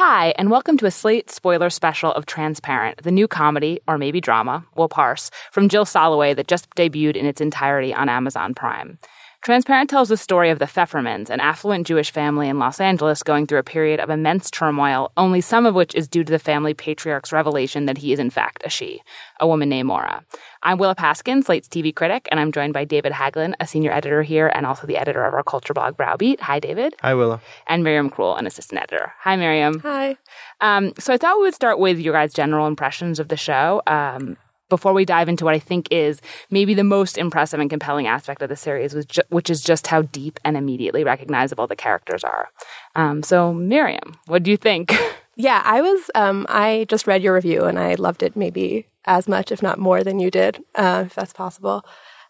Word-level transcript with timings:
Hi, 0.00 0.32
and 0.38 0.48
welcome 0.48 0.76
to 0.76 0.86
a 0.86 0.92
Slate 0.92 1.28
spoiler 1.28 1.70
special 1.70 2.12
of 2.12 2.24
Transparent, 2.24 3.02
the 3.02 3.10
new 3.10 3.26
comedy, 3.26 3.80
or 3.88 3.98
maybe 3.98 4.20
drama, 4.20 4.64
we'll 4.76 4.88
parse, 4.88 5.28
from 5.50 5.68
Jill 5.68 5.84
Soloway 5.84 6.36
that 6.36 6.46
just 6.46 6.70
debuted 6.76 7.16
in 7.16 7.26
its 7.26 7.40
entirety 7.40 7.92
on 7.92 8.08
Amazon 8.08 8.54
Prime. 8.54 9.00
Transparent 9.42 9.88
tells 9.88 10.08
the 10.08 10.16
story 10.16 10.50
of 10.50 10.58
the 10.58 10.66
Pfeffermans, 10.66 11.30
an 11.30 11.38
affluent 11.38 11.86
Jewish 11.86 12.10
family 12.10 12.48
in 12.48 12.58
Los 12.58 12.80
Angeles 12.80 13.22
going 13.22 13.46
through 13.46 13.60
a 13.60 13.62
period 13.62 14.00
of 14.00 14.10
immense 14.10 14.50
turmoil, 14.50 15.12
only 15.16 15.40
some 15.40 15.64
of 15.64 15.76
which 15.76 15.94
is 15.94 16.08
due 16.08 16.24
to 16.24 16.30
the 16.30 16.40
family 16.40 16.74
patriarch's 16.74 17.32
revelation 17.32 17.86
that 17.86 17.98
he 17.98 18.12
is 18.12 18.18
in 18.18 18.30
fact 18.30 18.62
a 18.64 18.68
she, 18.68 19.00
a 19.38 19.46
woman 19.46 19.68
named 19.68 19.86
Maura. 19.86 20.24
I'm 20.64 20.76
Willa 20.76 20.96
Paskin, 20.96 21.44
Slate's 21.44 21.68
TV 21.68 21.94
critic, 21.94 22.26
and 22.30 22.40
I'm 22.40 22.50
joined 22.50 22.74
by 22.74 22.84
David 22.84 23.12
Haglund, 23.12 23.54
a 23.60 23.66
senior 23.66 23.92
editor 23.92 24.22
here 24.22 24.48
and 24.48 24.66
also 24.66 24.88
the 24.88 24.96
editor 24.96 25.24
of 25.24 25.32
our 25.32 25.44
culture 25.44 25.72
blog 25.72 25.96
Browbeat. 25.96 26.40
Hi, 26.40 26.58
David. 26.58 26.96
Hi, 27.00 27.14
Willa. 27.14 27.40
And 27.68 27.84
Miriam 27.84 28.10
Krule, 28.10 28.36
an 28.38 28.46
assistant 28.46 28.82
editor. 28.82 29.12
Hi, 29.20 29.36
Miriam. 29.36 29.78
Hi. 29.80 30.16
Um, 30.60 30.92
so 30.98 31.14
I 31.14 31.16
thought 31.16 31.38
we 31.38 31.44
would 31.44 31.54
start 31.54 31.78
with 31.78 32.00
your 32.00 32.12
guys' 32.12 32.34
general 32.34 32.66
impressions 32.66 33.20
of 33.20 33.28
the 33.28 33.36
show. 33.36 33.82
Um, 33.86 34.36
before 34.68 34.92
we 34.92 35.04
dive 35.04 35.28
into 35.28 35.44
what 35.44 35.54
I 35.54 35.58
think 35.58 35.88
is 35.90 36.20
maybe 36.50 36.74
the 36.74 36.84
most 36.84 37.18
impressive 37.18 37.60
and 37.60 37.70
compelling 37.70 38.06
aspect 38.06 38.42
of 38.42 38.48
the 38.48 38.56
series, 38.56 38.94
which, 38.94 39.18
which 39.28 39.50
is 39.50 39.62
just 39.62 39.86
how 39.86 40.02
deep 40.02 40.38
and 40.44 40.56
immediately 40.56 41.04
recognizable 41.04 41.66
the 41.66 41.76
characters 41.76 42.24
are. 42.24 42.48
Um, 42.94 43.22
so, 43.22 43.52
Miriam, 43.52 44.18
what 44.26 44.42
do 44.42 44.50
you 44.50 44.56
think? 44.56 44.94
Yeah, 45.40 45.62
I 45.64 45.82
was. 45.82 46.10
Um, 46.16 46.46
I 46.48 46.84
just 46.88 47.06
read 47.06 47.22
your 47.22 47.32
review 47.32 47.64
and 47.64 47.78
I 47.78 47.94
loved 47.94 48.24
it 48.24 48.34
maybe 48.34 48.88
as 49.04 49.28
much, 49.28 49.52
if 49.52 49.62
not 49.62 49.78
more, 49.78 50.02
than 50.02 50.18
you 50.18 50.32
did, 50.32 50.60
uh, 50.74 51.04
if 51.06 51.14
that's 51.14 51.32
possible. 51.32 51.84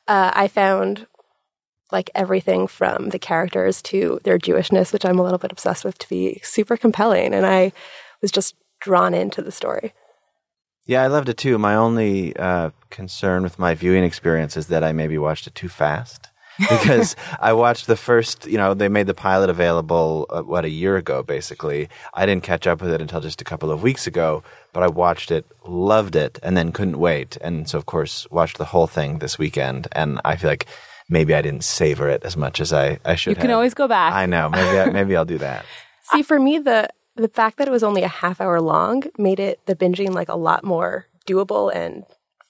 Uh, 0.07 0.31
I 0.35 0.47
found 0.47 1.07
like 1.91 2.11
everything 2.15 2.67
from 2.67 3.09
the 3.09 3.19
characters 3.19 3.81
to 3.83 4.21
their 4.25 4.39
Jewishness, 4.39 4.93
which 4.93 5.07
I'm 5.07 5.19
a 5.19 5.23
little 5.23 5.39
bit 5.39 5.53
obsessed 5.53 5.87
with, 5.87 5.97
to 5.99 6.09
be 6.11 6.41
super 6.43 6.77
compelling, 6.77 7.33
and 7.33 7.47
I 7.47 7.73
was 8.21 8.31
just 8.31 8.55
drawn 8.79 9.15
into 9.15 9.41
the 9.41 9.53
story. 9.53 9.95
Yeah, 10.89 11.03
I 11.03 11.09
loved 11.09 11.29
it 11.29 11.37
too. 11.37 11.59
My 11.59 11.75
only 11.75 12.35
uh, 12.35 12.71
concern 12.89 13.43
with 13.43 13.59
my 13.59 13.75
viewing 13.75 14.05
experience 14.05 14.57
is 14.57 14.69
that 14.69 14.83
I 14.83 14.93
maybe 14.93 15.19
watched 15.19 15.47
it 15.47 15.55
too 15.55 15.69
fast. 15.69 16.29
because 16.59 17.15
I 17.39 17.53
watched 17.53 17.87
the 17.87 17.95
first, 17.95 18.47
you 18.47 18.57
know, 18.57 18.75
they 18.75 18.89
made 18.89 19.07
the 19.07 19.15
pilot 19.15 19.49
available, 19.49 20.27
uh, 20.29 20.43
what, 20.43 20.65
a 20.65 20.69
year 20.69 20.97
ago, 20.97 21.23
basically. 21.23 21.89
I 22.15 22.27
didn't 22.27 22.43
catch 22.43 22.67
up 22.67 22.83
with 22.83 22.91
it 22.91 23.01
until 23.01 23.21
just 23.21 23.41
a 23.41 23.45
couple 23.45 23.71
of 23.71 23.85
weeks 23.85 24.09
ago, 24.09 24.43
but 24.73 24.83
I 24.83 24.89
watched 24.89 25.31
it, 25.31 25.47
loved 25.67 26.17
it, 26.17 26.41
and 26.43 26.57
then 26.57 26.73
couldn't 26.73 26.99
wait. 26.99 27.37
And 27.43 27.69
so, 27.69 27.79
of 27.79 27.87
course, 27.87 28.27
watched 28.33 28.59
the 28.59 28.65
whole 28.65 28.89
thing 28.89 29.19
this 29.21 29.39
weekend. 29.39 29.87
And 29.93 30.21
I 30.25 30.35
feel 30.35 30.51
like 30.51 30.67
maybe 31.09 31.33
I 31.33 31.43
didn't 31.43 31.63
savor 31.63 32.09
it 32.09 32.25
as 32.25 32.37
much 32.37 32.61
as 32.61 32.73
I, 32.73 32.99
I 33.05 33.15
should 33.15 33.31
have. 33.31 33.37
You 33.37 33.41
can 33.43 33.51
have. 33.51 33.57
always 33.59 33.75
go 33.75 33.87
back. 33.87 34.15
I 34.15 34.27
know. 34.27 34.49
Maybe, 34.49 34.81
I, 34.81 34.91
maybe 34.91 35.15
I'll 35.15 35.25
do 35.25 35.39
that. 35.39 35.65
See, 36.11 36.23
for 36.23 36.41
me, 36.41 36.59
the 36.59 36.89
the 37.19 37.29
fact 37.29 37.59
that 37.59 37.69
it 37.69 37.71
was 37.71 37.83
only 37.83 38.03
a 38.03 38.09
half 38.09 38.41
hour 38.41 38.61
long 38.61 39.05
made 39.19 39.41
it 39.41 39.61
the 39.67 39.75
binging 39.77 40.15
like 40.15 40.29
a 40.29 40.37
lot 40.37 40.65
more 40.65 41.07
doable 41.27 41.75
and 41.75 42.05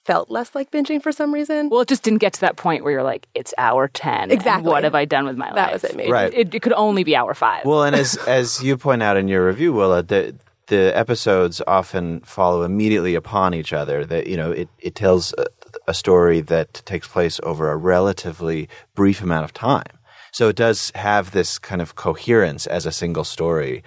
felt 0.05 0.31
less 0.31 0.55
like 0.55 0.71
binging 0.71 1.01
for 1.01 1.11
some 1.11 1.33
reason. 1.33 1.69
Well, 1.69 1.81
it 1.81 1.87
just 1.87 2.03
didn't 2.03 2.19
get 2.19 2.33
to 2.33 2.41
that 2.41 2.55
point 2.55 2.83
where 2.83 2.93
you're 2.93 3.03
like, 3.03 3.27
it's 3.35 3.53
hour 3.57 3.87
10. 3.87 4.23
and 4.23 4.31
Exactly. 4.31 4.69
what 4.69 4.83
have 4.83 4.95
I 4.95 5.05
done 5.05 5.25
with 5.25 5.37
my 5.37 5.47
life? 5.47 5.55
That 5.55 5.73
was 5.73 5.83
it, 5.83 5.95
maybe. 5.95 6.11
Right. 6.11 6.33
It, 6.33 6.55
it 6.55 6.61
could 6.61 6.73
only 6.73 7.03
be 7.03 7.15
hour 7.15 7.33
five. 7.33 7.65
Well, 7.65 7.83
and 7.83 7.95
as 7.95 8.15
as 8.27 8.63
you 8.63 8.77
point 8.77 9.03
out 9.03 9.17
in 9.17 9.27
your 9.27 9.45
review, 9.45 9.73
Willa, 9.73 10.01
the 10.03 10.35
the 10.67 10.95
episodes 10.97 11.61
often 11.67 12.21
follow 12.21 12.63
immediately 12.63 13.15
upon 13.15 13.53
each 13.53 13.73
other. 13.73 14.05
That 14.05 14.27
you 14.27 14.37
know, 14.37 14.51
it 14.51 14.69
it 14.79 14.95
tells 14.95 15.33
a, 15.37 15.45
a 15.87 15.93
story 15.93 16.41
that 16.41 16.81
takes 16.85 17.07
place 17.07 17.39
over 17.43 17.71
a 17.71 17.77
relatively 17.77 18.69
brief 18.95 19.21
amount 19.21 19.45
of 19.45 19.53
time. 19.53 19.97
So 20.31 20.47
it 20.47 20.55
does 20.55 20.91
have 20.95 21.31
this 21.31 21.57
kind 21.59 21.81
of 21.81 21.95
coherence 21.95 22.67
as 22.67 22.85
a 22.85 22.91
single 22.91 23.23
story 23.23 23.83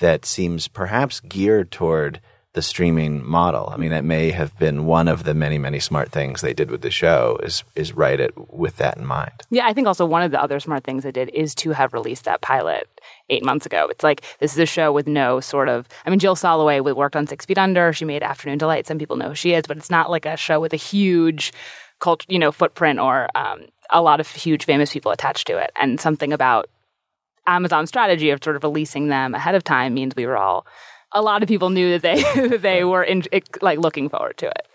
that 0.00 0.24
seems 0.24 0.68
perhaps 0.68 1.20
geared 1.20 1.70
toward 1.70 2.20
the 2.56 2.62
streaming 2.62 3.22
model. 3.22 3.68
I 3.70 3.76
mean, 3.76 3.90
that 3.90 4.02
may 4.02 4.30
have 4.30 4.58
been 4.58 4.86
one 4.86 5.08
of 5.08 5.24
the 5.24 5.34
many, 5.34 5.58
many 5.58 5.78
smart 5.78 6.10
things 6.10 6.40
they 6.40 6.54
did 6.54 6.70
with 6.70 6.80
the 6.80 6.90
show 6.90 7.38
is 7.42 7.62
is 7.74 7.92
write 7.92 8.18
it 8.18 8.32
with 8.50 8.78
that 8.78 8.96
in 8.96 9.04
mind. 9.04 9.42
Yeah, 9.50 9.66
I 9.66 9.74
think 9.74 9.86
also 9.86 10.06
one 10.06 10.22
of 10.22 10.30
the 10.30 10.42
other 10.42 10.58
smart 10.58 10.82
things 10.82 11.04
they 11.04 11.12
did 11.12 11.28
is 11.34 11.54
to 11.56 11.72
have 11.72 11.92
released 11.92 12.24
that 12.24 12.40
pilot 12.40 12.88
eight 13.28 13.44
months 13.44 13.66
ago. 13.66 13.88
It's 13.90 14.02
like 14.02 14.22
this 14.40 14.54
is 14.54 14.58
a 14.58 14.64
show 14.64 14.90
with 14.90 15.06
no 15.06 15.38
sort 15.38 15.68
of. 15.68 15.86
I 16.06 16.10
mean, 16.10 16.18
Jill 16.18 16.34
Soloway 16.34 16.80
worked 16.96 17.14
on 17.14 17.26
Six 17.26 17.44
Feet 17.44 17.58
Under. 17.58 17.92
She 17.92 18.06
made 18.06 18.22
Afternoon 18.22 18.56
Delight. 18.56 18.86
Some 18.86 18.98
people 18.98 19.16
know 19.16 19.28
who 19.28 19.34
she 19.34 19.52
is, 19.52 19.64
but 19.68 19.76
it's 19.76 19.90
not 19.90 20.10
like 20.10 20.24
a 20.24 20.38
show 20.38 20.58
with 20.58 20.72
a 20.72 20.78
huge 20.78 21.52
cult, 22.00 22.24
you 22.26 22.38
know, 22.38 22.52
footprint 22.52 22.98
or 22.98 23.28
um, 23.34 23.66
a 23.90 24.00
lot 24.00 24.18
of 24.18 24.30
huge 24.30 24.64
famous 24.64 24.94
people 24.94 25.12
attached 25.12 25.46
to 25.48 25.58
it. 25.58 25.72
And 25.76 26.00
something 26.00 26.32
about 26.32 26.70
Amazon's 27.46 27.88
strategy 27.88 28.30
of 28.30 28.42
sort 28.42 28.56
of 28.56 28.64
releasing 28.64 29.08
them 29.08 29.34
ahead 29.34 29.54
of 29.54 29.64
time 29.64 29.94
means 29.94 30.14
we 30.16 30.26
were 30.26 30.36
all. 30.36 30.66
A 31.12 31.22
lot 31.22 31.42
of 31.42 31.48
people 31.48 31.70
knew 31.70 31.98
that 31.98 32.02
they 32.02 32.22
that 32.48 32.62
they 32.62 32.84
were 32.84 33.02
in, 33.02 33.22
like 33.60 33.78
looking 33.78 34.08
forward 34.08 34.36
to 34.38 34.46
it. 34.46 34.66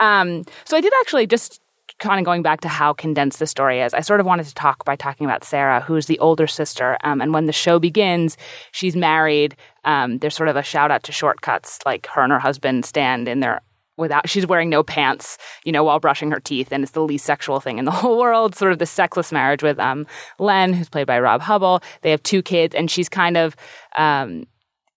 Um, 0.00 0.44
so 0.64 0.76
I 0.76 0.80
did 0.80 0.92
actually 1.00 1.26
just 1.26 1.60
kind 1.98 2.18
of 2.18 2.24
going 2.24 2.42
back 2.42 2.60
to 2.60 2.68
how 2.68 2.92
condensed 2.92 3.38
the 3.38 3.46
story 3.46 3.80
is, 3.80 3.94
I 3.94 4.00
sort 4.00 4.20
of 4.20 4.26
wanted 4.26 4.46
to 4.46 4.54
talk 4.54 4.84
by 4.84 4.96
talking 4.96 5.24
about 5.24 5.44
Sarah, 5.44 5.80
who's 5.80 6.06
the 6.06 6.18
older 6.18 6.46
sister. 6.46 6.98
Um, 7.04 7.20
and 7.20 7.32
when 7.32 7.46
the 7.46 7.52
show 7.52 7.78
begins, 7.78 8.36
she's 8.72 8.96
married. 8.96 9.56
Um, 9.84 10.18
there's 10.18 10.34
sort 10.34 10.48
of 10.48 10.56
a 10.56 10.62
shout 10.62 10.90
out 10.90 11.04
to 11.04 11.12
Short 11.12 11.40
Cuts, 11.40 11.78
like 11.86 12.06
her 12.08 12.22
and 12.22 12.32
her 12.32 12.38
husband 12.38 12.84
stand 12.84 13.28
in 13.28 13.40
their 13.40 13.62
without 13.96 14.28
she's 14.28 14.46
wearing 14.46 14.70
no 14.70 14.82
pants, 14.82 15.38
you 15.64 15.72
know, 15.72 15.84
while 15.84 16.00
brushing 16.00 16.30
her 16.30 16.40
teeth, 16.40 16.68
and 16.72 16.82
it's 16.82 16.92
the 16.92 17.02
least 17.02 17.24
sexual 17.24 17.60
thing 17.60 17.78
in 17.78 17.84
the 17.84 17.90
whole 17.90 18.18
world. 18.20 18.54
Sort 18.54 18.72
of 18.72 18.78
the 18.78 18.86
sexless 18.86 19.32
marriage 19.32 19.62
with 19.62 19.78
um, 19.78 20.06
Len, 20.38 20.72
who's 20.72 20.88
played 20.88 21.06
by 21.06 21.18
Rob 21.18 21.42
Huebel. 21.42 21.82
They 22.02 22.10
have 22.10 22.22
two 22.22 22.42
kids, 22.42 22.74
and 22.74 22.90
she's 22.90 23.08
kind 23.08 23.36
of 23.36 23.56
um, 23.96 24.46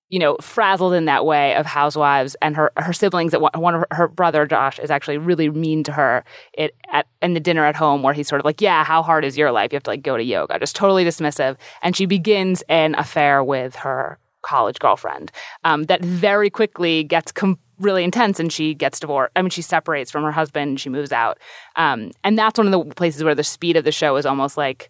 you 0.09 0.19
know, 0.19 0.37
frazzled 0.39 0.93
in 0.93 1.05
that 1.05 1.25
way 1.25 1.55
of 1.55 1.65
housewives 1.65 2.35
and 2.41 2.55
her 2.55 2.71
her 2.77 2.93
siblings. 2.93 3.31
That 3.31 3.41
one, 3.41 3.75
of 3.75 3.81
her, 3.81 3.87
her 3.91 4.07
brother 4.07 4.45
Josh 4.45 4.79
is 4.79 4.91
actually 4.91 5.17
really 5.17 5.49
mean 5.49 5.83
to 5.83 5.91
her 5.91 6.23
it, 6.53 6.75
at 6.91 7.07
in 7.21 7.33
the 7.33 7.39
dinner 7.39 7.65
at 7.65 7.75
home, 7.75 8.03
where 8.03 8.13
he's 8.13 8.27
sort 8.27 8.39
of 8.39 8.45
like, 8.45 8.61
"Yeah, 8.61 8.83
how 8.83 9.01
hard 9.01 9.25
is 9.25 9.37
your 9.37 9.51
life? 9.51 9.71
You 9.71 9.77
have 9.77 9.83
to 9.83 9.89
like 9.89 10.03
go 10.03 10.15
to 10.15 10.23
yoga." 10.23 10.59
Just 10.59 10.75
totally 10.75 11.03
dismissive, 11.03 11.57
and 11.81 11.95
she 11.95 12.05
begins 12.05 12.63
an 12.69 12.95
affair 12.95 13.43
with 13.43 13.75
her 13.75 14.19
college 14.45 14.79
girlfriend 14.79 15.31
um, 15.63 15.83
that 15.83 16.03
very 16.03 16.49
quickly 16.49 17.03
gets. 17.03 17.31
Com- 17.31 17.59
really 17.77 18.05
intense 18.05 18.39
and 18.39 18.53
she 18.53 18.73
gets 18.73 19.01
divorced 19.01 19.33
i 19.35 19.41
mean 19.41 19.49
she 19.49 19.61
separates 19.61 20.09
from 20.09 20.23
her 20.23 20.31
husband 20.31 20.79
she 20.79 20.87
moves 20.87 21.11
out 21.11 21.37
um, 21.75 22.09
and 22.23 22.39
that's 22.39 22.57
one 22.57 22.65
of 22.65 22.71
the 22.71 22.95
places 22.95 23.21
where 23.21 23.35
the 23.35 23.43
speed 23.43 23.75
of 23.75 23.83
the 23.83 23.91
show 23.91 24.15
is 24.15 24.25
almost 24.25 24.55
like 24.55 24.89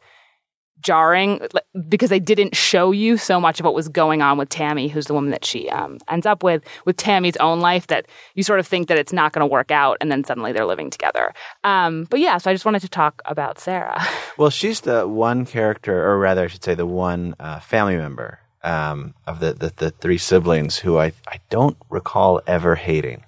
jarring 0.86 1.42
because 1.90 2.10
they 2.10 2.20
didn't 2.20 2.56
show 2.56 2.92
you 2.92 3.18
so 3.18 3.40
much 3.40 3.60
of 3.60 3.66
what 3.66 3.74
was 3.74 3.88
going 3.90 4.22
on 4.22 4.38
with 4.38 4.50
Tammy, 4.50 4.88
who's 4.88 5.08
the 5.08 5.14
woman 5.14 5.32
that 5.32 5.44
she 5.44 5.70
um, 5.70 5.98
ends 6.10 6.26
up 6.26 6.44
with, 6.44 6.64
with 6.86 6.96
Tammy's 6.98 7.36
own 7.38 7.60
life 7.60 7.88
that 7.88 8.06
you 8.36 8.44
sort 8.44 8.60
of 8.60 8.68
think 8.68 8.88
that 8.88 8.98
it's 8.98 9.12
not 9.12 9.34
going 9.34 9.42
to 9.42 9.52
work 9.52 9.72
out, 9.72 9.98
and 10.00 10.12
then 10.12 10.24
suddenly 10.24 10.52
they're 10.52 10.66
living 10.66 10.90
together. 10.90 11.34
Um, 11.64 12.06
but 12.10 12.20
yeah, 12.20 12.38
so 12.38 12.52
I 12.52 12.54
just 12.54 12.66
wanted 12.66 12.82
to 12.82 12.90
talk 12.90 13.22
about 13.26 13.60
Sarah. 13.60 14.02
Well, 14.38 14.50
she's 14.50 14.82
the 14.82 15.08
one 15.08 15.46
character, 15.46 16.10
or 16.10 16.20
rather, 16.20 16.44
I 16.44 16.48
should 16.48 16.62
say, 16.62 16.76
the 16.76 16.86
one 16.86 17.36
uh, 17.40 17.62
family 17.62 17.96
member 17.96 18.40
um, 18.66 19.14
of 19.28 19.40
the, 19.40 19.54
the, 19.54 19.72
the 19.78 19.90
three 19.92 20.18
siblings 20.18 20.78
who 20.78 20.98
I, 20.98 21.14
I 21.28 21.40
don't 21.50 21.78
recall 21.90 22.42
ever 22.48 22.76
hating. 22.76 23.24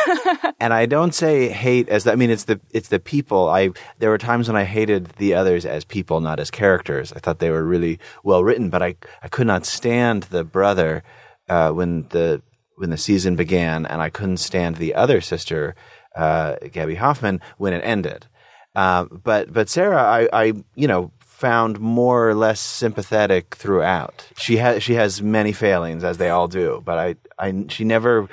and 0.60 0.72
I 0.72 0.86
don't 0.86 1.14
say 1.14 1.48
hate 1.48 1.88
as 1.88 2.06
I 2.06 2.14
mean 2.14 2.30
it's 2.30 2.44
the 2.44 2.60
it's 2.70 2.88
the 2.88 2.98
people. 2.98 3.48
I 3.50 3.70
there 3.98 4.08
were 4.08 4.18
times 4.18 4.48
when 4.48 4.56
I 4.56 4.64
hated 4.64 5.06
the 5.18 5.34
others 5.34 5.66
as 5.66 5.84
people, 5.84 6.20
not 6.20 6.40
as 6.40 6.50
characters. 6.50 7.12
I 7.12 7.18
thought 7.18 7.40
they 7.40 7.50
were 7.50 7.64
really 7.64 7.98
well 8.24 8.42
written, 8.42 8.70
but 8.70 8.82
I 8.82 8.96
I 9.22 9.28
could 9.28 9.46
not 9.46 9.66
stand 9.66 10.24
the 10.24 10.44
brother 10.44 11.02
uh, 11.48 11.72
when 11.72 12.06
the 12.08 12.40
when 12.76 12.88
the 12.88 12.96
season 12.96 13.36
began, 13.36 13.84
and 13.84 14.00
I 14.00 14.08
couldn't 14.08 14.38
stand 14.38 14.76
the 14.76 14.94
other 14.94 15.20
sister, 15.20 15.74
uh, 16.16 16.56
Gaby 16.72 16.94
Hoffmann, 16.94 17.42
when 17.58 17.74
it 17.74 17.84
ended. 17.84 18.26
Uh, 18.74 19.04
but 19.04 19.52
but 19.52 19.68
Sarah, 19.68 20.02
I, 20.02 20.28
I 20.32 20.52
you 20.74 20.88
know 20.88 21.12
found 21.42 21.78
more 21.80 22.28
or 22.28 22.34
less 22.34 22.60
sympathetic 22.60 23.54
throughout. 23.62 24.16
She 24.36 24.56
has 24.58 24.82
she 24.82 24.94
has 25.02 25.20
many 25.38 25.52
failings 25.52 26.02
as 26.04 26.16
they 26.18 26.30
all 26.30 26.48
do, 26.48 26.82
but 26.88 26.96
I 27.06 27.08
I 27.46 27.64
she 27.68 27.84
never 27.84 28.28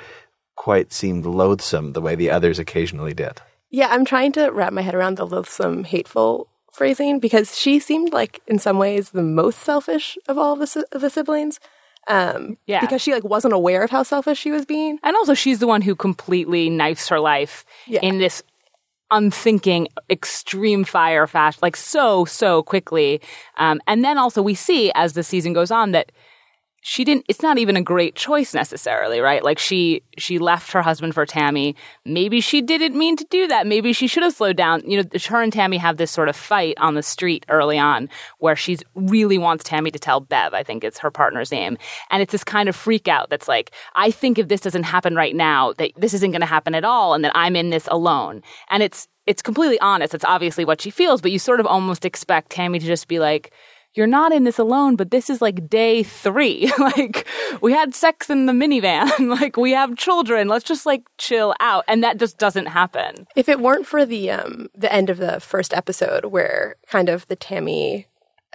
quite 0.56 0.92
seemed 0.92 1.24
loathsome 1.26 1.92
the 1.92 2.00
way 2.06 2.14
the 2.16 2.30
others 2.30 2.58
occasionally 2.58 3.14
did. 3.14 3.34
Yeah, 3.70 3.88
I'm 3.90 4.04
trying 4.04 4.32
to 4.32 4.48
wrap 4.50 4.72
my 4.72 4.82
head 4.82 4.94
around 4.94 5.16
the 5.16 5.26
loathsome, 5.26 5.84
hateful 5.84 6.46
phrasing 6.72 7.18
because 7.20 7.58
she 7.58 7.78
seemed 7.80 8.12
like, 8.12 8.40
in 8.46 8.58
some 8.58 8.78
ways, 8.78 9.10
the 9.10 9.22
most 9.22 9.58
selfish 9.70 10.18
of 10.28 10.36
all 10.38 10.56
the, 10.56 10.66
si- 10.66 10.84
the 10.92 11.10
siblings. 11.10 11.58
Um, 12.08 12.56
Yeah. 12.66 12.80
because 12.80 13.02
she 13.02 13.12
like 13.12 13.24
wasn't 13.24 13.54
aware 13.54 13.82
of 13.84 13.90
how 13.90 14.02
selfish 14.04 14.38
she 14.38 14.50
was 14.50 14.64
being. 14.66 14.98
And 15.02 15.14
also, 15.16 15.34
she's 15.34 15.58
the 15.60 15.66
one 15.66 15.82
who 15.82 15.94
completely 15.94 16.68
knifes 16.70 17.08
her 17.10 17.20
life 17.20 17.64
Yeah. 17.86 18.00
in 18.02 18.18
this 18.18 18.42
unthinking, 19.10 19.88
extreme 20.08 20.84
fire 20.84 21.26
fast, 21.26 21.62
like 21.62 21.76
so, 21.76 22.24
so 22.24 22.62
quickly. 22.62 23.20
Um, 23.58 23.80
and 23.86 24.04
then 24.04 24.18
also, 24.18 24.42
we 24.42 24.54
see 24.54 24.92
as 24.94 25.12
the 25.14 25.22
season 25.22 25.52
goes 25.52 25.70
on 25.70 25.92
that 25.92 26.12
she 26.80 27.04
didn't 27.04 27.24
it's 27.28 27.42
not 27.42 27.58
even 27.58 27.76
a 27.76 27.82
great 27.82 28.14
choice 28.14 28.54
necessarily 28.54 29.20
right? 29.20 29.44
Like 29.44 29.58
she 29.58 30.02
she 30.18 30.38
left 30.38 30.72
her 30.72 30.82
husband 30.82 31.14
for 31.14 31.26
tammy. 31.26 31.76
Maybe 32.04 32.40
she 32.40 32.62
didn't 32.62 32.96
mean 32.96 33.16
to 33.16 33.26
do 33.30 33.46
that. 33.48 33.66
Maybe 33.66 33.92
she 33.92 34.06
should 34.06 34.22
have 34.22 34.34
slowed 34.34 34.56
down. 34.56 34.82
You 34.88 35.02
know 35.02 35.08
her 35.28 35.42
and 35.42 35.52
tammy 35.52 35.76
have 35.76 35.98
this 35.98 36.10
sort 36.10 36.28
of 36.28 36.36
fight 36.36 36.74
on 36.78 36.94
the 36.94 37.02
street 37.02 37.44
early 37.48 37.78
on 37.78 38.08
where 38.38 38.56
she 38.56 38.78
really 38.94 39.38
wants 39.38 39.64
tammy 39.64 39.90
to 39.90 39.98
tell 39.98 40.20
bev 40.20 40.54
i 40.54 40.62
think 40.62 40.82
it's 40.82 40.98
her 40.98 41.10
partner's 41.10 41.52
name. 41.52 41.76
And 42.10 42.22
it's 42.22 42.32
this 42.32 42.44
kind 42.44 42.68
of 42.68 42.76
freak 42.76 43.08
out 43.08 43.30
that's 43.30 43.48
like 43.48 43.72
i 43.94 44.10
think 44.10 44.38
if 44.38 44.48
this 44.48 44.60
doesn't 44.60 44.84
happen 44.84 45.14
right 45.14 45.36
now 45.36 45.74
that 45.74 45.92
this 45.96 46.14
isn't 46.14 46.30
going 46.30 46.40
to 46.40 46.46
happen 46.46 46.74
at 46.74 46.84
all 46.84 47.14
and 47.14 47.24
that 47.24 47.32
i'm 47.34 47.56
in 47.56 47.70
this 47.70 47.88
alone. 47.88 48.42
And 48.70 48.82
it's 48.82 49.06
it's 49.26 49.42
completely 49.42 49.78
honest. 49.80 50.14
It's 50.14 50.24
obviously 50.24 50.64
what 50.64 50.80
she 50.80 50.90
feels 50.90 51.20
but 51.20 51.30
you 51.30 51.38
sort 51.38 51.60
of 51.60 51.66
almost 51.66 52.04
expect 52.04 52.50
tammy 52.50 52.78
to 52.78 52.86
just 52.86 53.06
be 53.06 53.18
like 53.18 53.52
you're 53.94 54.06
not 54.06 54.32
in 54.32 54.44
this 54.44 54.58
alone, 54.58 54.96
but 54.96 55.10
this 55.10 55.28
is 55.28 55.42
like 55.42 55.68
day 55.68 56.02
three. 56.02 56.72
like, 56.78 57.26
we 57.60 57.72
had 57.72 57.94
sex 57.94 58.30
in 58.30 58.46
the 58.46 58.52
minivan. 58.52 59.28
like, 59.40 59.56
we 59.56 59.72
have 59.72 59.96
children. 59.96 60.48
Let's 60.48 60.64
just 60.64 60.86
like 60.86 61.02
chill 61.18 61.54
out. 61.60 61.84
And 61.88 62.02
that 62.04 62.18
just 62.18 62.38
doesn't 62.38 62.66
happen. 62.66 63.26
If 63.36 63.48
it 63.48 63.60
weren't 63.60 63.86
for 63.86 64.06
the, 64.06 64.30
um, 64.30 64.68
the 64.74 64.92
end 64.92 65.10
of 65.10 65.18
the 65.18 65.40
first 65.40 65.74
episode 65.74 66.26
where 66.26 66.76
kind 66.86 67.08
of 67.08 67.26
the 67.28 67.36
Tammy 67.36 68.06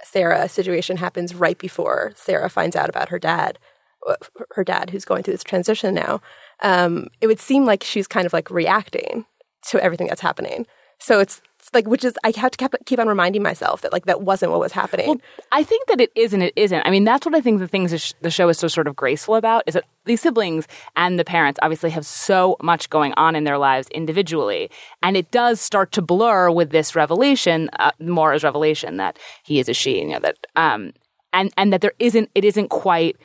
Sarah 0.04 0.48
situation 0.48 0.96
happens 0.96 1.34
right 1.34 1.58
before 1.58 2.12
Sarah 2.16 2.50
finds 2.50 2.76
out 2.76 2.88
about 2.88 3.08
her 3.08 3.18
dad, 3.18 3.58
uh, 4.06 4.16
her 4.52 4.64
dad 4.64 4.90
who's 4.90 5.04
going 5.04 5.22
through 5.22 5.34
this 5.34 5.44
transition 5.44 5.94
now, 5.94 6.20
um, 6.62 7.08
it 7.20 7.26
would 7.26 7.40
seem 7.40 7.64
like 7.64 7.82
she's 7.82 8.06
kind 8.06 8.26
of 8.26 8.32
like 8.32 8.50
reacting 8.50 9.26
to 9.68 9.82
everything 9.82 10.06
that's 10.06 10.20
happening. 10.20 10.66
So 10.98 11.20
it's 11.20 11.42
like 11.74 11.86
which 11.86 12.04
is 12.04 12.14
I 12.24 12.32
have 12.36 12.50
to 12.52 12.68
keep 12.84 12.98
on 12.98 13.08
reminding 13.08 13.42
myself 13.42 13.82
that 13.82 13.92
like 13.92 14.06
that 14.06 14.22
wasn't 14.22 14.52
what 14.52 14.60
was 14.60 14.72
happening. 14.72 15.08
Well, 15.08 15.20
I 15.52 15.62
think 15.62 15.86
that 15.88 16.00
it 16.00 16.10
is 16.14 16.32
and 16.32 16.42
it 16.42 16.52
isn't. 16.56 16.82
I 16.84 16.90
mean, 16.90 17.04
that's 17.04 17.26
what 17.26 17.34
I 17.34 17.40
think 17.40 17.58
the 17.58 17.68
things 17.68 18.14
the 18.20 18.30
show 18.30 18.48
is 18.48 18.58
so 18.58 18.68
sort 18.68 18.86
of 18.86 18.96
graceful 18.96 19.36
about 19.36 19.62
is 19.66 19.74
that 19.74 19.84
these 20.04 20.20
siblings 20.20 20.66
and 20.96 21.18
the 21.18 21.24
parents 21.24 21.58
obviously 21.62 21.90
have 21.90 22.06
so 22.06 22.56
much 22.62 22.90
going 22.90 23.12
on 23.16 23.36
in 23.36 23.44
their 23.44 23.58
lives 23.58 23.88
individually, 23.88 24.70
and 25.02 25.16
it 25.16 25.30
does 25.30 25.60
start 25.60 25.92
to 25.92 26.02
blur 26.02 26.50
with 26.50 26.70
this 26.70 26.94
revelation, 26.94 27.68
uh, 27.78 27.90
Maura's 27.98 28.44
revelation 28.44 28.96
that 28.96 29.18
he 29.44 29.58
is 29.58 29.68
a 29.68 29.74
she, 29.74 30.00
you 30.00 30.06
know 30.06 30.20
that 30.20 30.36
um 30.56 30.92
and 31.32 31.52
and 31.56 31.72
that 31.72 31.80
there 31.80 31.94
isn't 31.98 32.30
it 32.34 32.44
isn't 32.44 32.68
quite 32.68 33.16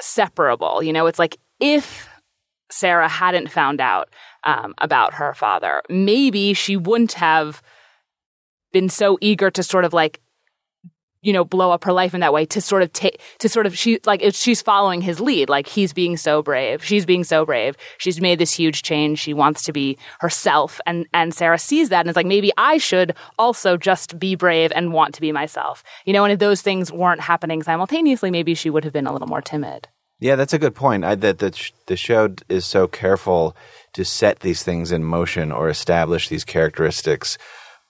separable. 0.00 0.82
You 0.82 0.92
know, 0.92 1.06
it's 1.06 1.18
like 1.18 1.38
if 1.60 2.08
Sarah 2.70 3.08
hadn't 3.08 3.50
found 3.50 3.80
out 3.80 4.10
um, 4.44 4.74
about 4.78 5.14
her 5.14 5.34
father, 5.34 5.82
maybe 5.88 6.54
she 6.54 6.76
wouldn't 6.76 7.12
have 7.12 7.62
been 8.72 8.88
so 8.88 9.18
eager 9.20 9.50
to 9.50 9.62
sort 9.62 9.84
of 9.84 9.92
like 9.92 10.20
you 11.22 11.32
know 11.32 11.44
blow 11.44 11.70
up 11.70 11.84
her 11.84 11.92
life 11.92 12.14
in 12.14 12.20
that 12.20 12.32
way 12.32 12.46
to 12.46 12.60
sort 12.60 12.82
of 12.82 12.92
take 12.92 13.20
to 13.38 13.48
sort 13.48 13.66
of 13.66 13.76
she 13.76 14.00
like 14.06 14.22
if 14.22 14.34
she's 14.34 14.62
following 14.62 15.00
his 15.00 15.20
lead 15.20 15.48
like 15.48 15.66
he's 15.66 15.92
being 15.92 16.16
so 16.16 16.42
brave 16.42 16.82
she's 16.82 17.04
being 17.04 17.24
so 17.24 17.44
brave 17.44 17.76
she's 17.98 18.20
made 18.20 18.38
this 18.38 18.52
huge 18.52 18.82
change 18.82 19.18
she 19.18 19.34
wants 19.34 19.62
to 19.62 19.72
be 19.72 19.98
herself 20.20 20.80
and 20.86 21.06
and 21.12 21.34
Sarah 21.34 21.58
sees 21.58 21.90
that 21.90 22.00
and 22.00 22.08
it's 22.08 22.16
like 22.16 22.26
maybe 22.26 22.52
I 22.56 22.78
should 22.78 23.14
also 23.38 23.76
just 23.76 24.18
be 24.18 24.34
brave 24.34 24.72
and 24.74 24.92
want 24.92 25.14
to 25.14 25.20
be 25.20 25.32
myself. 25.32 25.82
You 26.06 26.12
know 26.12 26.24
and 26.24 26.32
if 26.32 26.38
those 26.38 26.62
things 26.62 26.92
weren't 26.92 27.20
happening 27.20 27.62
simultaneously 27.62 28.30
maybe 28.30 28.54
she 28.54 28.70
would 28.70 28.84
have 28.84 28.92
been 28.92 29.06
a 29.06 29.12
little 29.12 29.28
more 29.28 29.42
timid 29.42 29.88
yeah, 30.20 30.36
that's 30.36 30.52
a 30.52 30.58
good 30.58 30.74
point. 30.74 31.04
I, 31.04 31.14
that 31.16 31.38
the 31.38 31.70
the 31.86 31.96
show 31.96 32.34
is 32.48 32.64
so 32.66 32.86
careful 32.86 33.56
to 33.94 34.04
set 34.04 34.40
these 34.40 34.62
things 34.62 34.92
in 34.92 35.02
motion 35.02 35.50
or 35.50 35.68
establish 35.68 36.28
these 36.28 36.44
characteristics 36.44 37.38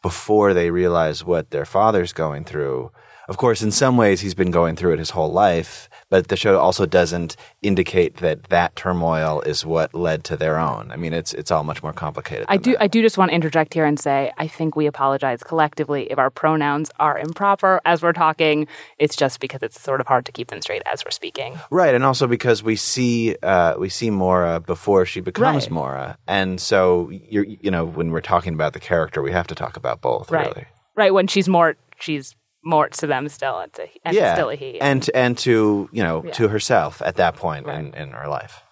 before 0.00 0.54
they 0.54 0.70
realize 0.70 1.24
what 1.24 1.50
their 1.50 1.66
father's 1.66 2.12
going 2.12 2.44
through. 2.44 2.90
Of 3.30 3.36
course, 3.36 3.62
in 3.62 3.70
some 3.70 3.96
ways, 3.96 4.20
he's 4.20 4.34
been 4.34 4.50
going 4.50 4.74
through 4.74 4.94
it 4.94 4.98
his 4.98 5.10
whole 5.10 5.30
life, 5.30 5.88
but 6.08 6.26
the 6.26 6.36
show 6.36 6.58
also 6.58 6.84
doesn't 6.84 7.36
indicate 7.62 8.16
that 8.16 8.42
that 8.48 8.74
turmoil 8.74 9.40
is 9.42 9.64
what 9.64 9.94
led 9.94 10.24
to 10.24 10.36
their 10.36 10.58
own. 10.58 10.90
I 10.90 10.96
mean, 10.96 11.12
it's 11.12 11.32
it's 11.32 11.52
all 11.52 11.62
much 11.62 11.80
more 11.80 11.92
complicated. 11.92 12.46
I 12.48 12.56
do 12.56 12.72
that. 12.72 12.82
I 12.82 12.86
do 12.88 13.00
just 13.02 13.16
want 13.16 13.30
to 13.30 13.34
interject 13.36 13.72
here 13.72 13.84
and 13.84 14.00
say 14.00 14.32
I 14.36 14.48
think 14.48 14.74
we 14.74 14.88
apologize 14.88 15.44
collectively 15.44 16.10
if 16.10 16.18
our 16.18 16.28
pronouns 16.28 16.90
are 16.98 17.16
improper 17.20 17.80
as 17.84 18.02
we're 18.02 18.12
talking. 18.12 18.66
It's 18.98 19.14
just 19.14 19.38
because 19.38 19.62
it's 19.62 19.80
sort 19.80 20.00
of 20.00 20.08
hard 20.08 20.26
to 20.26 20.32
keep 20.32 20.48
them 20.48 20.60
straight 20.60 20.82
as 20.92 21.04
we're 21.04 21.12
speaking. 21.12 21.56
Right, 21.70 21.94
and 21.94 22.02
also 22.02 22.26
because 22.26 22.64
we 22.64 22.74
see 22.74 23.36
uh, 23.44 23.76
we 23.78 23.90
see 23.90 24.10
Mora 24.10 24.58
before 24.58 25.06
she 25.06 25.20
becomes 25.20 25.66
right. 25.66 25.70
Maura, 25.70 26.18
and 26.26 26.60
so 26.60 27.08
you 27.10 27.58
you 27.60 27.70
know 27.70 27.84
when 27.84 28.10
we're 28.10 28.22
talking 28.22 28.54
about 28.54 28.72
the 28.72 28.80
character, 28.80 29.22
we 29.22 29.30
have 29.30 29.46
to 29.46 29.54
talk 29.54 29.76
about 29.76 30.00
both. 30.00 30.32
Right, 30.32 30.48
really. 30.48 30.66
right. 30.96 31.14
When 31.14 31.28
she's 31.28 31.48
more, 31.48 31.76
she's 32.00 32.34
more 32.62 32.88
to 32.88 33.06
them 33.06 33.28
still. 33.28 33.60
It's 33.60 33.78
a, 33.78 33.90
and 34.04 34.14
yeah. 34.14 34.34
still 34.34 34.50
a 34.50 34.54
he. 34.54 34.80
And 34.80 35.08
and 35.14 35.36
to 35.38 35.88
you 35.92 36.02
know 36.02 36.22
yeah. 36.24 36.32
to 36.32 36.48
herself 36.48 37.02
at 37.02 37.16
that 37.16 37.36
point 37.36 37.66
right. 37.66 37.78
in, 37.78 37.94
in 37.94 38.10
her 38.10 38.28
life. 38.28 38.62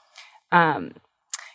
Um, 0.53 0.93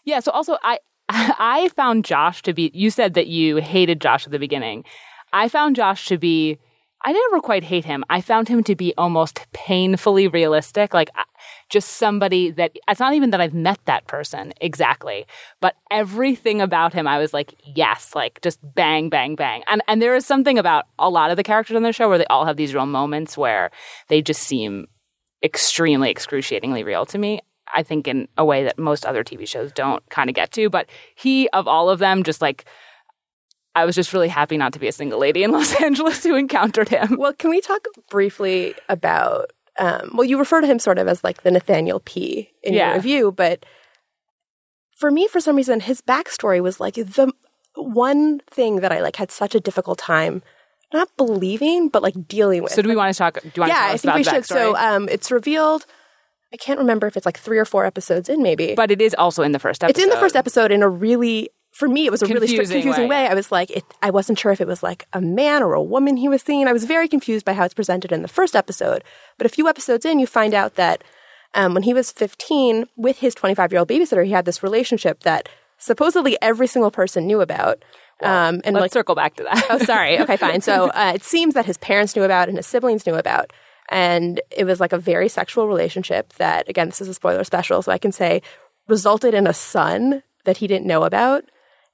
yeah. 0.06 0.20
So 0.20 0.32
also 0.32 0.58
I 0.64 0.80
I 1.10 1.70
found 1.76 2.06
Josh 2.06 2.42
to 2.44 2.54
be. 2.54 2.72
You 2.74 2.90
said 2.90 3.14
that 3.16 3.28
you 3.28 3.58
hated 3.58 4.02
Josh 4.02 4.26
at 4.26 4.32
the 4.32 4.40
beginning. 4.40 4.84
I 5.32 5.48
found 5.50 5.76
Josh 5.76 6.08
to 6.08 6.18
be 6.18 6.60
I 7.06 7.12
never 7.12 7.42
quite 7.42 7.66
hate 7.66 7.86
him. 7.86 8.04
I 8.10 8.22
found 8.22 8.48
him 8.48 8.64
to 8.64 8.76
be 8.76 8.94
almost 8.98 9.46
painfully 9.52 10.28
realistic. 10.28 10.94
Like 10.94 11.10
just 11.70 11.90
somebody 11.94 12.52
that 12.52 12.72
it's 12.88 13.00
not 13.00 13.14
even 13.14 13.32
that 13.32 13.42
I've 13.42 13.54
met 13.54 13.80
that 13.86 14.08
person 14.08 14.54
exactly, 14.62 15.26
but 15.60 15.76
everything 15.92 16.62
about 16.62 16.94
him, 16.94 17.08
I 17.08 17.18
was 17.18 17.34
like, 17.34 17.56
yes, 17.64 18.14
like 18.16 18.42
just 18.42 18.60
bang, 18.76 19.10
bang, 19.10 19.36
bang. 19.36 19.64
And, 19.68 19.82
and 19.88 20.02
there 20.02 20.16
is 20.16 20.26
something 20.26 20.58
about 20.58 20.86
a 21.00 21.10
lot 21.10 21.32
of 21.32 21.38
the 21.38 21.44
characters 21.44 21.76
on 21.76 21.84
the 21.84 21.94
show 21.94 22.10
where 22.10 22.18
they 22.18 22.26
all 22.26 22.46
have 22.46 22.58
these 22.58 22.74
real 22.74 22.86
moments 22.86 23.38
where 23.38 23.72
they 24.08 24.22
just 24.22 24.42
seem 24.42 24.88
extremely 25.44 26.10
excruciatingly 26.10 26.84
real 26.84 27.06
to 27.08 27.18
me. 27.18 27.42
I 27.76 27.84
think 27.84 28.08
in 28.08 28.28
a 28.38 28.46
way 28.46 28.64
that 28.66 28.78
most 28.78 29.06
other 29.06 29.24
TV 29.24 29.48
shows 29.48 29.72
don't 29.72 30.08
kind 30.10 30.30
of 30.30 30.36
get 30.36 30.52
to, 30.54 30.70
but 30.70 30.88
he 31.16 31.50
of 31.50 31.68
all 31.68 31.90
of 31.90 32.00
them 32.00 32.24
just 32.24 32.42
like 32.42 32.66
I 33.76 33.86
was 33.86 33.96
just 33.96 34.14
really 34.14 34.28
happy 34.28 34.58
not 34.58 34.74
to 34.74 34.80
be 34.80 34.88
a 34.88 34.92
single 34.92 35.20
lady 35.20 35.44
in 35.44 35.52
Los 35.52 35.74
Angeles 35.82 36.24
who 36.24 36.36
encountered 36.36 36.90
him. 36.90 37.16
Well, 37.18 37.34
can 37.34 37.50
we 37.50 37.62
talk 37.62 37.88
briefly 38.10 38.76
about? 38.90 39.52
Um, 39.80 40.12
well, 40.14 40.26
you 40.26 40.38
refer 40.38 40.62
to 40.62 40.68
him 40.68 40.80
sort 40.80 41.00
of 41.00 41.08
as 41.08 41.24
like 41.24 41.44
the 41.44 41.52
Nathaniel 41.52 42.00
P 42.00 42.52
in 42.62 42.74
yeah. 42.74 42.88
your 42.88 42.96
review, 42.96 43.32
but 43.32 43.66
for 44.96 45.12
me, 45.12 45.28
for 45.28 45.40
some 45.40 45.56
reason, 45.56 45.80
his 45.80 46.02
backstory 46.02 46.62
was 46.62 46.80
like 46.80 46.96
the 46.96 47.32
one 47.76 48.40
thing 48.52 48.78
that 48.78 48.92
I 48.92 49.02
like 49.02 49.16
had 49.16 49.32
such 49.32 49.56
a 49.56 49.60
difficult 49.60 49.98
time 49.98 50.44
not 50.94 51.10
believing, 51.18 51.90
but 51.90 52.04
like 52.04 52.28
dealing 52.28 52.64
with. 52.64 52.72
So, 52.72 52.82
do 52.82 52.90
we 52.90 52.96
want 52.96 53.14
to 53.14 53.18
talk? 53.18 53.42
Do 53.42 53.52
you 53.54 53.62
want 53.62 53.72
yeah, 53.72 53.88
to 53.88 53.94
I 53.94 53.98
think 53.98 54.14
we 54.16 54.24
should. 54.24 54.46
So, 54.46 54.78
um, 54.78 55.10
it's 55.10 55.32
revealed. 55.32 55.86
I 56.54 56.58
can't 56.58 56.78
remember 56.78 57.08
if 57.08 57.18
it's 57.18 57.26
like 57.26 57.40
three 57.40 57.58
or 57.58 57.66
four 57.66 57.84
episodes 57.84 58.30
in, 58.30 58.44
maybe. 58.44 58.76
But 58.76 58.92
it 58.92 59.02
is 59.02 59.16
also 59.16 59.42
in 59.42 59.54
the 59.54 59.60
first 59.60 59.84
episode. 59.84 59.98
It's 59.98 60.04
in 60.04 60.12
the 60.12 60.18
first 60.18 60.36
episode 60.36 60.72
in 60.72 60.84
a 60.84 60.88
really 60.88 61.50
for 61.74 61.88
me, 61.88 62.06
it 62.06 62.12
was 62.12 62.22
a 62.22 62.28
confusing 62.28 62.58
really 62.58 62.72
confusing 62.72 63.10
way. 63.10 63.24
way. 63.24 63.28
I 63.28 63.34
was 63.34 63.52
like, 63.52 63.72
it, 63.72 63.84
I 64.04 64.12
wasn't 64.12 64.38
sure 64.38 64.52
if 64.52 64.62
it 64.62 64.68
was 64.68 64.84
like 64.84 65.08
a 65.12 65.20
man 65.20 65.64
or 65.64 65.74
a 65.74 65.82
woman 65.82 66.18
he 66.18 66.30
was 66.30 66.44
seeing. 66.44 66.68
I 66.68 66.74
was 66.74 66.86
very 66.86 67.08
confused 67.08 67.46
by 67.46 67.54
how 67.54 67.66
it's 67.66 67.74
presented 67.74 68.12
in 68.12 68.22
the 68.22 68.28
first 68.28 68.56
episode. 68.56 69.04
But 69.40 69.48
a 69.48 69.50
few 69.50 69.68
episodes 69.68 70.06
in, 70.06 70.20
you 70.20 70.28
find 70.28 70.54
out 70.54 70.76
that 70.76 71.04
um, 71.56 71.74
when 71.74 71.82
he 71.82 71.94
was 71.96 72.12
15, 72.12 72.86
with 72.96 73.18
his 73.18 73.34
25 73.34 73.72
year 73.72 73.80
old 73.80 73.90
babysitter, 73.90 74.24
he 74.24 74.32
had 74.32 74.46
this 74.46 74.62
relationship 74.62 75.22
that 75.22 75.50
supposedly 75.80 76.38
every 76.44 76.68
single 76.68 76.92
person 76.92 77.26
knew 77.26 77.42
about. 77.42 77.84
Well, 78.22 78.50
um, 78.50 78.62
and 78.64 78.76
let's 78.76 78.84
like, 78.84 78.94
circle 78.94 79.16
back 79.16 79.36
to 79.38 79.44
that. 79.44 79.66
oh, 79.72 79.80
sorry. 79.80 80.18
Okay, 80.20 80.38
fine. 80.38 80.62
So 80.62 80.90
uh, 80.92 81.14
it 81.16 81.24
seems 81.24 81.56
that 81.56 81.66
his 81.66 81.78
parents 81.78 82.16
knew 82.16 82.24
about 82.24 82.50
and 82.50 82.58
his 82.58 82.68
siblings 82.68 83.08
knew 83.08 83.16
about. 83.16 83.52
And 83.90 84.40
it 84.56 84.66
was 84.66 84.80
like 84.80 84.94
a 84.94 85.00
very 85.00 85.28
sexual 85.28 85.68
relationship 85.68 86.34
that, 86.34 86.70
again, 86.70 86.88
this 86.88 87.02
is 87.02 87.08
a 87.08 87.14
spoiler 87.16 87.44
special, 87.44 87.82
so 87.82 87.92
I 87.92 87.98
can 87.98 88.12
say 88.12 88.44
resulted 88.88 89.34
in 89.34 89.48
a 89.48 89.54
son 89.54 90.22
that 90.46 90.58
he 90.58 90.68
didn't 90.68 90.86
know 90.86 91.04
about 91.04 91.46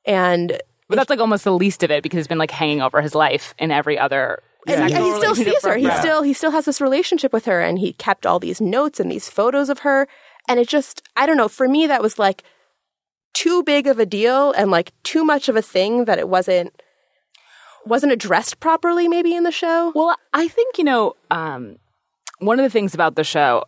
and 0.05 0.61
but 0.87 0.95
that's 0.95 1.09
like 1.09 1.19
almost 1.19 1.43
the 1.43 1.53
least 1.53 1.83
of 1.83 1.91
it 1.91 2.01
because 2.01 2.19
it's 2.19 2.27
been 2.27 2.39
like 2.39 2.51
hanging 2.51 2.81
over 2.81 3.01
his 3.01 3.13
life 3.13 3.53
in 3.59 3.71
every 3.71 3.97
other 3.99 4.41
and, 4.67 4.93
and, 4.93 5.03
he 5.03 5.15
still 5.15 5.35
sees 5.35 5.63
her. 5.63 5.77
He 5.77 5.85
yeah. 5.85 5.99
still 5.99 6.21
he 6.21 6.33
still 6.33 6.51
has 6.51 6.65
this 6.65 6.81
relationship 6.81 7.31
with 7.31 7.45
her, 7.45 7.61
and 7.61 7.79
he 7.79 7.93
kept 7.93 8.25
all 8.25 8.39
these 8.39 8.59
notes 8.59 8.99
and 8.99 9.11
these 9.11 9.29
photos 9.29 9.69
of 9.69 9.79
her. 9.79 10.07
And 10.47 10.59
it 10.59 10.67
just 10.67 11.01
I 11.15 11.25
don't 11.25 11.37
know. 11.37 11.47
For 11.47 11.67
me, 11.67 11.87
that 11.87 12.01
was 12.01 12.19
like 12.19 12.43
too 13.33 13.63
big 13.63 13.87
of 13.87 13.99
a 13.99 14.05
deal 14.05 14.51
and 14.51 14.71
like 14.71 14.91
too 15.03 15.23
much 15.23 15.49
of 15.49 15.55
a 15.55 15.61
thing 15.61 16.05
that 16.05 16.19
it 16.19 16.27
wasn't 16.27 16.81
wasn't 17.85 18.11
addressed 18.11 18.59
properly. 18.59 19.07
Maybe 19.07 19.33
in 19.33 19.43
the 19.43 19.51
show. 19.51 19.91
Well, 19.95 20.15
I 20.33 20.47
think 20.47 20.77
you 20.77 20.83
know 20.83 21.15
um, 21.31 21.77
one 22.39 22.59
of 22.59 22.63
the 22.63 22.69
things 22.69 22.93
about 22.93 23.15
the 23.15 23.23
show 23.23 23.63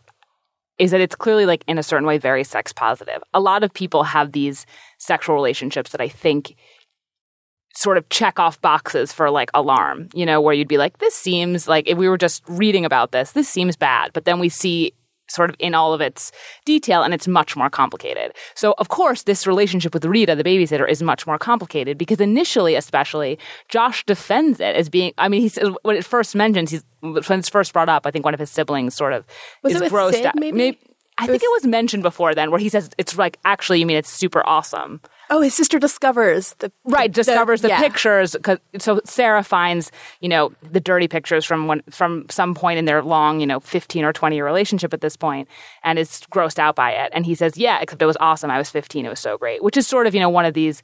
is 0.78 0.90
that 0.90 1.00
it's 1.00 1.14
clearly 1.14 1.46
like 1.46 1.64
in 1.66 1.78
a 1.78 1.82
certain 1.82 2.06
way 2.06 2.18
very 2.18 2.44
sex 2.44 2.72
positive. 2.72 3.22
A 3.32 3.40
lot 3.40 3.62
of 3.62 3.72
people 3.72 4.02
have 4.02 4.32
these 4.32 4.66
sexual 5.02 5.34
relationships 5.34 5.90
that 5.90 6.00
I 6.00 6.08
think 6.08 6.54
sort 7.74 7.98
of 7.98 8.08
check 8.08 8.38
off 8.38 8.60
boxes 8.60 9.12
for 9.12 9.30
like 9.30 9.50
alarm, 9.54 10.08
you 10.14 10.24
know, 10.24 10.40
where 10.40 10.54
you'd 10.54 10.68
be 10.68 10.78
like, 10.78 10.98
this 10.98 11.14
seems 11.14 11.66
like 11.66 11.88
if 11.88 11.98
we 11.98 12.08
were 12.08 12.18
just 12.18 12.42
reading 12.46 12.84
about 12.84 13.12
this, 13.12 13.32
this 13.32 13.48
seems 13.48 13.76
bad. 13.76 14.12
But 14.12 14.26
then 14.26 14.38
we 14.38 14.48
see 14.48 14.92
sort 15.28 15.48
of 15.48 15.56
in 15.58 15.74
all 15.74 15.94
of 15.94 16.00
its 16.00 16.30
detail 16.66 17.02
and 17.02 17.14
it's 17.14 17.26
much 17.26 17.56
more 17.56 17.70
complicated. 17.70 18.32
So 18.54 18.74
of 18.78 18.90
course 18.90 19.22
this 19.22 19.46
relationship 19.46 19.94
with 19.94 20.04
Rita, 20.04 20.36
the 20.36 20.44
babysitter, 20.44 20.88
is 20.88 21.02
much 21.02 21.26
more 21.26 21.38
complicated 21.38 21.96
because 21.96 22.20
initially, 22.20 22.74
especially, 22.74 23.38
Josh 23.68 24.04
defends 24.04 24.60
it 24.60 24.76
as 24.76 24.88
being, 24.90 25.14
I 25.16 25.28
mean, 25.28 25.40
he's, 25.40 25.58
when 25.82 25.96
it 25.96 26.04
first 26.04 26.34
mentions, 26.34 26.70
he's, 26.70 26.84
when 27.00 27.38
it's 27.38 27.48
first 27.48 27.72
brought 27.72 27.88
up, 27.88 28.06
I 28.06 28.10
think 28.10 28.24
one 28.24 28.34
of 28.34 28.40
his 28.40 28.50
siblings 28.50 28.94
sort 28.94 29.14
of 29.14 29.24
Was 29.62 29.74
is 29.74 29.80
it 29.80 29.84
with 29.84 29.92
grossed 29.92 30.12
Syd, 30.12 30.26
out. 30.26 30.36
maybe? 30.36 30.78
I 31.22 31.26
think 31.26 31.42
it 31.42 31.50
was 31.52 31.66
mentioned 31.66 32.02
before 32.02 32.34
then 32.34 32.50
where 32.50 32.60
he 32.60 32.68
says 32.68 32.90
it's 32.98 33.16
like, 33.16 33.38
actually, 33.44 33.80
you 33.80 33.86
mean 33.86 33.96
it's 33.96 34.10
super 34.10 34.42
awesome. 34.46 35.00
Oh, 35.30 35.40
his 35.40 35.54
sister 35.54 35.78
discovers 35.78 36.54
the 36.58 36.70
Right, 36.84 37.10
discovers 37.10 37.62
the, 37.62 37.68
yeah. 37.68 37.80
pictures. 37.80 38.36
so 38.78 39.00
Sarah 39.04 39.42
finds, 39.42 39.90
you 40.20 40.28
know, 40.28 40.52
the 40.70 40.80
dirty 40.80 41.08
pictures 41.08 41.44
from 41.44 41.68
when, 41.68 41.82
from 41.90 42.26
some 42.28 42.54
point 42.54 42.78
in 42.78 42.84
their 42.84 43.02
long, 43.02 43.40
you 43.40 43.46
know, 43.46 43.60
fifteen 43.60 44.04
or 44.04 44.12
twenty 44.12 44.36
year 44.36 44.44
relationship 44.44 44.92
at 44.92 45.00
this 45.00 45.16
point, 45.16 45.48
and 45.84 45.98
is 45.98 46.22
grossed 46.30 46.58
out 46.58 46.76
by 46.76 46.90
it. 46.90 47.10
And 47.14 47.24
he 47.24 47.34
says, 47.34 47.56
"Yeah, 47.56 47.78
except 47.80 48.02
it 48.02 48.06
was 48.06 48.16
awesome. 48.20 48.50
I 48.50 48.58
was 48.58 48.68
fifteen. 48.68 49.06
It 49.06 49.10
was 49.10 49.20
so 49.20 49.38
great." 49.38 49.62
Which 49.62 49.76
is 49.76 49.86
sort 49.86 50.06
of, 50.06 50.14
you 50.14 50.20
know, 50.20 50.28
one 50.28 50.44
of 50.44 50.52
these, 50.54 50.82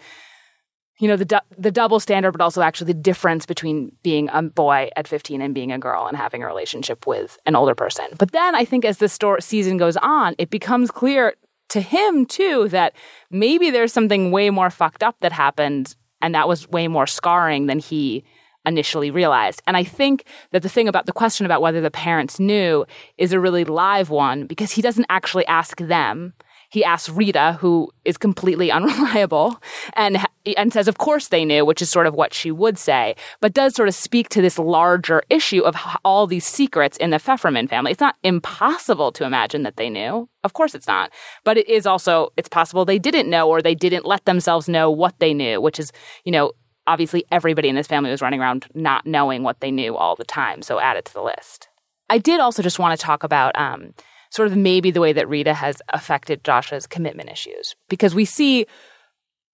you 0.99 1.09
know, 1.09 1.17
the 1.17 1.25
du- 1.25 1.43
the 1.57 1.71
double 1.71 2.01
standard, 2.01 2.33
but 2.33 2.41
also 2.41 2.63
actually 2.63 2.93
the 2.93 2.99
difference 2.99 3.47
between 3.47 3.93
being 4.03 4.29
a 4.33 4.43
boy 4.43 4.91
at 4.97 5.07
fifteen 5.07 5.41
and 5.41 5.55
being 5.55 5.73
a 5.73 5.79
girl 5.79 6.07
and 6.07 6.17
having 6.17 6.43
a 6.43 6.47
relationship 6.47 7.07
with 7.07 7.39
an 7.47 7.55
older 7.55 7.75
person. 7.75 8.07
But 8.19 8.33
then 8.33 8.55
I 8.55 8.65
think 8.65 8.85
as 8.85 8.99
the 8.99 9.09
story 9.09 9.43
season 9.43 9.77
goes 9.77 9.97
on, 9.99 10.35
it 10.39 10.51
becomes 10.51 10.91
clear 10.91 11.35
to 11.69 11.81
him 11.81 12.27
too 12.27 12.69
that 12.71 12.95
maybe 13.31 13.71
there's 13.71 13.93
something 13.93 14.31
way 14.31 14.51
more 14.51 14.71
fucked 14.71 15.03
up 15.03 15.17
that 15.21 15.33
happened 15.33 15.95
and 16.21 16.35
that 16.35 16.49
was 16.49 16.69
way 16.69 16.89
more 16.89 17.07
scarring 17.07 17.67
than 17.67 17.79
he 17.79 18.25
initially 18.67 19.11
realized. 19.11 19.63
And 19.67 19.77
I 19.77 19.85
think 19.85 20.25
that 20.53 20.63
the 20.63 20.69
thing 20.69 20.89
about 20.89 21.07
the 21.07 21.13
question 21.13 21.47
about 21.47 21.63
whether 21.63 21.81
the 21.81 21.91
parents 21.91 22.39
knew 22.39 22.85
is 23.17 23.33
a 23.33 23.41
really 23.41 23.65
live 23.65 24.11
one 24.11 24.47
because 24.47 24.73
he 24.73 24.83
doesn't 24.83 25.07
actually 25.09 25.47
ask 25.47 25.79
them. 25.79 26.35
He 26.71 26.85
asks 26.85 27.09
Rita, 27.09 27.57
who 27.61 27.91
is 28.05 28.19
completely 28.19 28.71
unreliable, 28.79 29.61
and 29.95 30.19
and 30.57 30.73
says, 30.73 30.89
"Of 30.89 30.99
course 30.99 31.29
they 31.29 31.45
knew," 31.45 31.65
which 31.65 31.83
is 31.83 31.91
sort 31.91 32.07
of 32.07 32.15
what 32.15 32.35
she 32.35 32.51
would 32.51 32.79
say, 32.79 33.17
but 33.41 33.55
does 33.55 33.75
sort 33.75 33.89
of 33.89 33.95
speak 33.95 34.29
to 34.31 34.43
this 34.43 34.59
larger 34.59 35.23
issue 35.31 35.63
of 35.63 35.77
all 36.05 36.27
these 36.27 36.47
secrets 36.47 36.97
in 36.99 37.11
the 37.11 37.19
Pfefferman 37.19 37.69
family. 37.69 37.93
It's 37.93 38.01
not 38.01 38.17
impossible 38.23 39.13
to 39.13 39.25
imagine 39.25 39.63
that 39.63 39.77
they 39.77 39.91
knew. 39.91 40.29
Of 40.45 40.53
course, 40.53 40.75
it's 40.75 40.87
not, 40.87 41.11
but 41.45 41.57
it 41.57 41.69
is 41.69 41.87
also 41.87 42.33
it's 42.37 42.49
possible 42.49 42.85
they 42.85 42.99
didn't 42.99 43.31
know 43.31 43.49
or 43.49 43.61
they 43.61 43.75
didn't 43.75 44.05
let 44.05 44.25
themselves 44.25 44.69
know 44.69 44.91
what 44.91 45.19
they 45.19 45.35
knew, 45.35 45.61
which 45.61 45.79
is 45.79 45.93
you 46.25 46.33
know 46.33 46.53
obviously 46.87 47.25
everybody 47.31 47.69
in 47.69 47.77
this 47.77 47.87
family 47.87 48.11
was 48.11 48.23
running 48.23 48.41
around 48.41 48.67
not 48.75 49.07
knowing 49.07 49.43
what 49.43 49.61
they 49.61 49.71
knew 49.71 49.97
all 49.97 50.17
the 50.17 50.25
time. 50.25 50.63
So 50.63 50.81
add 50.81 50.97
it 50.97 51.05
to 51.07 51.15
the 51.15 51.23
list. 51.23 51.69
I 52.11 52.19
did 52.19 52.41
also 52.41 52.63
just 52.63 52.79
want 52.79 52.99
to 52.99 53.05
talk 53.05 53.23
about 53.23 53.57
um, 53.59 53.93
sort 54.31 54.49
of 54.49 54.57
maybe 54.57 54.91
the 54.91 55.01
way 55.01 55.13
that 55.13 55.29
Rita 55.29 55.55
has 55.55 55.81
affected 55.91 56.45
Josh's 56.45 56.87
commitment 56.87 57.31
issues. 57.31 57.77
Because 57.89 58.15
we 58.15 58.25
see 58.25 58.67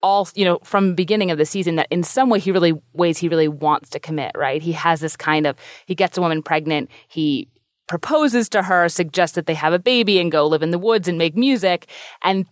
all 0.02 0.28
you 0.34 0.44
know 0.44 0.58
from 0.62 0.94
beginning 0.94 1.30
of 1.30 1.38
the 1.38 1.46
season 1.46 1.76
that 1.76 1.88
in 1.90 2.02
some 2.02 2.28
way 2.28 2.38
he 2.38 2.52
really 2.52 2.74
ways 2.92 3.16
he 3.16 3.28
really 3.28 3.48
wants 3.48 3.88
to 3.88 3.98
commit 3.98 4.32
right? 4.36 4.60
He 4.60 4.72
has 4.72 5.00
this 5.00 5.16
kind 5.16 5.46
of 5.46 5.56
he 5.86 5.94
gets 5.94 6.18
a 6.18 6.20
woman 6.20 6.42
pregnant 6.42 6.90
he 7.08 7.48
proposes 7.86 8.48
to 8.50 8.62
her 8.62 8.88
suggests 8.88 9.34
that 9.34 9.46
they 9.46 9.54
have 9.54 9.72
a 9.72 9.78
baby 9.78 10.18
and 10.18 10.32
go 10.32 10.46
live 10.46 10.62
in 10.62 10.70
the 10.70 10.78
woods 10.78 11.08
and 11.08 11.18
make 11.18 11.36
music. 11.36 11.88
And 12.22 12.46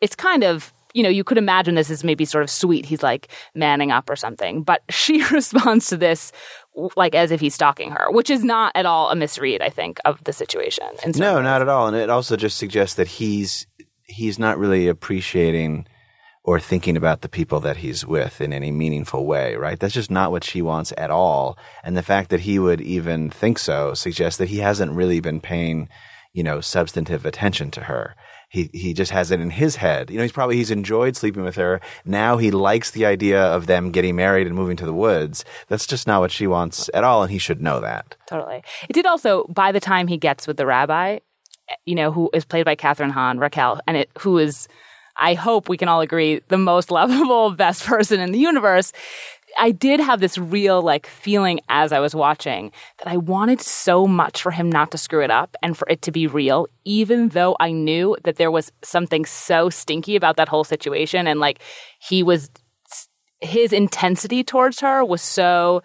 it's 0.00 0.16
kind 0.16 0.44
of 0.44 0.72
you 0.94 1.02
know 1.02 1.08
you 1.08 1.24
could 1.24 1.38
imagine 1.38 1.74
this 1.74 1.90
as 1.90 2.02
maybe 2.02 2.24
sort 2.24 2.42
of 2.42 2.50
sweet. 2.50 2.86
He's 2.86 3.02
like 3.02 3.28
manning 3.54 3.90
up 3.90 4.08
or 4.08 4.16
something. 4.16 4.62
But 4.62 4.82
she 4.90 5.24
responds 5.32 5.88
to 5.88 5.96
this 5.96 6.32
like 6.96 7.14
as 7.14 7.30
if 7.30 7.40
he's 7.40 7.54
stalking 7.54 7.90
her 7.90 8.10
which 8.10 8.28
is 8.30 8.44
not 8.44 8.70
at 8.74 8.86
all 8.86 9.10
a 9.10 9.16
misread 9.16 9.62
i 9.62 9.68
think 9.70 9.98
of 10.04 10.22
the 10.24 10.32
situation 10.32 10.86
No, 11.16 11.36
ways. 11.36 11.44
not 11.44 11.62
at 11.62 11.68
all. 11.68 11.86
And 11.88 11.96
it 11.96 12.10
also 12.10 12.36
just 12.36 12.58
suggests 12.58 12.94
that 12.96 13.08
he's 13.08 13.66
he's 14.04 14.38
not 14.38 14.58
really 14.58 14.86
appreciating 14.88 15.86
or 16.44 16.60
thinking 16.60 16.96
about 16.96 17.22
the 17.22 17.28
people 17.28 17.58
that 17.60 17.78
he's 17.78 18.06
with 18.06 18.40
in 18.40 18.52
any 18.52 18.70
meaningful 18.70 19.26
way, 19.26 19.56
right? 19.56 19.80
That's 19.80 19.94
just 19.94 20.12
not 20.12 20.30
what 20.30 20.44
she 20.44 20.62
wants 20.62 20.92
at 20.96 21.10
all. 21.10 21.58
And 21.82 21.96
the 21.96 22.04
fact 22.04 22.30
that 22.30 22.40
he 22.40 22.58
would 22.60 22.80
even 22.80 23.30
think 23.30 23.58
so 23.58 23.94
suggests 23.94 24.38
that 24.38 24.48
he 24.50 24.58
hasn't 24.58 24.92
really 24.92 25.18
been 25.18 25.40
paying, 25.40 25.88
you 26.32 26.44
know, 26.44 26.60
substantive 26.60 27.26
attention 27.26 27.72
to 27.72 27.80
her. 27.90 28.14
He 28.56 28.70
he 28.72 28.94
just 28.94 29.10
has 29.10 29.30
it 29.30 29.38
in 29.38 29.50
his 29.50 29.76
head. 29.76 30.08
You 30.08 30.16
know, 30.16 30.22
he's 30.22 30.32
probably 30.32 30.56
he's 30.56 30.70
enjoyed 30.70 31.14
sleeping 31.14 31.42
with 31.42 31.56
her. 31.56 31.78
Now 32.06 32.38
he 32.38 32.50
likes 32.50 32.92
the 32.92 33.04
idea 33.04 33.38
of 33.38 33.66
them 33.66 33.90
getting 33.90 34.16
married 34.16 34.46
and 34.46 34.56
moving 34.56 34.76
to 34.78 34.86
the 34.86 34.94
woods. 34.94 35.44
That's 35.68 35.86
just 35.86 36.06
not 36.06 36.20
what 36.20 36.32
she 36.32 36.46
wants 36.46 36.88
at 36.94 37.04
all, 37.04 37.22
and 37.22 37.30
he 37.30 37.36
should 37.36 37.60
know 37.60 37.80
that. 37.80 38.16
Totally. 38.26 38.62
It 38.88 38.94
did 38.94 39.04
also, 39.04 39.44
by 39.48 39.72
the 39.72 39.80
time 39.80 40.08
he 40.08 40.16
gets 40.16 40.46
with 40.46 40.56
the 40.56 40.64
rabbi, 40.64 41.18
you 41.84 41.94
know, 41.94 42.10
who 42.10 42.30
is 42.32 42.46
played 42.46 42.64
by 42.64 42.76
Kathryn 42.76 43.10
Hahn, 43.10 43.38
Raquel, 43.38 43.78
and 43.86 43.98
it, 43.98 44.10
who 44.18 44.38
is, 44.38 44.68
I 45.18 45.34
hope 45.34 45.68
we 45.68 45.76
can 45.76 45.88
all 45.88 46.00
agree, 46.00 46.40
the 46.48 46.56
most 46.56 46.90
lovable, 47.00 47.50
best 47.50 47.84
person 47.84 48.20
in 48.20 48.32
the 48.32 48.38
universe. 48.38 48.90
I 49.58 49.70
did 49.70 50.00
have 50.00 50.20
this 50.20 50.38
real 50.38 50.82
like 50.82 51.06
feeling 51.06 51.60
as 51.68 51.92
I 51.92 52.00
was 52.00 52.14
watching 52.14 52.72
that 52.98 53.08
I 53.08 53.16
wanted 53.16 53.60
so 53.60 54.06
much 54.06 54.42
for 54.42 54.50
him 54.50 54.70
not 54.70 54.90
to 54.90 54.98
screw 54.98 55.22
it 55.22 55.30
up 55.30 55.56
and 55.62 55.76
for 55.76 55.88
it 55.88 56.02
to 56.02 56.12
be 56.12 56.26
real, 56.26 56.66
even 56.84 57.30
though 57.30 57.56
I 57.58 57.72
knew 57.72 58.16
that 58.24 58.36
there 58.36 58.50
was 58.50 58.70
something 58.82 59.24
so 59.24 59.70
stinky 59.70 60.16
about 60.16 60.36
that 60.36 60.48
whole 60.48 60.64
situation. 60.64 61.26
And 61.26 61.40
like 61.40 61.60
he 62.00 62.22
was, 62.22 62.50
his 63.40 63.72
intensity 63.72 64.44
towards 64.44 64.80
her 64.80 65.04
was 65.04 65.22
so 65.22 65.82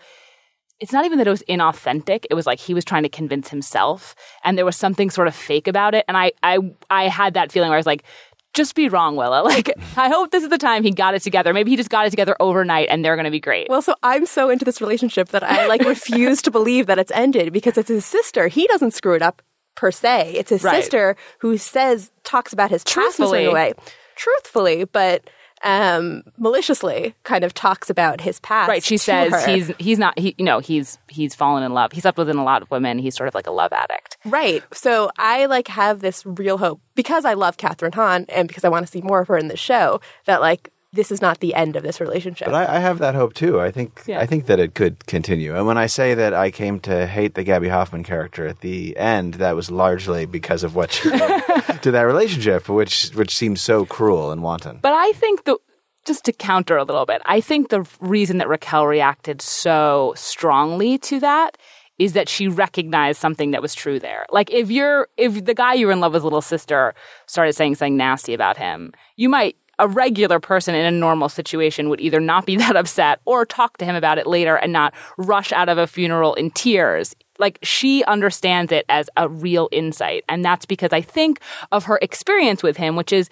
it's 0.82 0.92
not 0.92 1.06
even 1.06 1.20
that 1.20 1.28
it 1.28 1.32
was 1.32 1.44
inauthentic. 1.48 2.26
It 2.32 2.34
was 2.34 2.48
like 2.48 2.60
he 2.60 2.74
was 2.74 2.84
trying 2.84 3.04
to 3.04 3.10
convince 3.10 3.50
himself, 3.50 4.16
and 4.44 4.58
there 4.58 4.66
was 4.66 4.76
something 4.76 5.12
sort 5.12 5.28
of 5.28 5.36
fake 5.36 5.68
about 5.68 5.94
it. 5.94 6.04
And 6.08 6.18
I, 6.18 6.32
I, 6.42 6.58
I 6.90 7.08
had 7.08 7.36
that 7.36 7.52
feeling 7.52 7.70
where 7.70 7.78
I 7.78 7.80
was 7.80 7.86
like, 7.86 8.04
"Just 8.54 8.76
be 8.76 8.90
wrong, 8.90 9.16
Willa." 9.16 9.42
Like, 9.52 9.72
I 9.98 10.10
hope 10.10 10.32
this 10.32 10.44
is 10.44 10.50
the 10.50 10.58
time 10.58 10.84
he 10.84 10.92
got 10.92 11.14
it 11.14 11.22
together. 11.22 11.54
Maybe 11.54 11.72
he 11.72 11.78
just 11.78 11.90
got 11.90 12.06
it 12.06 12.10
together 12.10 12.36
overnight, 12.40 12.88
and 12.90 13.04
they're 13.04 13.16
going 13.16 13.26
to 13.26 13.32
be 13.32 13.40
great. 13.40 13.68
Well, 13.70 13.82
so 13.82 13.96
I'm 14.04 14.26
so 14.26 14.50
into 14.50 14.66
this 14.66 14.80
relationship 14.82 15.30
that 15.30 15.44
I 15.44 15.68
like 15.68 15.82
refuse 15.84 16.42
to 16.44 16.52
believe 16.52 16.88
that 16.88 17.00
it's 17.00 17.12
ended 17.12 17.52
because 17.54 17.78
it's 17.78 17.90
his 17.90 18.06
sister. 18.06 18.48
He 18.48 18.68
doesn't 18.68 18.92
screw 18.92 19.14
it 19.16 19.22
up 19.22 19.42
per 19.76 19.92
se. 19.92 20.34
It's 20.38 20.50
his 20.50 20.64
Right. 20.64 20.76
sister 20.84 21.16
who 21.40 21.58
says 21.58 22.12
talks 22.24 22.52
about 22.54 22.70
his 22.70 22.84
past 22.84 22.98
in 22.98 23.02
a 23.02 23.28
Truthfully. 23.28 23.48
way, 23.50 23.74
truthfully, 24.16 24.84
but 24.86 25.30
um, 25.64 26.24
maliciously, 26.38 27.16
kind 27.24 27.44
of 27.44 27.54
talks 27.54 27.90
about 27.90 28.22
his 28.22 28.40
past. 28.40 28.70
right? 28.70 28.84
She 28.84 28.98
says 28.98 29.32
her. 29.32 29.48
he's 29.48 29.72
he's 29.80 30.00
not 30.00 30.18
he 30.18 30.36
you 30.38 30.46
know 30.46 30.60
he's 30.60 30.98
he's 31.08 31.36
fallen 31.36 31.64
in 31.64 31.74
love. 31.74 31.92
He's 31.92 32.04
slept 32.04 32.18
with 32.18 32.30
a 32.30 32.34
lot 32.34 32.62
of 32.62 32.72
women. 32.72 33.00
He's 33.00 33.16
sort 33.16 33.28
of 33.28 33.36
like 33.36 33.48
a 33.48 33.52
love 33.52 33.74
addict. 33.74 34.18
Right. 34.26 34.64
So 34.74 35.12
I 35.18 35.46
like 35.46 35.68
have 35.68 36.02
this 36.02 36.26
real 36.26 36.58
hope 36.58 36.82
because 36.96 37.26
I 37.26 37.34
love 37.34 37.58
Kathryn 37.58 37.94
Hahn 37.94 38.26
and 38.30 38.48
because 38.48 38.64
I 38.64 38.70
want 38.70 38.86
to 38.86 38.92
see 38.92 39.02
more 39.02 39.22
of 39.22 39.28
her 39.28 39.38
in 39.38 39.48
the 39.48 39.58
show 39.58 40.02
that 40.26 40.42
like 40.42 40.72
this 40.94 41.12
is 41.12 41.22
not 41.22 41.40
the 41.40 41.54
end 41.54 41.76
of 41.76 41.84
this 41.84 42.02
relationship. 42.02 42.48
But 42.48 42.56
I, 42.56 42.78
I 42.78 42.80
have 42.80 43.00
that 43.00 43.16
hope 43.16 43.34
too. 43.34 43.62
I 43.62 43.72
think 43.72 44.02
Yeah. 44.06 44.20
I 44.20 44.26
think 44.26 44.48
that 44.48 44.60
it 44.60 44.74
could 44.76 45.06
continue. 45.06 45.56
And 45.56 45.66
when 45.66 45.78
I 45.78 45.86
say 45.88 46.14
that 46.14 46.34
I 46.34 46.52
came 46.52 46.80
to 46.82 47.08
hate 47.08 47.36
the 47.36 47.44
Gaby 47.44 47.70
Hoffmann 47.70 48.04
character 48.04 48.46
at 48.46 48.60
the 48.60 48.98
end, 48.98 49.36
that 49.36 49.56
was 49.56 49.72
largely 49.72 50.26
because 50.26 50.64
of 50.64 50.76
what 50.76 50.92
she 50.92 51.10
did 51.10 51.44
to 51.84 51.92
that 51.92 52.02
relationship, 52.02 52.68
which 52.68 53.10
which 53.12 53.36
seems 53.36 53.62
so 53.62 53.86
cruel 53.86 54.32
and 54.32 54.44
wanton. 54.44 54.80
But 54.82 54.94
I 54.94 55.14
think 55.14 55.46
the 55.46 55.58
just 56.06 56.26
to 56.26 56.34
counter 56.34 56.78
a 56.78 56.84
little 56.84 57.06
bit, 57.06 57.22
I 57.26 57.42
think 57.42 57.70
the 57.70 57.88
reason 58.00 58.40
that 58.40 58.50
Raquel 58.50 58.88
reacted 58.88 59.42
so 59.42 60.14
strongly 60.18 60.98
to 61.00 61.20
that 61.20 61.58
is 62.00 62.14
that 62.14 62.28
she 62.28 62.48
recognized 62.48 63.20
something 63.22 63.52
that 63.52 63.62
was 63.62 63.76
true 63.76 64.00
there. 64.00 64.26
Like 64.32 64.50
if 64.52 64.72
you're 64.72 65.08
if 65.18 65.46
the 65.46 65.54
guy 65.54 65.76
you 65.76 65.86
were 65.86 65.92
in 65.92 66.00
love 66.00 66.14
with 66.14 66.24
little 66.24 66.42
sister 66.42 66.96
started 67.28 67.54
saying 67.54 67.76
something 67.76 67.96
nasty 67.96 68.34
about 68.34 68.58
him, 68.58 68.92
you 69.16 69.30
might 69.30 69.56
a 69.82 69.88
regular 69.88 70.40
person 70.40 70.76
in 70.76 70.86
a 70.86 70.92
normal 70.92 71.28
situation 71.28 71.90
would 71.90 72.00
either 72.00 72.22
not 72.22 72.46
be 72.46 72.56
that 72.58 72.78
upset 72.78 73.20
or 73.26 73.46
talk 73.46 73.78
to 73.78 73.86
him 73.86 73.96
about 73.96 74.18
it 74.18 74.28
later 74.28 74.56
and 74.56 74.72
not 74.72 74.94
rush 75.18 75.52
out 75.52 75.68
of 75.68 75.78
a 75.78 75.88
funeral 75.88 76.34
in 76.36 76.52
tears. 76.52 77.16
Like 77.40 77.60
she 77.64 78.04
understands 78.06 78.72
it 78.72 78.86
as 78.88 79.10
a 79.18 79.28
real 79.28 79.68
insight. 79.72 80.24
And 80.30 80.46
that's 80.46 80.66
because 80.66 80.94
I 80.94 81.02
think 81.02 81.42
of 81.72 81.86
her 81.86 81.98
experience 82.02 82.62
with 82.62 82.78
him, 82.78 82.96
which 82.96 83.12
is, 83.12 83.30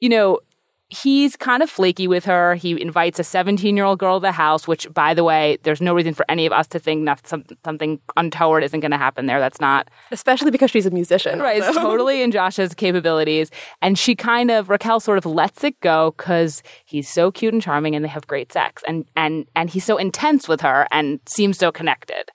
you 0.00 0.08
know, 0.08 0.40
he's 0.90 1.36
kind 1.36 1.62
of 1.62 1.68
flaky 1.68 2.08
with 2.08 2.24
her. 2.24 2.54
He 2.54 2.80
invites 2.80 3.18
a 3.18 3.24
17 3.24 3.76
year 3.76 3.84
old 3.84 3.98
girl 3.98 4.18
to 4.18 4.22
the 4.22 4.32
house, 4.32 4.66
which, 4.66 4.92
by 4.92 5.12
the 5.12 5.22
way, 5.22 5.58
there's 5.62 5.80
no 5.80 5.94
reason 5.94 6.14
for 6.14 6.24
any 6.28 6.46
of 6.46 6.52
us 6.52 6.66
to 6.68 6.78
think 6.78 7.04
that 7.04 7.26
some, 7.26 7.44
something 7.64 8.00
untoward 8.16 8.64
isn't 8.64 8.80
going 8.80 8.90
to 8.90 8.96
happen 8.96 9.26
there. 9.26 9.38
That's 9.38 9.60
not 9.60 9.88
Especially 10.10 10.50
because 10.50 10.70
she's 10.70 10.86
a 10.86 10.90
musician. 10.90 11.40
right. 11.40 11.58
It's 11.58 11.76
totally 11.76 12.22
in 12.22 12.30
Josh's 12.30 12.74
capabilities. 12.74 13.50
And 13.82 13.98
she 13.98 14.14
kind 14.14 14.50
of, 14.50 14.70
Raquel 14.70 15.00
sort 15.00 15.18
of 15.18 15.26
lets 15.26 15.62
it 15.62 15.78
go 15.80 16.14
because 16.16 16.62
he's 16.86 17.08
so 17.08 17.30
cute 17.30 17.52
and 17.52 17.62
charming 17.62 17.94
and 17.94 18.04
they 18.04 18.08
have 18.08 18.26
great 18.26 18.52
sex. 18.52 18.82
And, 18.88 19.04
and, 19.14 19.46
and 19.54 19.68
he's 19.68 19.84
so 19.84 19.98
intense 19.98 20.48
with 20.48 20.62
her 20.62 20.88
and 20.90 21.20
seems 21.26 21.58
so 21.58 21.70
connected. 21.70 22.30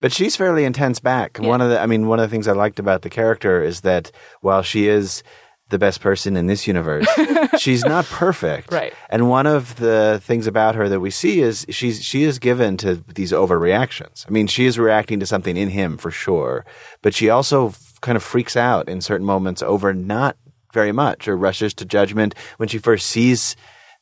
But 0.00 0.12
she's 0.12 0.36
fairly 0.36 0.64
intense 0.64 1.00
back. 1.00 1.38
One 1.38 1.62
of 1.62 1.70
the 1.70 1.80
I 1.80 1.86
mean, 1.86 2.08
one 2.08 2.20
of 2.20 2.28
the 2.28 2.32
things 2.32 2.46
I 2.46 2.52
liked 2.52 2.78
about 2.78 3.00
the 3.00 3.08
character 3.08 3.62
is 3.62 3.80
that 3.80 4.12
while 4.42 4.60
she 4.62 4.86
is 4.86 5.22
the 5.70 5.78
best 5.78 6.00
person 6.00 6.36
in 6.36 6.46
this 6.46 6.66
universe. 6.66 7.06
she's 7.58 7.84
not 7.84 8.04
perfect. 8.06 8.72
Right. 8.72 8.92
And 9.10 9.28
one 9.28 9.46
of 9.46 9.76
the 9.76 10.20
things 10.22 10.46
about 10.46 10.74
her 10.74 10.88
that 10.88 11.00
we 11.00 11.10
see 11.10 11.40
is 11.40 11.66
she's 11.70 12.02
she 12.02 12.24
is 12.24 12.38
given 12.38 12.76
to 12.78 12.96
these 13.14 13.32
overreactions. 13.32 14.24
I 14.28 14.30
mean, 14.30 14.46
she 14.46 14.66
is 14.66 14.78
reacting 14.78 15.20
to 15.20 15.26
something 15.26 15.56
in 15.56 15.70
him 15.70 15.96
for 15.96 16.10
sure, 16.10 16.64
but 17.02 17.14
she 17.14 17.30
also 17.30 17.68
f- 17.68 17.94
kind 18.00 18.16
of 18.16 18.22
freaks 18.22 18.56
out 18.56 18.88
in 18.88 19.00
certain 19.00 19.26
moments 19.26 19.62
over 19.62 19.94
not 19.94 20.36
very 20.72 20.92
much 20.92 21.26
or 21.28 21.36
rushes 21.36 21.72
to 21.74 21.84
judgment 21.84 22.34
when 22.58 22.68
she 22.68 22.78
first 22.78 23.06
sees 23.06 23.56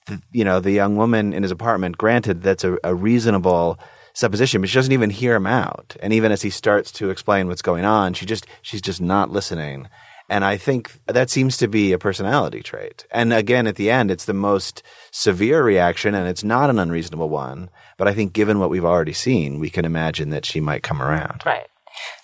the, 0.06 0.20
you 0.32 0.44
know 0.44 0.58
the 0.58 0.72
young 0.72 0.96
woman 0.96 1.32
in 1.32 1.42
his 1.42 1.52
apartment. 1.52 1.96
Granted, 1.96 2.42
that's 2.42 2.64
a, 2.64 2.76
a 2.82 2.94
reasonable 2.94 3.78
supposition, 4.14 4.60
but 4.60 4.68
she 4.68 4.74
doesn't 4.74 4.92
even 4.92 5.10
hear 5.10 5.34
him 5.34 5.46
out. 5.46 5.96
And 6.00 6.12
even 6.12 6.32
as 6.32 6.42
he 6.42 6.50
starts 6.50 6.90
to 6.92 7.10
explain 7.10 7.46
what's 7.46 7.62
going 7.62 7.84
on, 7.84 8.14
she 8.14 8.26
just 8.26 8.46
she's 8.62 8.82
just 8.82 9.00
not 9.00 9.30
listening. 9.30 9.88
And 10.32 10.46
I 10.46 10.56
think 10.56 10.90
that 11.08 11.28
seems 11.28 11.58
to 11.58 11.68
be 11.68 11.92
a 11.92 11.98
personality 11.98 12.62
trait. 12.62 13.04
And 13.10 13.34
again, 13.34 13.66
at 13.66 13.76
the 13.76 13.90
end, 13.90 14.10
it's 14.10 14.24
the 14.24 14.32
most 14.32 14.82
severe 15.10 15.62
reaction 15.62 16.14
and 16.14 16.26
it's 16.26 16.42
not 16.42 16.70
an 16.70 16.78
unreasonable 16.78 17.28
one. 17.28 17.68
But 17.98 18.08
I 18.08 18.14
think 18.14 18.32
given 18.32 18.58
what 18.58 18.70
we've 18.70 18.82
already 18.82 19.12
seen, 19.12 19.60
we 19.60 19.68
can 19.68 19.84
imagine 19.84 20.30
that 20.30 20.46
she 20.46 20.58
might 20.58 20.82
come 20.82 21.02
around. 21.02 21.42
Right. 21.44 21.66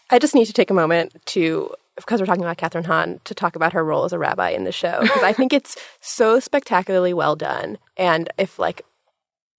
I 0.08 0.18
just 0.18 0.34
need 0.34 0.46
to 0.46 0.54
take 0.54 0.70
a 0.70 0.74
moment 0.74 1.20
to, 1.26 1.70
because 1.96 2.18
we're 2.18 2.24
talking 2.24 2.42
about 2.42 2.56
Kathryn 2.56 2.86
Hahn, 2.86 3.20
to 3.24 3.34
talk 3.34 3.56
about 3.56 3.74
her 3.74 3.84
role 3.84 4.06
as 4.06 4.14
a 4.14 4.18
rabbi 4.18 4.48
in 4.52 4.64
the 4.64 4.72
show. 4.72 5.00
Because 5.02 5.22
I 5.22 5.34
think 5.34 5.52
it's 5.52 5.76
so 6.00 6.40
spectacularly 6.40 7.12
well 7.12 7.36
done. 7.36 7.76
And 7.98 8.30
if 8.38 8.58
like 8.58 8.86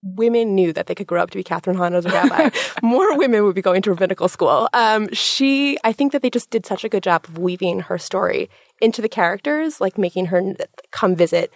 women 0.01 0.56
knew 0.56 0.72
that 0.74 0.88
they 0.88 0.96
could 0.96 1.08
grow 1.08 1.22
up 1.22 1.32
to 1.32 1.38
be 1.38 1.44
Kathryn 1.44 1.75
Hahn 1.75 1.94
as 1.94 2.06
a 2.06 2.10
rabbi, 2.10 2.50
more 2.82 3.18
women 3.18 3.44
would 3.44 3.56
be 3.56 3.62
going 3.62 3.82
to 3.82 3.89
rabbinical 3.89 4.27
school. 4.27 4.70
Um, 4.74 5.12
she, 5.13 5.77
I 5.84 5.91
think 5.91 6.12
that 6.12 6.22
they 6.22 6.29
just 6.29 6.50
did 6.50 6.65
such 6.65 6.84
a 6.84 6.89
good 6.89 7.03
job 7.03 7.25
of 7.25 7.38
weaving 7.38 7.82
her 7.82 7.98
story 7.98 8.50
into 8.82 9.01
the 9.01 9.10
characters, 9.10 9.82
like 9.82 9.98
making 9.98 10.27
her 10.27 10.56
come 10.91 11.15
visit 11.15 11.51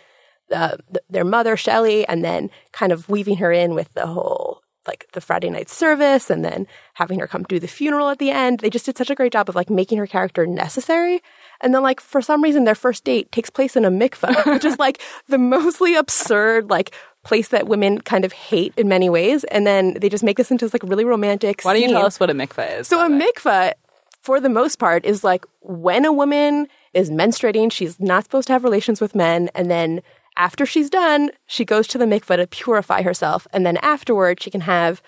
uh, 0.52 0.78
their 1.10 1.24
mother, 1.24 1.56
Shelley, 1.56 2.06
and 2.08 2.24
then 2.24 2.50
kind 2.74 2.92
of 2.92 3.08
weaving 3.10 3.38
her 3.38 3.52
in 3.52 3.76
with 3.76 3.94
the 3.94 4.08
whole 4.08 4.64
like 4.88 5.08
the 5.14 5.22
Friday 5.22 5.50
night 5.50 5.70
service 5.70 6.30
and 6.30 6.44
then 6.44 6.68
having 6.96 7.20
her 7.20 7.28
come 7.28 7.44
do 7.44 7.60
the 7.60 7.68
funeral 7.68 8.10
at 8.10 8.20
the 8.20 8.32
end. 8.32 8.60
They 8.60 8.70
just 8.70 8.86
did 8.86 8.98
such 8.98 9.10
a 9.10 9.16
great 9.16 9.32
job 9.32 9.48
of 9.48 9.56
like 9.56 9.70
making 9.70 9.98
her 9.98 10.08
character 10.08 10.46
necessary. 10.46 11.22
And 11.62 11.74
then 11.74 11.82
like 11.82 12.02
for 12.02 12.22
some 12.22 12.44
reason 12.44 12.66
their 12.66 12.76
first 12.76 13.04
date 13.06 13.32
takes 13.32 13.50
place 13.50 13.76
in 13.76 13.86
a 13.86 13.92
mikveh, 13.92 14.46
which 14.54 14.66
is 14.66 14.78
like 14.80 15.02
the 15.28 15.38
mostly 15.38 15.96
absurd 15.96 16.70
like 16.70 16.94
place 17.24 17.50
that 17.50 17.68
women 17.68 18.02
kind 18.02 18.26
of 18.26 18.34
hate 18.34 18.74
in 18.78 18.88
many 18.88 19.10
ways. 19.10 19.44
And 19.46 19.66
then 19.66 19.96
they 19.96 20.10
just 20.10 20.24
make 20.24 20.38
this 20.38 20.52
into 20.52 20.66
this 20.66 20.74
like 20.74 20.84
really 20.84 21.06
romantic 21.06 21.62
Why 21.64 21.74
don't 21.74 21.82
you 21.82 21.88
scene. 21.88 21.96
tell 21.96 22.06
us 22.06 22.20
what 22.20 22.30
a 22.30 22.34
mikveh 22.34 22.80
is? 22.80 22.88
So 22.88 23.06
a 23.06 23.10
mikveh, 23.10 23.74
for 24.22 24.40
the 24.40 24.50
most 24.50 24.78
part, 24.78 25.06
is 25.06 25.24
like 25.24 25.46
when 25.62 26.06
a 26.06 26.12
woman 26.12 26.68
is 26.94 27.10
menstruating, 27.10 27.72
she's 27.72 28.00
not 28.00 28.24
supposed 28.24 28.48
to 28.48 28.54
have 28.54 28.64
relations 28.64 29.02
with 29.02 29.16
men, 29.16 29.50
and 29.56 29.72
then 29.72 30.02
after 30.38 30.66
she's 30.66 30.90
done, 30.90 31.30
she 31.48 31.64
goes 31.64 31.88
to 31.88 31.98
the 31.98 32.06
mikveh 32.06 32.38
to 32.38 32.48
purify 32.48 33.02
herself, 33.02 33.48
and 33.54 33.66
then 33.66 33.78
afterward 33.78 34.42
she 34.42 34.50
can 34.52 34.62
have 34.62 35.02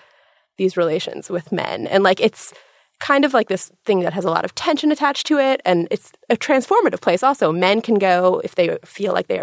these 0.56 0.76
relations 0.76 1.28
with 1.28 1.52
men. 1.52 1.86
And 1.86 2.02
like 2.02 2.20
it's 2.20 2.52
kind 2.98 3.24
of 3.24 3.34
like 3.34 3.48
this 3.48 3.70
thing 3.84 4.00
that 4.00 4.14
has 4.14 4.24
a 4.24 4.30
lot 4.30 4.44
of 4.44 4.54
tension 4.54 4.90
attached 4.90 5.26
to 5.26 5.38
it, 5.38 5.60
and 5.64 5.86
it's 5.90 6.12
a 6.30 6.36
transformative 6.36 7.00
place 7.00 7.22
also. 7.22 7.52
Men 7.52 7.82
can 7.82 7.96
go 7.96 8.40
if 8.42 8.54
they 8.54 8.78
feel 8.84 9.12
like 9.12 9.26
they 9.26 9.40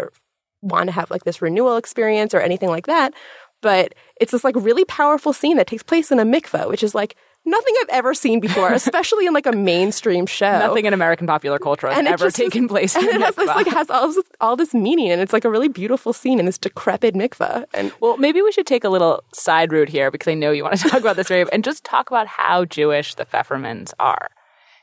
want 0.64 0.86
to 0.88 0.92
have 0.92 1.10
like 1.10 1.24
this 1.24 1.40
renewal 1.42 1.76
experience 1.76 2.34
or 2.34 2.40
anything 2.40 2.68
like 2.68 2.86
that. 2.86 3.12
But 3.60 3.94
it's 4.20 4.32
this 4.32 4.44
like 4.44 4.56
really 4.56 4.84
powerful 4.84 5.32
scene 5.32 5.56
that 5.56 5.66
takes 5.66 5.82
place 5.82 6.10
in 6.12 6.18
a 6.18 6.24
mikveh, 6.24 6.68
which 6.68 6.82
is 6.82 6.94
like 6.94 7.16
nothing 7.46 7.74
I've 7.82 7.88
ever 7.90 8.12
seen 8.12 8.38
before, 8.40 8.72
especially 8.82 9.26
in 9.26 9.32
like 9.32 9.46
a 9.46 9.52
mainstream 9.52 10.26
show. 10.26 10.58
Nothing 10.58 10.84
in 10.84 10.92
American 10.92 11.26
popular 11.26 11.58
culture 11.58 11.88
has 11.88 11.96
And 11.98 12.06
ever 12.08 12.26
is- 12.26 12.34
taken 12.34 12.68
place. 12.68 12.94
And 12.96 13.08
in 13.08 13.16
it 13.16 13.20
has 13.22 13.34
this 13.36 13.46
like 13.48 13.66
has 13.68 13.88
all 13.88 14.08
this, 14.12 14.24
all 14.40 14.56
this 14.56 14.74
meaning, 14.74 15.10
and 15.10 15.20
it's 15.22 15.32
like 15.32 15.46
a 15.46 15.50
really 15.50 15.68
beautiful 15.68 16.12
scene 16.12 16.38
in 16.38 16.44
this 16.46 16.58
decrepit 16.58 17.14
mikveh. 17.14 17.64
And 17.72 17.90
Well, 18.00 18.18
maybe 18.18 18.42
we 18.42 18.52
should 18.52 18.66
take 18.66 18.84
a 18.84 18.90
little 18.90 19.22
side 19.32 19.72
route 19.72 19.88
here 19.88 20.10
because 20.10 20.28
I 20.28 20.34
know 20.34 20.50
you 20.50 20.62
want 20.62 20.76
to 20.78 20.88
talk 20.90 21.00
about 21.00 21.16
this, 21.16 21.30
Rave, 21.30 21.48
and 21.52 21.64
just 21.64 21.84
talk 21.84 22.10
about 22.10 22.26
how 22.26 22.66
Jewish 22.66 23.14
the 23.14 23.24
Pfeffermans 23.24 23.92
are. 23.98 24.28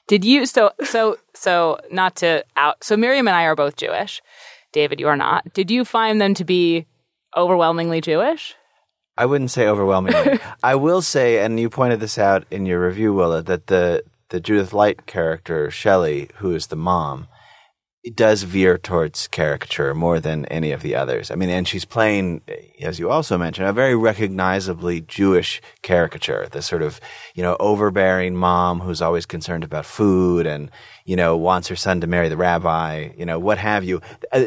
Did 0.08 0.26
you 0.26 0.46
so 0.48 0.72
so 0.84 1.18
so 1.36 1.80
not 1.92 2.16
to 2.18 2.44
out 2.58 2.84
so 2.84 2.98
Miriam 2.98 3.28
and 3.28 3.36
I 3.36 3.44
are 3.44 3.56
both 3.56 3.76
Jewish. 3.78 4.22
David, 4.72 5.00
you 5.00 5.08
are 5.08 5.18
not. 5.18 5.54
Did 5.54 5.72
you 5.72 5.86
find 5.86 6.20
them 6.20 6.34
to 6.36 6.46
be 6.46 6.86
overwhelmingly 7.36 8.02
Jewish? 8.02 8.56
I 9.18 9.26
wouldn't 9.26 9.52
say 9.52 9.68
overwhelmingly. 9.68 10.40
I 10.64 10.76
will 10.76 11.02
say, 11.02 11.40
and 11.40 11.60
you 11.60 11.70
pointed 11.70 12.00
this 12.00 12.18
out 12.18 12.46
in 12.50 12.66
your 12.66 12.86
review, 12.86 13.14
Willa, 13.14 13.42
that 13.44 13.68
the 13.68 14.04
the 14.30 14.40
Judith 14.40 14.72
Light 14.72 15.06
character 15.06 15.70
Shelley, 15.70 16.30
who 16.36 16.56
is 16.56 16.68
the 16.68 16.78
mom, 16.78 17.28
does 18.10 18.44
veer 18.44 18.80
towards 18.80 19.28
caricature 19.28 19.94
more 19.94 20.20
than 20.20 20.46
any 20.46 20.72
of 20.72 20.82
the 20.82 20.96
others. 20.96 21.30
I 21.30 21.36
mean, 21.36 21.50
and 21.50 21.68
she's 21.68 21.86
playing, 21.86 22.42
as 22.82 22.98
you 22.98 23.12
also 23.12 23.38
mentioned, 23.38 23.68
a 23.68 23.74
very 23.74 23.96
recognizably 23.96 25.02
Jewish 25.02 25.62
caricature. 25.84 26.48
The 26.52 26.62
sort 26.62 26.82
of 26.82 27.00
you 27.36 27.44
know 27.44 27.56
overbearing 27.60 28.36
mom 28.36 28.80
who's 28.80 29.02
always 29.02 29.26
concerned 29.26 29.64
about 29.64 29.86
food 29.86 30.48
and 30.48 30.72
you 31.06 31.16
know 31.16 31.38
wants 31.38 31.68
her 31.68 31.76
son 31.76 32.02
to 32.02 32.08
marry 32.08 32.30
the 32.30 32.38
rabbi, 32.38 33.10
you 33.18 33.26
know 33.26 33.38
what 33.38 33.58
have 33.58 33.84
you. 33.84 34.02
Uh, 34.32 34.46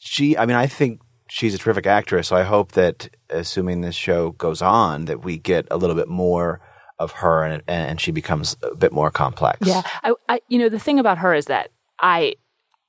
She, 0.00 0.36
I 0.36 0.46
mean, 0.46 0.56
I 0.56 0.66
think 0.66 1.00
she's 1.28 1.54
a 1.54 1.58
terrific 1.58 1.86
actress. 1.86 2.28
So 2.28 2.36
I 2.36 2.42
hope 2.42 2.72
that, 2.72 3.08
assuming 3.30 3.80
this 3.82 3.94
show 3.94 4.30
goes 4.32 4.62
on, 4.62 5.04
that 5.04 5.22
we 5.24 5.38
get 5.38 5.66
a 5.70 5.76
little 5.76 5.96
bit 5.96 6.08
more 6.08 6.60
of 6.98 7.12
her 7.12 7.44
and 7.44 7.62
and 7.68 8.00
she 8.00 8.10
becomes 8.10 8.56
a 8.62 8.74
bit 8.74 8.92
more 8.92 9.10
complex. 9.10 9.66
Yeah. 9.66 9.82
I, 10.02 10.14
I 10.28 10.40
you 10.48 10.58
know, 10.58 10.68
the 10.68 10.78
thing 10.78 10.98
about 10.98 11.18
her 11.18 11.34
is 11.34 11.46
that 11.46 11.70
I 12.00 12.36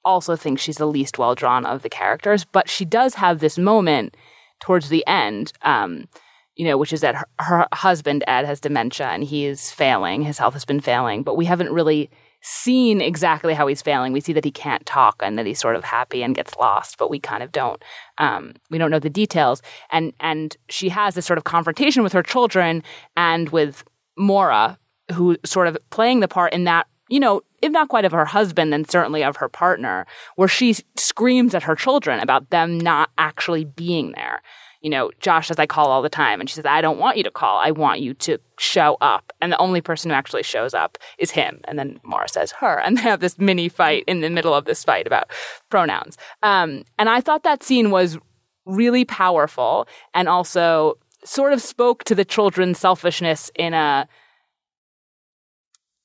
also 0.07 0.35
think 0.35 0.59
she's 0.59 0.77
the 0.77 0.87
least 0.87 1.17
well 1.17 1.35
drawn 1.35 1.65
of 1.65 1.81
the 1.81 1.89
characters, 1.89 2.45
but 2.45 2.69
she 2.69 2.85
does 2.85 3.15
have 3.15 3.39
this 3.39 3.57
moment 3.57 4.15
towards 4.59 4.89
the 4.89 5.05
end, 5.05 5.53
um, 5.61 6.07
you 6.55 6.65
know, 6.65 6.77
which 6.77 6.93
is 6.93 7.01
that 7.01 7.15
her, 7.15 7.27
her 7.39 7.67
husband, 7.73 8.23
Ed, 8.27 8.45
has 8.45 8.59
dementia 8.59 9.07
and 9.07 9.23
he 9.23 9.45
is 9.45 9.71
failing. 9.71 10.23
His 10.23 10.37
health 10.37 10.53
has 10.53 10.65
been 10.65 10.79
failing, 10.79 11.23
but 11.23 11.37
we 11.37 11.45
haven't 11.45 11.71
really 11.71 12.09
seen 12.41 13.01
exactly 13.01 13.53
how 13.53 13.67
he's 13.67 13.81
failing. 13.81 14.13
We 14.13 14.21
see 14.21 14.33
that 14.33 14.45
he 14.45 14.51
can't 14.51 14.85
talk 14.85 15.21
and 15.23 15.37
that 15.37 15.45
he's 15.45 15.59
sort 15.59 15.75
of 15.75 15.83
happy 15.83 16.23
and 16.23 16.35
gets 16.35 16.55
lost, 16.55 16.97
but 16.97 17.09
we 17.09 17.19
kind 17.19 17.43
of 17.43 17.51
don't. 17.51 17.83
Um, 18.17 18.53
we 18.69 18.77
don't 18.77 18.91
know 18.91 18.99
the 18.99 19.09
details. 19.09 19.61
And 19.91 20.13
and 20.19 20.55
she 20.69 20.89
has 20.89 21.15
this 21.15 21.25
sort 21.25 21.37
of 21.37 21.43
confrontation 21.43 22.03
with 22.03 22.13
her 22.13 22.23
children 22.23 22.83
and 23.15 23.49
with 23.49 23.83
Maura, 24.17 24.77
who 25.13 25.37
sort 25.45 25.67
of 25.67 25.77
playing 25.89 26.21
the 26.21 26.27
part 26.27 26.53
in 26.53 26.63
that, 26.63 26.87
you 27.09 27.19
know, 27.19 27.41
if 27.61 27.71
not 27.71 27.89
quite 27.89 28.05
of 28.05 28.11
her 28.11 28.25
husband, 28.25 28.71
then 28.71 28.85
certainly 28.85 29.23
of 29.23 29.37
her 29.37 29.49
partner, 29.49 30.05
where 30.35 30.47
she 30.47 30.75
screams 30.95 31.55
at 31.55 31.63
her 31.63 31.75
children 31.75 32.19
about 32.19 32.49
them 32.49 32.77
not 32.77 33.09
actually 33.17 33.65
being 33.65 34.11
there. 34.11 34.41
You 34.81 34.91
know, 34.91 35.11
Josh 35.19 35.47
says, 35.47 35.57
I 35.57 35.65
call 35.65 35.87
all 35.87 36.03
the 36.03 36.09
time. 36.09 36.39
And 36.39 36.47
she 36.47 36.55
says, 36.55 36.65
I 36.65 36.81
don't 36.81 36.99
want 36.99 37.17
you 37.17 37.23
to 37.23 37.31
call. 37.31 37.57
I 37.57 37.71
want 37.71 37.99
you 37.99 38.13
to 38.13 38.37
show 38.59 38.95
up. 39.01 39.33
And 39.41 39.51
the 39.51 39.57
only 39.57 39.81
person 39.81 40.11
who 40.11 40.15
actually 40.15 40.43
shows 40.43 40.73
up 40.73 40.97
is 41.17 41.31
him. 41.31 41.61
And 41.65 41.79
then 41.79 41.99
Maura 42.03 42.29
says 42.29 42.51
her. 42.53 42.79
And 42.79 42.97
they 42.97 43.01
have 43.01 43.19
this 43.19 43.39
mini 43.39 43.69
fight 43.69 44.03
in 44.07 44.21
the 44.21 44.29
middle 44.29 44.53
of 44.53 44.65
this 44.65 44.83
fight 44.83 45.07
about 45.07 45.31
pronouns. 45.69 46.17
Um, 46.43 46.83
and 46.99 47.09
I 47.09 47.21
thought 47.21 47.43
that 47.43 47.63
scene 47.63 47.89
was 47.89 48.19
really 48.65 49.03
powerful 49.03 49.87
and 50.13 50.27
also 50.27 50.99
sort 51.23 51.53
of 51.53 51.61
spoke 51.61 52.03
to 52.05 52.15
the 52.15 52.25
children's 52.25 52.77
selfishness 52.77 53.49
in 53.55 53.73
a 53.73 54.07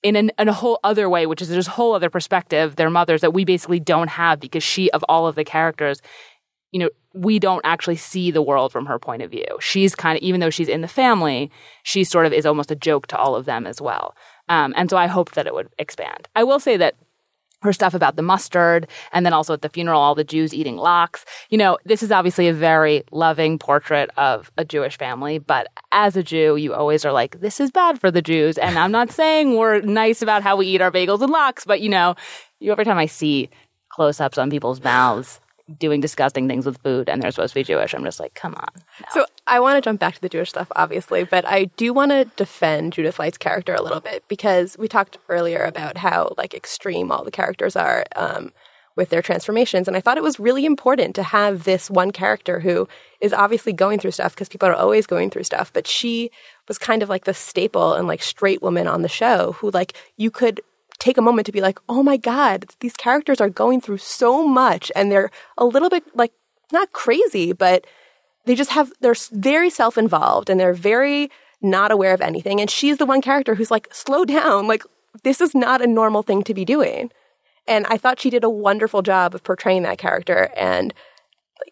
in, 0.02 0.16
an, 0.16 0.32
in 0.38 0.48
a 0.48 0.52
whole 0.52 0.80
other 0.82 1.08
way, 1.08 1.26
which 1.26 1.42
is 1.42 1.50
a 1.50 1.70
whole 1.70 1.94
other 1.94 2.10
perspective, 2.10 2.76
their 2.76 2.90
mothers 2.90 3.20
that 3.20 3.32
we 3.32 3.44
basically 3.44 3.80
don't 3.80 4.08
have 4.08 4.40
because 4.40 4.62
she, 4.62 4.90
of 4.90 5.04
all 5.08 5.26
of 5.26 5.34
the 5.34 5.44
characters, 5.44 6.02
you 6.72 6.80
know, 6.80 6.88
we 7.14 7.38
don't 7.38 7.60
actually 7.64 7.96
see 7.96 8.30
the 8.30 8.42
world 8.42 8.72
from 8.72 8.86
her 8.86 8.98
point 8.98 9.22
of 9.22 9.30
view. 9.30 9.46
She's 9.60 9.94
kind 9.94 10.16
of, 10.16 10.22
even 10.22 10.40
though 10.40 10.50
she's 10.50 10.68
in 10.68 10.80
the 10.80 10.88
family, 10.88 11.50
she 11.82 12.02
sort 12.02 12.26
of 12.26 12.32
is 12.32 12.46
almost 12.46 12.70
a 12.70 12.76
joke 12.76 13.06
to 13.08 13.18
all 13.18 13.36
of 13.36 13.44
them 13.44 13.66
as 13.66 13.80
well. 13.80 14.16
Um, 14.48 14.72
and 14.76 14.88
so 14.90 14.96
I 14.96 15.06
hoped 15.06 15.34
that 15.34 15.46
it 15.46 15.54
would 15.54 15.68
expand. 15.78 16.28
I 16.34 16.44
will 16.44 16.58
say 16.58 16.76
that 16.78 16.96
her 17.62 17.72
stuff 17.72 17.94
about 17.94 18.16
the 18.16 18.22
mustard 18.22 18.86
and 19.12 19.24
then 19.24 19.32
also 19.32 19.52
at 19.54 19.62
the 19.62 19.68
funeral 19.68 20.00
all 20.00 20.14
the 20.14 20.24
jews 20.24 20.52
eating 20.52 20.76
lox. 20.76 21.24
You 21.50 21.58
know 21.58 21.78
this 21.84 22.02
is 22.02 22.12
obviously 22.12 22.48
a 22.48 22.54
very 22.54 23.04
loving 23.10 23.58
portrait 23.58 24.10
of 24.16 24.50
a 24.56 24.64
jewish 24.64 24.98
family 24.98 25.38
but 25.38 25.68
as 25.92 26.16
a 26.16 26.22
jew 26.22 26.56
you 26.56 26.74
always 26.74 27.04
are 27.04 27.12
like 27.12 27.40
this 27.40 27.60
is 27.60 27.70
bad 27.70 28.00
for 28.00 28.10
the 28.10 28.22
jews. 28.22 28.58
And 28.58 28.78
i'm 28.78 28.92
not 28.92 29.10
saying 29.20 29.56
we're 29.56 29.80
nice 29.80 30.22
about 30.22 30.42
how 30.42 30.56
we 30.56 30.66
eat 30.66 30.80
our 30.80 30.90
bagels 30.90 31.22
and 31.22 31.30
lox 31.30 31.64
but 31.64 31.80
you 31.80 31.88
know 31.88 32.14
you 32.60 32.72
every 32.72 32.84
time 32.84 32.98
i 32.98 33.06
see 33.06 33.50
close-ups 33.90 34.38
on 34.38 34.50
people's 34.50 34.82
mouths 34.82 35.40
doing 35.78 36.00
disgusting 36.00 36.48
things 36.48 36.66
with 36.66 36.80
food 36.82 37.08
and 37.08 37.22
they're 37.22 37.30
supposed 37.30 37.54
to 37.54 37.60
be 37.60 37.64
jewish 37.64 37.94
i'm 37.94 38.04
just 38.04 38.20
like 38.20 38.34
come 38.34 38.54
on 38.54 38.68
no. 39.00 39.06
So 39.12 39.26
I 39.46 39.60
want 39.60 39.76
to 39.76 39.86
jump 39.86 40.00
back 40.00 40.14
to 40.14 40.20
the 40.20 40.28
Jewish 40.28 40.50
stuff, 40.50 40.70
obviously, 40.76 41.24
but 41.24 41.46
I 41.46 41.64
do 41.76 41.92
want 41.92 42.12
to 42.12 42.24
defend 42.36 42.92
Judith 42.92 43.18
Light's 43.18 43.38
character 43.38 43.74
a 43.74 43.82
little 43.82 44.00
bit 44.00 44.24
because 44.28 44.76
we 44.78 44.86
talked 44.86 45.18
earlier 45.28 45.64
about 45.64 45.96
how 45.96 46.34
like 46.38 46.54
extreme 46.54 47.10
all 47.10 47.24
the 47.24 47.30
characters 47.30 47.74
are 47.74 48.04
um, 48.14 48.52
with 48.94 49.08
their 49.08 49.22
transformations, 49.22 49.88
and 49.88 49.96
I 49.96 50.00
thought 50.00 50.16
it 50.16 50.22
was 50.22 50.38
really 50.38 50.64
important 50.64 51.16
to 51.16 51.22
have 51.22 51.64
this 51.64 51.90
one 51.90 52.12
character 52.12 52.60
who 52.60 52.86
is 53.20 53.32
obviously 53.32 53.72
going 53.72 53.98
through 53.98 54.12
stuff 54.12 54.34
because 54.34 54.48
people 54.48 54.68
are 54.68 54.74
always 54.74 55.06
going 55.06 55.30
through 55.30 55.44
stuff, 55.44 55.72
but 55.72 55.86
she 55.86 56.30
was 56.68 56.78
kind 56.78 57.02
of 57.02 57.08
like 57.08 57.24
the 57.24 57.34
staple 57.34 57.94
and 57.94 58.06
like 58.06 58.22
straight 58.22 58.62
woman 58.62 58.86
on 58.86 59.02
the 59.02 59.08
show 59.08 59.52
who 59.52 59.70
like 59.70 59.94
you 60.16 60.30
could 60.30 60.60
take 61.02 61.18
a 61.18 61.22
moment 61.22 61.46
to 61.46 61.52
be 61.52 61.60
like, 61.60 61.80
oh 61.88 62.02
my 62.02 62.16
God, 62.16 62.66
these 62.78 62.94
characters 62.94 63.40
are 63.40 63.50
going 63.50 63.80
through 63.80 63.98
so 63.98 64.46
much 64.46 64.92
and 64.94 65.10
they're 65.10 65.32
a 65.58 65.64
little 65.64 65.90
bit 65.90 66.04
like 66.14 66.32
not 66.72 66.92
crazy, 66.92 67.52
but 67.52 67.84
they 68.46 68.54
just 68.54 68.70
have, 68.70 68.92
they're 69.00 69.16
very 69.32 69.68
self 69.68 69.98
involved 69.98 70.48
and 70.48 70.60
they're 70.60 70.72
very 70.72 71.28
not 71.60 71.90
aware 71.90 72.14
of 72.14 72.20
anything. 72.20 72.60
And 72.60 72.70
she's 72.70 72.98
the 72.98 73.06
one 73.06 73.20
character 73.20 73.56
who's 73.56 73.70
like, 73.70 73.88
slow 73.92 74.24
down. 74.24 74.68
Like, 74.68 74.84
this 75.24 75.40
is 75.40 75.56
not 75.56 75.82
a 75.82 75.88
normal 75.88 76.22
thing 76.22 76.44
to 76.44 76.54
be 76.54 76.64
doing. 76.64 77.10
And 77.66 77.84
I 77.86 77.96
thought 77.96 78.20
she 78.20 78.30
did 78.30 78.44
a 78.44 78.50
wonderful 78.50 79.02
job 79.02 79.34
of 79.34 79.42
portraying 79.42 79.82
that 79.82 79.98
character. 79.98 80.50
And 80.56 80.94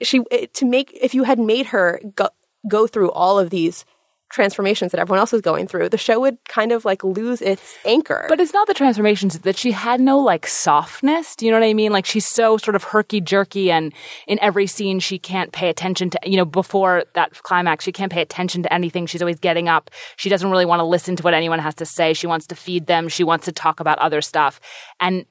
she, 0.02 0.24
to 0.54 0.66
make, 0.66 0.96
if 1.00 1.14
you 1.14 1.22
had 1.22 1.38
made 1.38 1.66
her 1.66 2.00
go, 2.16 2.28
go 2.68 2.88
through 2.88 3.12
all 3.12 3.38
of 3.38 3.50
these 3.50 3.84
transformations 4.30 4.92
that 4.92 5.00
everyone 5.00 5.18
else 5.18 5.32
was 5.32 5.42
going 5.42 5.66
through, 5.66 5.88
the 5.88 5.98
show 5.98 6.20
would 6.20 6.38
kind 6.48 6.72
of 6.72 6.84
like 6.84 7.04
lose 7.04 7.42
its 7.42 7.76
anchor. 7.84 8.26
But 8.28 8.40
it's 8.40 8.52
not 8.52 8.66
the 8.66 8.74
transformations 8.74 9.38
that 9.40 9.56
she 9.56 9.72
had 9.72 10.00
no 10.00 10.18
like 10.18 10.46
softness. 10.46 11.36
Do 11.36 11.44
you 11.44 11.52
know 11.52 11.58
what 11.58 11.66
I 11.66 11.74
mean? 11.74 11.92
Like 11.92 12.06
she's 12.06 12.26
so 12.26 12.56
sort 12.56 12.76
of 12.76 12.84
herky 12.84 13.20
jerky 13.20 13.70
and 13.70 13.92
in 14.26 14.38
every 14.40 14.66
scene 14.66 15.00
she 15.00 15.18
can't 15.18 15.52
pay 15.52 15.68
attention 15.68 16.10
to, 16.10 16.18
you 16.24 16.36
know, 16.36 16.44
before 16.44 17.04
that 17.14 17.42
climax, 17.42 17.84
she 17.84 17.92
can't 17.92 18.12
pay 18.12 18.22
attention 18.22 18.62
to 18.62 18.72
anything. 18.72 19.06
She's 19.06 19.22
always 19.22 19.40
getting 19.40 19.68
up. 19.68 19.90
She 20.16 20.28
doesn't 20.28 20.50
really 20.50 20.66
want 20.66 20.80
to 20.80 20.84
listen 20.84 21.16
to 21.16 21.22
what 21.22 21.34
anyone 21.34 21.58
has 21.58 21.74
to 21.76 21.84
say. 21.84 22.12
She 22.12 22.26
wants 22.26 22.46
to 22.46 22.54
feed 22.54 22.86
them. 22.86 23.08
She 23.08 23.24
wants 23.24 23.44
to 23.46 23.52
talk 23.52 23.80
about 23.80 23.98
other 23.98 24.20
stuff. 24.22 24.60
And, 25.00 25.26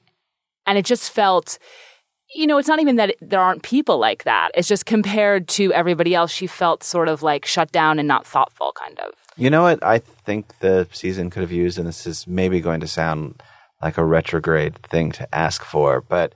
and 0.66 0.76
it 0.76 0.84
just 0.84 1.10
felt, 1.10 1.58
you 2.34 2.46
know, 2.46 2.58
it's 2.58 2.68
not 2.68 2.80
even 2.80 2.96
that 2.96 3.16
there 3.20 3.40
aren't 3.40 3.62
people 3.62 3.98
like 3.98 4.24
that. 4.24 4.50
It's 4.54 4.68
just 4.68 4.86
compared 4.86 5.48
to 5.48 5.72
everybody 5.72 6.14
else, 6.14 6.30
she 6.30 6.46
felt 6.46 6.84
sort 6.84 7.08
of 7.08 7.22
like 7.22 7.44
shut 7.44 7.72
down 7.72 7.98
and 7.98 8.06
not 8.06 8.26
thoughtful, 8.26 8.72
kind 8.72 8.98
of. 9.00 9.12
You 9.36 9.50
know 9.50 9.62
what 9.62 9.82
I 9.84 9.98
think 9.98 10.58
the 10.60 10.86
season 10.92 11.30
could 11.30 11.42
have 11.42 11.52
used, 11.52 11.78
and 11.78 11.86
this 11.86 12.06
is 12.06 12.26
maybe 12.26 12.60
going 12.60 12.80
to 12.80 12.86
sound 12.86 13.42
like 13.82 13.98
a 13.98 14.04
retrograde 14.04 14.76
thing 14.82 15.10
to 15.12 15.34
ask 15.34 15.64
for, 15.64 16.02
but 16.02 16.34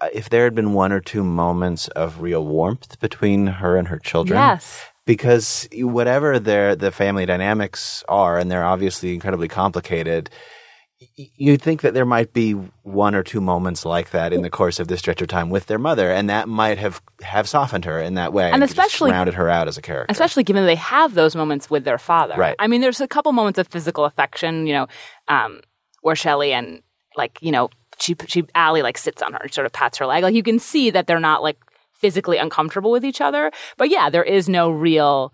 uh, 0.00 0.08
if 0.12 0.30
there 0.30 0.44
had 0.44 0.54
been 0.54 0.72
one 0.72 0.92
or 0.92 1.00
two 1.00 1.24
moments 1.24 1.88
of 1.88 2.22
real 2.22 2.46
warmth 2.46 2.98
between 3.00 3.46
her 3.46 3.76
and 3.76 3.88
her 3.88 3.98
children. 3.98 4.38
Yes. 4.38 4.84
Because 5.06 5.68
whatever 5.72 6.38
their 6.38 6.76
the 6.76 6.92
family 6.92 7.26
dynamics 7.26 8.04
are, 8.08 8.38
and 8.38 8.50
they're 8.50 8.64
obviously 8.64 9.12
incredibly 9.12 9.48
complicated, 9.48 10.30
you'd 11.36 11.62
think 11.62 11.82
that 11.82 11.94
there 11.94 12.04
might 12.04 12.32
be 12.32 12.52
one 12.82 13.14
or 13.14 13.22
two 13.22 13.40
moments 13.40 13.84
like 13.84 14.10
that 14.10 14.32
in 14.32 14.42
the 14.42 14.50
course 14.50 14.80
of 14.80 14.88
this 14.88 15.00
stretch 15.00 15.20
of 15.20 15.28
time 15.28 15.50
with 15.50 15.66
their 15.66 15.78
mother, 15.78 16.10
and 16.10 16.30
that 16.30 16.48
might 16.48 16.78
have 16.78 17.02
have 17.22 17.48
softened 17.48 17.84
her 17.84 18.00
in 18.00 18.14
that 18.14 18.32
way, 18.32 18.46
and, 18.46 18.54
and 18.54 18.62
especially 18.64 19.10
rounded 19.10 19.34
her 19.34 19.48
out 19.48 19.68
as 19.68 19.76
a 19.76 19.82
character. 19.82 20.10
Especially 20.10 20.42
given 20.42 20.66
they 20.66 20.74
have 20.76 21.14
those 21.14 21.36
moments 21.36 21.70
with 21.70 21.84
their 21.84 21.98
father. 21.98 22.34
Right. 22.36 22.56
I 22.58 22.66
mean, 22.66 22.80
there's 22.80 23.00
a 23.00 23.08
couple 23.08 23.32
moments 23.32 23.58
of 23.58 23.68
physical 23.68 24.04
affection, 24.04 24.66
you 24.66 24.72
know, 24.72 24.86
um, 25.28 25.60
where 26.02 26.16
Shelley 26.16 26.52
and 26.52 26.82
like 27.16 27.38
you 27.40 27.52
know 27.52 27.70
she 27.98 28.16
she 28.26 28.44
Ali 28.54 28.82
like 28.82 28.98
sits 28.98 29.22
on 29.22 29.32
her, 29.32 29.40
and 29.40 29.52
sort 29.52 29.66
of 29.66 29.72
pats 29.72 29.98
her 29.98 30.06
leg. 30.06 30.22
Like 30.22 30.34
you 30.34 30.42
can 30.42 30.58
see 30.58 30.90
that 30.90 31.06
they're 31.06 31.20
not 31.20 31.42
like 31.42 31.58
physically 31.94 32.38
uncomfortable 32.38 32.90
with 32.90 33.04
each 33.04 33.20
other, 33.20 33.52
but 33.76 33.90
yeah, 33.90 34.10
there 34.10 34.24
is 34.24 34.48
no 34.48 34.70
real 34.70 35.32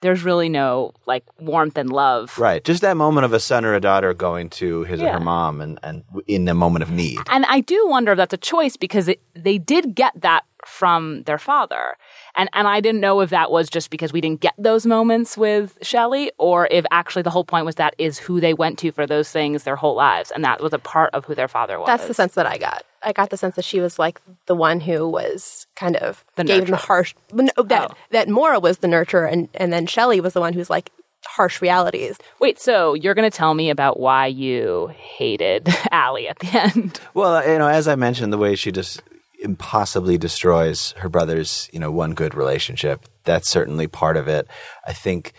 there's 0.00 0.22
really 0.24 0.48
no 0.48 0.92
like 1.06 1.24
warmth 1.38 1.76
and 1.76 1.92
love. 1.92 2.38
Right. 2.38 2.64
Just 2.64 2.80
that 2.82 2.96
moment 2.96 3.24
of 3.24 3.32
a 3.32 3.40
son 3.40 3.64
or 3.64 3.74
a 3.74 3.80
daughter 3.80 4.14
going 4.14 4.50
to 4.50 4.84
his 4.84 5.00
Yeah. 5.00 5.10
or 5.10 5.12
her 5.14 5.20
mom 5.20 5.60
and, 5.60 5.78
and 5.82 6.04
in 6.26 6.48
a 6.48 6.54
moment 6.54 6.82
of 6.82 6.90
need. 6.90 7.18
And 7.28 7.44
I 7.46 7.60
do 7.60 7.86
wonder 7.88 8.12
if 8.12 8.16
that's 8.18 8.32
a 8.34 8.38
choice 8.38 8.76
because 8.76 9.08
it, 9.08 9.20
they 9.34 9.58
did 9.58 9.94
get 9.94 10.12
that 10.20 10.44
from 10.66 11.22
their 11.22 11.38
father. 11.38 11.96
And 12.36 12.48
and 12.52 12.68
I 12.68 12.80
didn't 12.80 13.00
know 13.00 13.20
if 13.20 13.30
that 13.30 13.50
was 13.50 13.68
just 13.70 13.90
because 13.90 14.12
we 14.12 14.20
didn't 14.20 14.40
get 14.40 14.54
those 14.58 14.84
moments 14.86 15.36
with 15.38 15.78
Shelley 15.82 16.32
or 16.38 16.68
if 16.70 16.84
actually 16.90 17.22
the 17.22 17.30
whole 17.30 17.44
point 17.44 17.64
was 17.64 17.76
that 17.76 17.94
is 17.98 18.18
who 18.18 18.40
they 18.40 18.52
went 18.54 18.78
to 18.80 18.92
for 18.92 19.06
those 19.06 19.30
things 19.30 19.64
their 19.64 19.76
whole 19.76 19.94
lives 19.96 20.30
and 20.30 20.44
that 20.44 20.60
was 20.62 20.72
a 20.74 20.78
part 20.78 21.14
of 21.14 21.24
who 21.24 21.34
their 21.34 21.48
father 21.48 21.78
was. 21.78 21.86
That's 21.86 22.06
the 22.06 22.14
sense 22.14 22.34
that 22.34 22.46
I 22.46 22.58
got. 22.58 22.84
I 23.02 23.12
got 23.12 23.30
the 23.30 23.36
sense 23.36 23.56
that 23.56 23.64
she 23.64 23.80
was 23.80 23.98
like 23.98 24.20
the 24.46 24.54
one 24.54 24.80
who 24.80 25.08
was 25.08 25.66
kind 25.76 25.96
of 25.96 26.24
The 26.36 26.44
gave 26.44 26.62
them 26.62 26.70
the 26.72 26.76
harsh. 26.76 27.14
No, 27.32 27.48
that 27.64 27.90
Oh. 27.90 27.94
that 28.10 28.28
Maura 28.28 28.60
was 28.60 28.78
the 28.78 28.88
nurturer, 28.88 29.30
and 29.32 29.48
and 29.54 29.72
then 29.72 29.86
Shelley 29.86 30.20
was 30.20 30.32
the 30.34 30.40
one 30.40 30.52
who's 30.52 30.68
like 30.70 30.90
harsh 31.26 31.60
realities. 31.62 32.16
Wait, 32.40 32.58
so 32.58 32.94
you're 32.94 33.14
going 33.14 33.30
to 33.30 33.36
tell 33.36 33.52
me 33.54 33.68
about 33.70 34.00
why 34.00 34.26
you 34.26 34.90
hated 34.96 35.68
Ali 35.92 36.28
at 36.28 36.38
the 36.38 36.58
end? 36.58 37.00
Well, 37.14 37.36
uh, 37.36 37.42
you 37.42 37.58
know, 37.58 37.68
as 37.68 37.86
I 37.88 37.94
mentioned, 37.94 38.32
the 38.32 38.38
way 38.38 38.54
she 38.56 38.72
just 38.72 39.02
impossibly 39.42 40.18
destroys 40.18 40.92
her 40.98 41.08
brother's, 41.08 41.68
you 41.72 41.78
know, 41.78 41.90
one 41.90 42.12
good 42.14 42.34
relationship, 42.34 43.06
that's 43.24 43.48
certainly 43.48 43.86
part 43.86 44.16
of 44.16 44.28
it. 44.28 44.46
I 44.86 44.92
think 44.92 45.32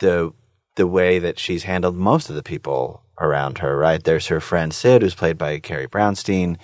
the 0.00 0.32
the 0.76 0.86
way 0.88 1.20
that 1.20 1.38
she's 1.38 1.62
handled 1.62 1.94
most 1.96 2.28
of 2.28 2.34
the 2.34 2.42
people 2.42 3.02
around 3.20 3.58
her, 3.58 3.76
right? 3.76 4.02
There's 4.02 4.26
her 4.26 4.40
friend 4.40 4.72
Syd, 4.74 5.02
who's 5.02 5.14
played 5.14 5.38
by 5.38 5.60
Carrie 5.60 5.86
Brownstein, 5.86 6.56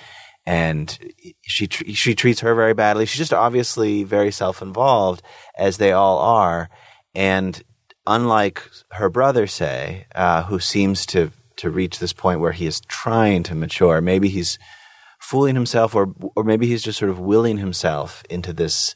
and 0.46 0.98
she 1.42 1.68
she 1.68 2.14
treats 2.14 2.40
her 2.40 2.54
very 2.54 2.74
badly. 2.74 3.06
She's 3.06 3.18
just 3.18 3.34
obviously 3.34 4.04
very 4.04 4.30
self 4.30 4.62
involved, 4.62 5.22
as 5.56 5.78
they 5.78 5.92
all 5.92 6.18
are, 6.18 6.70
and 7.14 7.62
unlike 8.06 8.62
her 8.92 9.08
brother, 9.08 9.46
say, 9.46 10.06
uh, 10.14 10.44
who 10.44 10.58
seems 10.58 11.06
to 11.06 11.30
to 11.56 11.70
reach 11.70 11.98
this 11.98 12.12
point 12.12 12.40
where 12.40 12.52
he 12.52 12.66
is 12.66 12.80
trying 12.80 13.42
to 13.44 13.54
mature, 13.54 14.00
maybe 14.00 14.28
he's 14.28 14.58
fooling 15.20 15.54
himself, 15.54 15.94
or 15.94 16.14
or 16.34 16.44
maybe 16.44 16.66
he's 16.66 16.82
just 16.82 16.98
sort 16.98 17.10
of 17.10 17.18
willing 17.20 17.58
himself 17.58 18.22
into 18.30 18.52
this, 18.52 18.94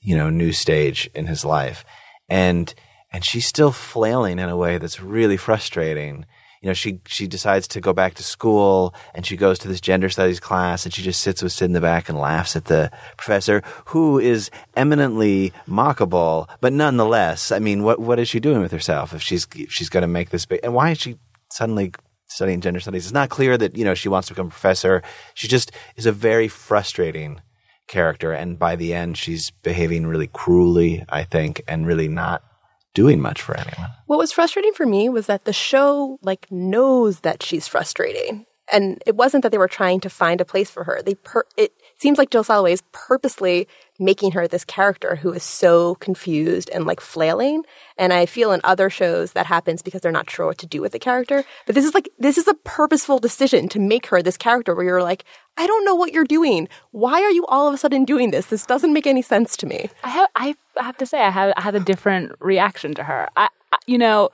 you 0.00 0.16
know, 0.16 0.30
new 0.30 0.52
stage 0.52 1.10
in 1.14 1.26
his 1.26 1.44
life, 1.44 1.84
and 2.28 2.74
and 3.12 3.24
she's 3.24 3.46
still 3.46 3.72
flailing 3.72 4.38
in 4.38 4.48
a 4.48 4.56
way 4.56 4.78
that's 4.78 5.00
really 5.00 5.36
frustrating. 5.36 6.24
You 6.64 6.70
know, 6.70 6.74
she 6.74 6.98
she 7.06 7.26
decides 7.26 7.68
to 7.68 7.80
go 7.82 7.92
back 7.92 8.14
to 8.14 8.22
school, 8.22 8.94
and 9.14 9.26
she 9.26 9.36
goes 9.36 9.58
to 9.58 9.68
this 9.68 9.82
gender 9.82 10.08
studies 10.08 10.40
class, 10.40 10.86
and 10.86 10.94
she 10.94 11.02
just 11.02 11.20
sits 11.20 11.42
with 11.42 11.52
Syd 11.52 11.66
in 11.66 11.72
the 11.74 11.80
back 11.82 12.08
and 12.08 12.18
laughs 12.18 12.56
at 12.56 12.64
the 12.64 12.90
professor, 13.18 13.62
who 13.88 14.18
is 14.18 14.50
eminently 14.74 15.52
mockable, 15.68 16.48
but 16.62 16.72
nonetheless, 16.72 17.52
I 17.52 17.58
mean, 17.58 17.82
what 17.82 17.98
what 17.98 18.18
is 18.18 18.30
she 18.30 18.40
doing 18.40 18.62
with 18.62 18.72
herself 18.72 19.12
if 19.12 19.20
she's 19.20 19.46
if 19.54 19.70
she's 19.70 19.90
going 19.90 20.04
to 20.04 20.08
make 20.08 20.30
this 20.30 20.46
big? 20.46 20.60
And 20.62 20.72
why 20.72 20.92
is 20.92 20.98
she 21.02 21.18
suddenly 21.52 21.92
studying 22.28 22.62
gender 22.62 22.80
studies? 22.80 23.04
It's 23.04 23.12
not 23.12 23.28
clear 23.28 23.58
that 23.58 23.76
you 23.76 23.84
know 23.84 23.94
she 23.94 24.08
wants 24.08 24.28
to 24.28 24.34
become 24.34 24.46
a 24.46 24.50
professor. 24.50 25.02
She 25.34 25.48
just 25.48 25.70
is 25.96 26.06
a 26.06 26.12
very 26.12 26.48
frustrating 26.48 27.42
character, 27.88 28.32
and 28.32 28.58
by 28.58 28.76
the 28.76 28.94
end, 28.94 29.18
she's 29.18 29.50
behaving 29.50 30.06
really 30.06 30.28
cruelly, 30.28 31.04
I 31.10 31.24
think, 31.24 31.60
and 31.68 31.86
really 31.86 32.08
not 32.08 32.42
doing 32.94 33.20
much 33.20 33.42
for 33.42 33.56
anyone. 33.56 33.90
What 34.06 34.18
was 34.18 34.32
frustrating 34.32 34.72
for 34.72 34.86
me 34.86 35.08
was 35.08 35.26
that 35.26 35.44
the 35.44 35.52
show 35.52 36.18
like 36.22 36.50
knows 36.50 37.20
that 37.20 37.42
she's 37.42 37.68
frustrating. 37.68 38.46
And 38.72 39.02
it 39.04 39.16
wasn't 39.16 39.42
that 39.42 39.52
they 39.52 39.58
were 39.58 39.68
trying 39.68 40.00
to 40.00 40.08
find 40.08 40.40
a 40.40 40.44
place 40.44 40.70
for 40.70 40.84
her. 40.84 41.02
They 41.02 41.16
per- 41.16 41.44
it 41.56 41.72
seems 42.04 42.18
like 42.18 42.28
Jill 42.28 42.44
Soloway 42.44 42.72
is 42.72 42.82
purposely 42.92 43.66
making 43.98 44.32
her 44.32 44.46
this 44.46 44.62
character 44.62 45.16
who 45.16 45.32
is 45.32 45.42
so 45.42 45.94
confused 45.94 46.68
and 46.68 46.84
like 46.84 47.00
flailing. 47.00 47.64
And 47.96 48.12
I 48.12 48.26
feel 48.26 48.52
in 48.52 48.60
other 48.62 48.90
shows 48.90 49.32
that 49.32 49.46
happens 49.46 49.80
because 49.80 50.02
they're 50.02 50.12
not 50.12 50.28
sure 50.28 50.44
what 50.44 50.58
to 50.58 50.66
do 50.66 50.82
with 50.82 50.92
the 50.92 50.98
character. 50.98 51.44
But 51.64 51.74
this 51.74 51.86
is 51.86 51.94
like 51.94 52.10
this 52.18 52.36
is 52.36 52.46
a 52.46 52.52
purposeful 52.52 53.20
decision 53.20 53.70
to 53.70 53.78
make 53.78 54.04
her 54.08 54.20
this 54.20 54.36
character 54.36 54.74
where 54.74 54.84
you're 54.84 55.02
like, 55.02 55.24
I 55.56 55.66
don't 55.66 55.86
know 55.86 55.94
what 55.94 56.12
you're 56.12 56.24
doing. 56.24 56.68
Why 56.90 57.22
are 57.22 57.30
you 57.30 57.46
all 57.46 57.68
of 57.68 57.72
a 57.72 57.78
sudden 57.78 58.04
doing 58.04 58.32
this? 58.32 58.46
This 58.46 58.66
doesn't 58.66 58.92
make 58.92 59.06
any 59.06 59.22
sense 59.22 59.56
to 59.56 59.66
me. 59.66 59.88
I 60.02 60.10
have 60.10 60.28
I 60.36 60.54
have 60.76 60.98
to 60.98 61.06
say 61.06 61.22
I 61.22 61.30
have 61.30 61.54
I 61.56 61.62
had 61.62 61.74
a 61.74 61.80
different 61.80 62.32
reaction 62.38 62.92
to 62.96 63.04
her. 63.04 63.30
I, 63.34 63.48
I 63.72 63.78
you 63.86 63.96
know, 63.96 64.28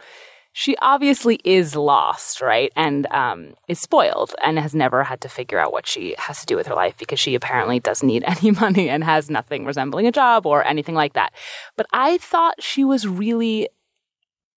she 0.53 0.77
obviously 0.83 1.41
is 1.45 1.77
lost, 1.77 2.41
right? 2.41 2.73
And 2.75 3.07
um, 3.13 3.55
is 3.69 3.81
spoiled 3.81 4.35
and 4.43 4.59
has 4.59 4.75
never 4.75 5.05
had 5.05 5.21
to 5.23 5.29
figure 5.29 5.59
out 5.59 5.73
what 5.73 5.87
she 5.87 6.15
has 6.19 6.41
to 6.41 6.47
do 6.47 6.57
with 6.57 6.67
her 6.67 6.75
life 6.75 6.97
because 6.99 7.21
she 7.21 7.35
apparently 7.35 7.79
doesn't 7.79 8.07
need 8.07 8.25
any 8.27 8.51
money 8.51 8.89
and 8.89 9.05
has 9.05 9.31
nothing 9.31 9.65
resembling 9.65 10.07
a 10.07 10.13
job 10.13 10.47
or 10.47 10.65
anything 10.65 10.95
like 10.95 11.13
that. 11.13 11.33
But 11.77 11.87
I 11.93 12.19
thought 12.19 12.63
she 12.63 12.85
was 12.85 13.07
really 13.07 13.69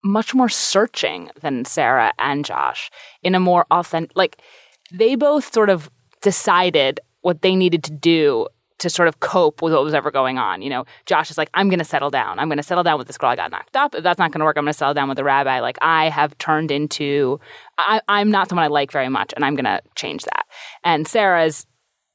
much 0.04 0.34
more 0.34 0.50
searching 0.50 1.30
than 1.42 1.64
Sarah 1.64 2.14
and 2.20 2.44
Josh 2.44 2.90
in 3.22 3.36
a 3.36 3.40
more 3.40 3.66
authentic 3.72 4.12
like 4.18 4.42
they 4.92 5.16
both 5.16 5.54
sort 5.54 5.70
of 5.70 5.90
decided 6.22 7.00
what 7.22 7.42
they 7.42 7.56
needed 7.56 7.84
to 7.86 7.92
do 7.92 8.48
to 8.84 8.90
sort 8.90 9.08
of 9.08 9.20
cope 9.20 9.62
with 9.62 9.74
what 9.74 9.84
was 9.84 9.94
ever 9.94 10.12
going 10.12 10.38
on. 10.38 10.62
You 10.62 10.70
know, 10.70 10.86
Josh 11.06 11.32
is 11.32 11.38
like, 11.38 11.50
I'm 11.54 11.70
going 11.70 11.80
to 11.80 11.86
settle 11.86 12.10
down. 12.10 12.40
I'm 12.40 12.48
going 12.48 12.58
to 12.58 12.64
settle 12.64 12.84
down 12.84 12.98
with 12.98 13.08
this 13.08 13.18
girl 13.18 13.32
I 13.32 13.36
got 13.36 13.52
knocked 13.52 13.76
up. 13.76 13.96
If 13.96 14.04
that's 14.04 14.20
not 14.20 14.32
going 14.32 14.40
to 14.40 14.46
work, 14.46 14.58
I'm 14.58 14.64
going 14.64 14.74
to 14.74 14.78
settle 14.78 14.94
down 14.94 15.10
with 15.10 15.18
the 15.18 15.24
rabbi. 15.24 15.60
Like, 15.60 15.78
I 15.82 16.10
have 16.10 16.38
turned 16.38 16.72
into, 16.72 17.40
I, 17.78 18.02
I'm 18.08 18.32
not 18.32 18.50
someone 18.50 18.64
I 18.64 18.68
like 18.68 18.92
very 18.92 19.10
much, 19.10 19.34
and 19.36 19.44
I'm 19.44 19.56
going 19.56 19.66
to 19.66 19.82
change 19.96 20.24
that. 20.26 20.46
And 20.84 21.08
Sarah's 21.08 21.66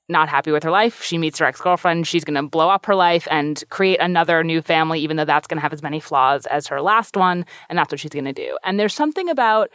not 0.09 0.29
happy 0.29 0.51
with 0.51 0.63
her 0.63 0.71
life. 0.71 1.03
She 1.03 1.19
meets 1.19 1.39
her 1.39 1.45
ex 1.45 1.61
girlfriend. 1.61 2.07
She's 2.07 2.25
going 2.25 2.43
to 2.43 2.49
blow 2.49 2.71
up 2.71 2.87
her 2.87 2.95
life 2.95 3.29
and 3.31 3.63
create 3.69 4.01
another 4.01 4.43
new 4.43 4.63
family, 4.63 5.01
even 5.01 5.17
though 5.17 5.25
that's 5.25 5.47
going 5.47 5.59
to 5.59 5.63
have 5.63 5.73
as 5.73 5.83
many 5.83 6.01
flaws 6.01 6.47
as 6.47 6.67
her 6.69 6.81
last 6.81 7.17
one. 7.17 7.45
And 7.69 7.79
that's 7.79 7.93
what 7.93 8.01
she's 8.01 8.11
going 8.11 8.25
to 8.25 8.33
do. 8.33 8.57
And 8.65 8.81
there's 8.81 8.95
something 8.95 9.29
about 9.29 9.71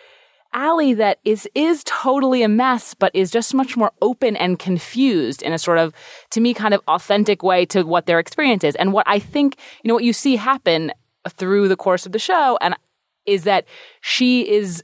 Ali 0.53 0.93
that 0.93 1.19
is 1.25 1.47
is 1.55 1.83
totally 1.85 2.43
a 2.43 2.47
mess, 2.47 2.93
but 2.93 3.15
is 3.15 3.31
just 3.31 3.53
much 3.53 3.75
more 3.75 3.91
open 4.01 4.35
and 4.35 4.59
confused 4.59 5.41
in 5.41 5.53
a 5.53 5.59
sort 5.59 5.77
of, 5.77 5.93
to 6.31 6.41
me, 6.41 6.53
kind 6.53 6.73
of 6.73 6.81
authentic 6.87 7.43
way 7.43 7.65
to 7.67 7.83
what 7.83 8.05
their 8.05 8.19
experience 8.19 8.63
is. 8.63 8.75
And 8.75 8.93
what 8.93 9.07
I 9.07 9.19
think, 9.19 9.57
you 9.83 9.87
know, 9.87 9.95
what 9.95 10.03
you 10.03 10.13
see 10.13 10.35
happen 10.35 10.91
through 11.29 11.67
the 11.67 11.77
course 11.77 12.05
of 12.05 12.11
the 12.11 12.19
show, 12.19 12.57
and 12.61 12.75
is 13.25 13.43
that 13.43 13.65
she 14.01 14.49
is 14.49 14.83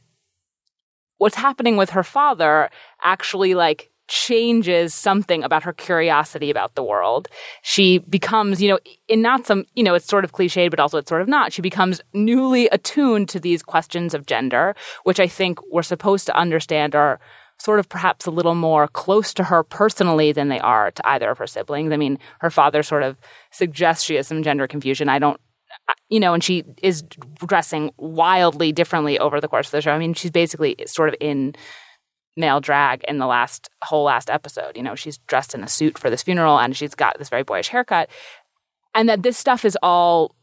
what's 1.17 1.35
happening 1.35 1.75
with 1.77 1.89
her 1.91 2.03
father 2.03 2.69
actually 3.03 3.53
like 3.53 3.88
changes 4.09 4.93
something 4.93 5.43
about 5.43 5.63
her 5.63 5.71
curiosity 5.71 6.49
about 6.49 6.75
the 6.75 6.83
world. 6.83 7.29
She 7.61 7.99
becomes, 7.99 8.61
you 8.61 8.67
know, 8.67 8.79
in 9.07 9.21
not 9.21 9.45
some, 9.45 9.65
you 9.75 9.83
know, 9.83 9.93
it's 9.93 10.07
sort 10.07 10.25
of 10.25 10.33
cliched, 10.33 10.71
but 10.71 10.79
also 10.79 10.97
it's 10.97 11.07
sort 11.07 11.21
of 11.21 11.27
not. 11.27 11.53
She 11.53 11.61
becomes 11.61 12.01
newly 12.13 12.67
attuned 12.69 13.29
to 13.29 13.39
these 13.39 13.63
questions 13.63 14.13
of 14.13 14.25
gender, 14.25 14.75
which 15.03 15.19
I 15.19 15.27
think 15.27 15.59
we're 15.71 15.83
supposed 15.83 16.25
to 16.25 16.35
understand 16.35 16.95
are 16.95 17.19
sort 17.59 17.79
of 17.79 17.87
perhaps 17.87 18.25
a 18.25 18.31
little 18.31 18.55
more 18.55 18.87
close 18.87 19.33
to 19.35 19.43
her 19.43 19.63
personally 19.63 20.31
than 20.31 20.49
they 20.49 20.59
are 20.59 20.91
to 20.91 21.07
either 21.07 21.29
of 21.29 21.37
her 21.37 21.47
siblings. 21.47 21.93
I 21.93 21.97
mean, 21.97 22.17
her 22.39 22.49
father 22.49 22.83
sort 22.83 23.03
of 23.03 23.15
suggests 23.51 24.03
she 24.03 24.15
has 24.15 24.27
some 24.27 24.43
gender 24.43 24.67
confusion. 24.67 25.07
I 25.07 25.19
don't 25.19 25.39
you 26.09 26.19
know, 26.19 26.33
and 26.33 26.43
she 26.43 26.63
is 26.81 27.03
dressing 27.45 27.91
wildly 27.97 28.71
differently 28.71 29.19
over 29.19 29.39
the 29.39 29.47
course 29.47 29.67
of 29.67 29.71
the 29.71 29.81
show. 29.81 29.91
I 29.91 29.99
mean, 29.99 30.13
she's 30.13 30.31
basically 30.31 30.75
sort 30.87 31.09
of 31.09 31.15
in 31.19 31.55
male 32.39 32.59
drag 32.59 33.03
in 33.07 33.19
the 33.19 33.27
last 33.27 33.69
whole 33.83 34.05
last 34.05 34.29
episode. 34.29 34.75
You 34.75 34.83
know, 34.83 34.95
she's 34.95 35.17
dressed 35.27 35.53
in 35.53 35.63
a 35.63 35.67
suit 35.67 35.97
for 35.97 36.09
this 36.09 36.23
funeral 36.23 36.57
and 36.57 36.75
she's 36.75 36.95
got 36.95 37.19
this 37.19 37.29
very 37.29 37.43
boyish 37.43 37.67
haircut. 37.67 38.09
And 38.95 39.07
that 39.07 39.21
this 39.21 39.37
stuff 39.37 39.65
is 39.65 39.77
all, 39.83 40.33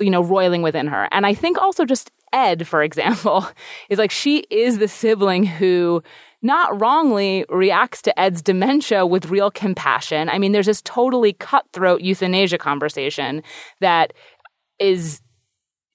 you 0.00 0.10
know, 0.10 0.22
roiling 0.22 0.62
within 0.62 0.88
her. 0.88 1.08
And 1.12 1.24
I 1.24 1.34
think 1.34 1.58
also 1.58 1.84
just 1.84 2.10
Ed, 2.32 2.66
for 2.66 2.82
example, 2.88 3.46
is 3.88 3.98
like 3.98 4.10
she 4.10 4.38
is 4.50 4.78
the 4.78 4.88
sibling 4.88 5.44
who 5.44 6.02
not 6.42 6.78
wrongly 6.78 7.46
reacts 7.48 8.02
to 8.02 8.20
Ed's 8.20 8.42
dementia 8.42 9.06
with 9.06 9.30
real 9.30 9.50
compassion. 9.50 10.28
I 10.28 10.38
mean, 10.38 10.52
there's 10.52 10.66
this 10.66 10.82
totally 10.82 11.32
cutthroat 11.32 12.02
euthanasia 12.02 12.58
conversation 12.58 13.42
that 13.80 14.12
is 14.78 15.22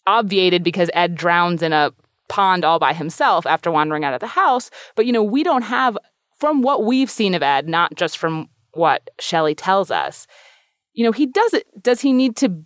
obviated 0.07 0.63
because 0.63 0.89
Ed 0.93 1.13
drowns 1.13 1.61
in 1.61 1.71
a 1.71 1.91
pond 2.29 2.63
all 2.63 2.79
by 2.79 2.93
himself 2.93 3.45
after 3.45 3.69
wandering 3.69 4.05
out 4.05 4.13
of 4.13 4.21
the 4.21 4.27
house. 4.27 4.69
But, 4.95 5.05
you 5.05 5.11
know, 5.11 5.23
we 5.23 5.43
don't 5.43 5.63
have, 5.63 5.97
from 6.37 6.61
what 6.61 6.85
we've 6.85 7.09
seen 7.09 7.33
of 7.33 7.43
Ed, 7.43 7.67
not 7.67 7.95
just 7.95 8.17
from 8.17 8.49
what 8.73 9.09
Shelley 9.19 9.55
tells 9.55 9.91
us, 9.91 10.27
you 10.93 11.03
know, 11.03 11.11
he 11.11 11.25
does 11.25 11.53
it. 11.53 11.65
Does 11.81 12.01
he 12.01 12.13
need 12.13 12.35
to 12.37 12.63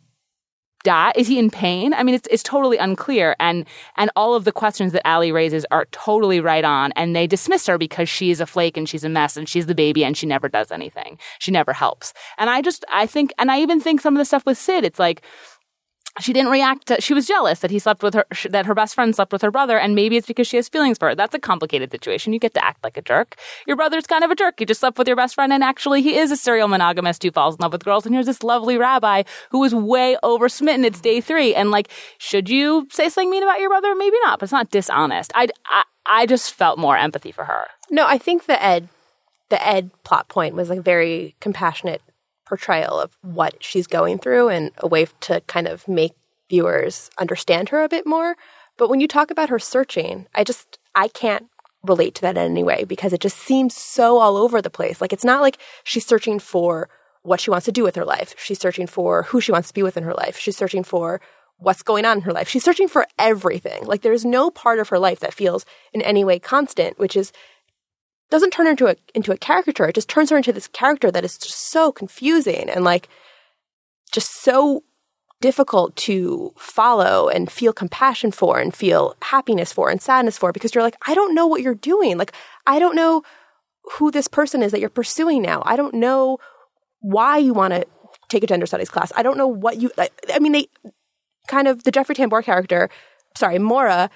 die? 0.84 1.14
Is 1.16 1.28
he 1.28 1.40
in 1.40 1.50
pain? 1.50 1.94
I 1.94 2.04
mean, 2.04 2.16
it's, 2.16 2.28
it's 2.30 2.44
totally 2.44 2.78
unclear. 2.78 3.36
And, 3.40 3.66
and 3.96 4.12
all 4.16 4.36
of 4.36 4.44
the 4.44 4.52
questions 4.52 4.92
that 4.92 5.08
Ali 5.08 5.32
raises 5.32 5.66
are 5.72 5.86
totally 5.92 6.40
right 6.40 6.64
on. 6.64 6.92
And 6.94 7.16
they 7.16 7.26
dismiss 7.26 7.66
her 7.68 7.78
because 7.78 8.10
she's 8.10 8.40
a 8.40 8.46
flake 8.46 8.78
and 8.78 8.88
she's 8.88 9.04
a 9.04 9.10
mess 9.10 9.38
and 9.38 9.48
she's 9.48 9.66
the 9.66 9.76
baby 9.76 10.04
and 10.04 10.18
she 10.18 10.26
never 10.26 10.50
does 10.50 10.72
anything. 10.72 11.18
She 11.40 11.52
never 11.52 11.74
helps. 11.74 12.14
And 12.38 12.50
I 12.50 12.62
just, 12.62 12.84
I 12.92 13.06
think, 13.08 13.34
and 13.38 13.50
I 13.50 13.62
even 13.62 13.80
think 13.80 14.02
some 14.02 14.14
of 14.14 14.20
the 14.20 14.26
stuff 14.26 14.46
with 14.46 14.58
Syd, 14.58 14.84
it's 14.84 15.00
like, 15.00 15.24
she 16.20 16.32
didn't 16.32 16.52
react 16.52 16.88
to, 16.88 17.02
she 17.02 17.14
was 17.14 17.26
jealous 17.26 17.60
that 17.60 17.72
he 17.72 17.80
slept 17.80 18.04
with 18.04 18.14
her 18.14 18.26
that 18.50 18.66
her 18.66 18.76
best 18.76 18.94
friend 18.94 19.16
slept 19.16 19.32
with 19.32 19.42
her 19.42 19.50
brother 19.50 19.80
and 19.80 19.96
maybe 19.96 20.16
it's 20.16 20.28
because 20.28 20.48
she 20.48 20.58
has 20.58 20.70
feelings 20.70 20.98
for 20.98 21.10
her. 21.10 21.16
That's 21.16 21.34
a 21.34 21.40
complicated 21.40 21.92
situation. 21.92 22.34
You 22.34 22.40
get 22.40 22.54
to 22.54 22.64
act 22.64 22.84
like 22.84 22.98
a 22.98 23.02
jerk. 23.02 23.36
Your 23.66 23.76
brother's 23.76 24.06
kind 24.06 24.24
of 24.24 24.30
a 24.30 24.36
jerk. 24.36 24.60
You 24.60 24.68
just 24.68 24.80
slept 24.80 24.98
with 24.98 25.08
your 25.08 25.16
best 25.16 25.34
friend 25.36 25.52
and 25.52 25.64
actually 25.64 26.02
he 26.02 26.18
is 26.18 26.30
a 26.32 26.38
serial 26.38 26.68
monogamist 26.68 27.24
who 27.24 27.32
falls 27.32 27.56
in 27.56 27.62
love 27.62 27.72
with 27.74 27.84
girls 27.84 28.06
and 28.06 28.14
here's 28.14 28.28
this 28.28 28.44
lovely 28.44 28.78
rabbi 28.78 29.24
who 29.50 29.64
is 29.64 29.74
way 29.74 30.18
over 30.22 30.48
smitten 30.50 30.86
it's 30.86 31.02
day 31.02 31.20
three 31.20 31.56
and 31.56 31.72
like 31.72 31.90
should 32.20 32.48
you 32.48 32.88
say 32.92 33.10
something 33.10 33.32
mean 33.32 33.44
about 33.44 33.60
your 33.60 33.70
brother? 33.70 33.96
Maybe 33.96 34.18
not 34.24 34.40
but 34.40 34.46
it's 34.46 34.54
not 34.54 34.70
dishonest. 34.70 35.32
I 35.36 35.48
i, 35.66 35.84
I 36.06 36.26
just 36.28 36.54
felt 36.54 36.78
more 36.78 36.98
empathy 36.98 37.32
for 37.32 37.46
her. 37.46 37.66
No 37.90 38.06
i 38.06 38.18
think 38.20 38.46
the 38.46 38.62
ed 38.62 38.88
the 39.50 39.66
ed 39.66 39.92
plot 40.04 40.28
point 40.30 40.56
was 40.56 40.70
like 40.70 40.82
very 40.82 41.36
compassionate 41.40 42.02
portrayal 42.54 43.00
of 43.00 43.18
what 43.24 43.56
she's 43.64 43.88
going 43.88 44.20
through 44.20 44.48
and 44.48 44.70
a 44.78 44.88
way 44.88 45.08
to 45.22 45.42
kind 45.48 45.68
of 45.68 45.88
make 45.88 46.14
viewers 46.52 47.10
understand 47.18 47.70
her 47.70 47.84
a 47.84 47.90
bit 47.90 48.06
more. 48.06 48.36
But 48.78 48.90
when 48.92 49.00
you 49.00 49.08
talk 49.08 49.32
about 49.32 49.50
her 49.50 49.58
searching, 49.58 50.28
I 50.36 50.44
just, 50.44 50.78
I 50.94 51.08
can't 51.08 51.48
relate 51.84 52.14
to 52.14 52.22
that 52.22 52.38
in 52.38 52.52
any 52.52 52.62
way 52.62 52.84
because 52.84 53.12
it 53.12 53.22
just 53.22 53.40
seems 53.40 53.76
so 53.76 54.20
all 54.20 54.38
over 54.38 54.62
the 54.62 54.70
place. 54.70 55.02
Like 55.02 55.12
it's 55.12 55.26
not 55.26 55.42
like 55.42 55.58
she's 55.84 56.06
searching 56.06 56.38
for 56.38 56.90
what 57.24 57.42
she 57.42 57.50
wants 57.50 57.66
to 57.66 57.72
do 57.72 57.82
with 57.82 57.96
her 57.96 58.06
life. 58.06 58.36
She's 58.38 58.60
searching 58.60 58.86
for 58.86 59.24
who 59.24 59.42
she 59.42 59.52
wants 59.52 59.70
to 59.70 59.74
be 59.74 59.82
with 59.82 59.98
in 59.98 60.04
her 60.04 60.14
life. 60.14 60.38
She's 60.38 60.56
searching 60.56 60.84
for 60.84 61.22
what's 61.58 61.82
going 61.82 62.06
on 62.06 62.18
in 62.18 62.24
her 62.24 62.34
life. 62.34 62.48
She's 62.48 62.64
searching 62.64 62.88
for 62.88 63.08
everything. 63.18 63.84
Like 63.86 64.04
there's 64.04 64.26
no 64.26 64.52
part 64.52 64.78
of 64.78 64.90
her 64.90 65.00
life 65.00 65.22
that 65.22 65.34
feels 65.34 65.66
in 65.92 66.04
any 66.04 66.24
way 66.24 66.38
constant, 66.38 67.00
which 67.00 67.16
is 67.16 67.32
doesn't 68.30 68.52
turn 68.52 68.66
her 68.66 68.72
into 68.72 68.88
a 68.88 68.96
into 69.14 69.32
a 69.32 69.38
caricature. 69.38 69.88
It 69.88 69.96
just 69.96 70.10
turns 70.10 70.30
her 70.30 70.38
into 70.38 70.54
this 70.54 70.68
character 70.68 71.12
that 71.12 71.24
is 71.24 71.38
just 71.38 71.72
so 71.72 71.92
confusing 71.92 72.70
and 72.70 72.84
like 72.84 73.10
just 74.12 74.42
so 74.42 74.84
difficult 75.44 75.94
to 75.98 76.54
follow 76.58 77.28
and 77.28 77.52
feel 77.52 77.74
compassion 77.74 78.32
for 78.32 78.60
and 78.60 78.74
feel 78.74 79.14
happiness 79.22 79.74
for 79.74 79.90
and 79.90 80.02
sadness 80.02 80.38
for 80.38 80.54
because 80.54 80.74
you're 80.74 80.84
like, 80.84 80.96
I 81.06 81.14
don't 81.14 81.36
know 81.36 81.46
what 81.46 81.62
you're 81.62 81.76
doing. 81.76 82.18
Like, 82.18 82.32
I 82.66 82.80
don't 82.80 82.96
know 82.96 83.24
who 83.96 84.10
this 84.10 84.30
person 84.30 84.64
is 84.64 84.72
that 84.72 84.80
you're 84.80 84.90
pursuing 84.90 85.42
now. 85.42 85.62
I 85.66 85.76
don't 85.76 85.96
know 85.96 86.38
why 87.02 87.40
you 87.40 87.54
want 87.54 87.74
to 87.74 87.86
take 88.30 88.42
a 88.42 88.48
gender 88.48 88.66
studies 88.66 88.90
class. 88.90 89.12
I 89.18 89.22
don't 89.22 89.38
know 89.38 89.48
what 89.48 89.82
you, 89.82 89.92
I 90.34 90.40
mean, 90.40 90.54
they 90.54 90.68
kind 91.50 91.68
of, 91.68 91.84
the 91.84 91.92
Jeffrey 91.92 92.16
Tambor 92.16 92.42
character, 92.42 92.90
sorry, 93.36 93.60
Maura 93.60 94.10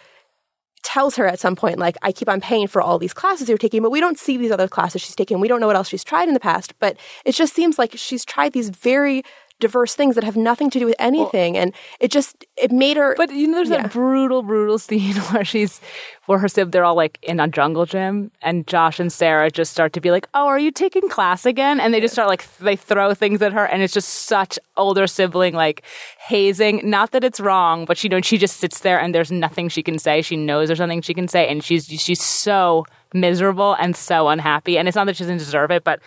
tells 0.84 1.16
her 1.16 1.28
at 1.28 1.40
some 1.40 1.56
point, 1.56 1.80
like, 1.80 1.98
I 2.02 2.12
keep 2.12 2.30
on 2.30 2.42
paying 2.42 2.68
for 2.68 2.82
all 2.82 2.98
these 2.98 3.14
classes 3.14 3.50
you're 3.50 3.58
taking, 3.58 3.82
but 3.82 3.92
we 3.92 4.00
don't 4.00 4.18
see 4.18 4.38
these 4.38 4.52
other 4.52 4.68
classes 4.68 5.02
she's 5.02 5.16
taken. 5.16 5.40
We 5.40 5.48
don't 5.48 5.60
know 5.60 5.68
what 5.68 5.76
else 5.76 5.90
she's 5.90 6.04
tried 6.04 6.28
in 6.28 6.34
the 6.34 6.40
past, 6.40 6.74
but 6.80 6.98
it 7.26 7.34
just 7.34 7.54
seems 7.54 7.78
like 7.78 7.94
she's 7.96 8.24
tried 8.24 8.54
these 8.54 8.70
very 8.70 9.24
diverse 9.60 9.96
things 9.96 10.16
that 10.16 10.24
have 10.24 10.36
nothing 10.36 10.70
to 10.70 10.80
do 10.80 10.86
with 10.86 10.96
anything. 11.00 11.54
Well, 11.54 11.64
and 11.64 11.74
it 12.00 12.12
just, 12.12 12.46
it 12.56 12.72
made 12.72 12.98
her. 12.98 13.16
But 13.18 13.32
you 13.32 13.48
know, 13.48 13.56
there's 13.58 13.70
yeah. 13.70 13.84
that 13.84 13.92
brutal, 13.92 14.44
brutal 14.44 14.78
scene 14.88 15.16
where 15.16 15.46
she's, 15.46 15.82
where 16.26 16.40
her 16.40 16.48
sib, 16.48 16.72
they're 16.72 16.86
all 16.86 16.96
like 16.96 17.20
in 17.22 17.40
a 17.40 17.48
jungle 17.48 17.86
gym 17.86 18.32
and 18.42 18.68
Josh 18.68 19.00
and 19.00 19.12
Sarah 19.12 19.50
just 19.50 19.72
start 19.72 19.94
to 19.94 20.02
be 20.02 20.12
like, 20.12 20.28
oh, 20.34 20.48
are 20.48 20.60
you 20.60 20.72
taking 20.72 21.10
class 21.10 21.46
again? 21.46 21.80
And 21.80 21.94
they 21.94 22.02
just 22.02 22.14
start 22.14 22.28
like, 22.28 22.48
they 22.58 22.76
throw 22.76 23.14
things 23.14 23.42
at 23.42 23.54
her 23.54 23.66
and 23.66 23.82
it's 23.82 23.94
just 23.94 24.10
such 24.10 24.60
older 24.76 25.08
sibling 25.08 25.54
like 25.54 25.84
hazing. 26.20 26.88
Not 26.88 27.12
that 27.12 27.24
it's 27.24 27.40
wrong, 27.40 27.86
but 27.86 27.98
she, 27.98 28.08
you 28.08 28.10
know, 28.10 28.22
she 28.22 28.38
just 28.38 28.58
sits 28.58 28.82
there 28.82 29.00
and 29.00 29.16
there's 29.16 29.32
nothing 29.32 29.70
she 29.70 29.84
can 29.84 29.98
say. 29.98 30.22
She 30.22 30.36
knows 30.36 30.68
there's 30.68 30.80
nothing 30.80 31.02
she 31.02 31.14
can 31.14 31.28
say 31.28 31.48
and 31.48 31.64
she's, 31.64 31.88
she's 31.88 32.22
so 32.22 32.86
miserable 33.14 33.76
and 33.80 33.96
so 33.96 34.28
unhappy. 34.28 34.78
And 34.78 34.88
it's 34.88 34.96
not 34.96 35.06
that 35.08 35.16
she 35.16 35.24
doesn't 35.24 35.38
deserve 35.38 35.72
it, 35.72 35.84
but 35.84 36.00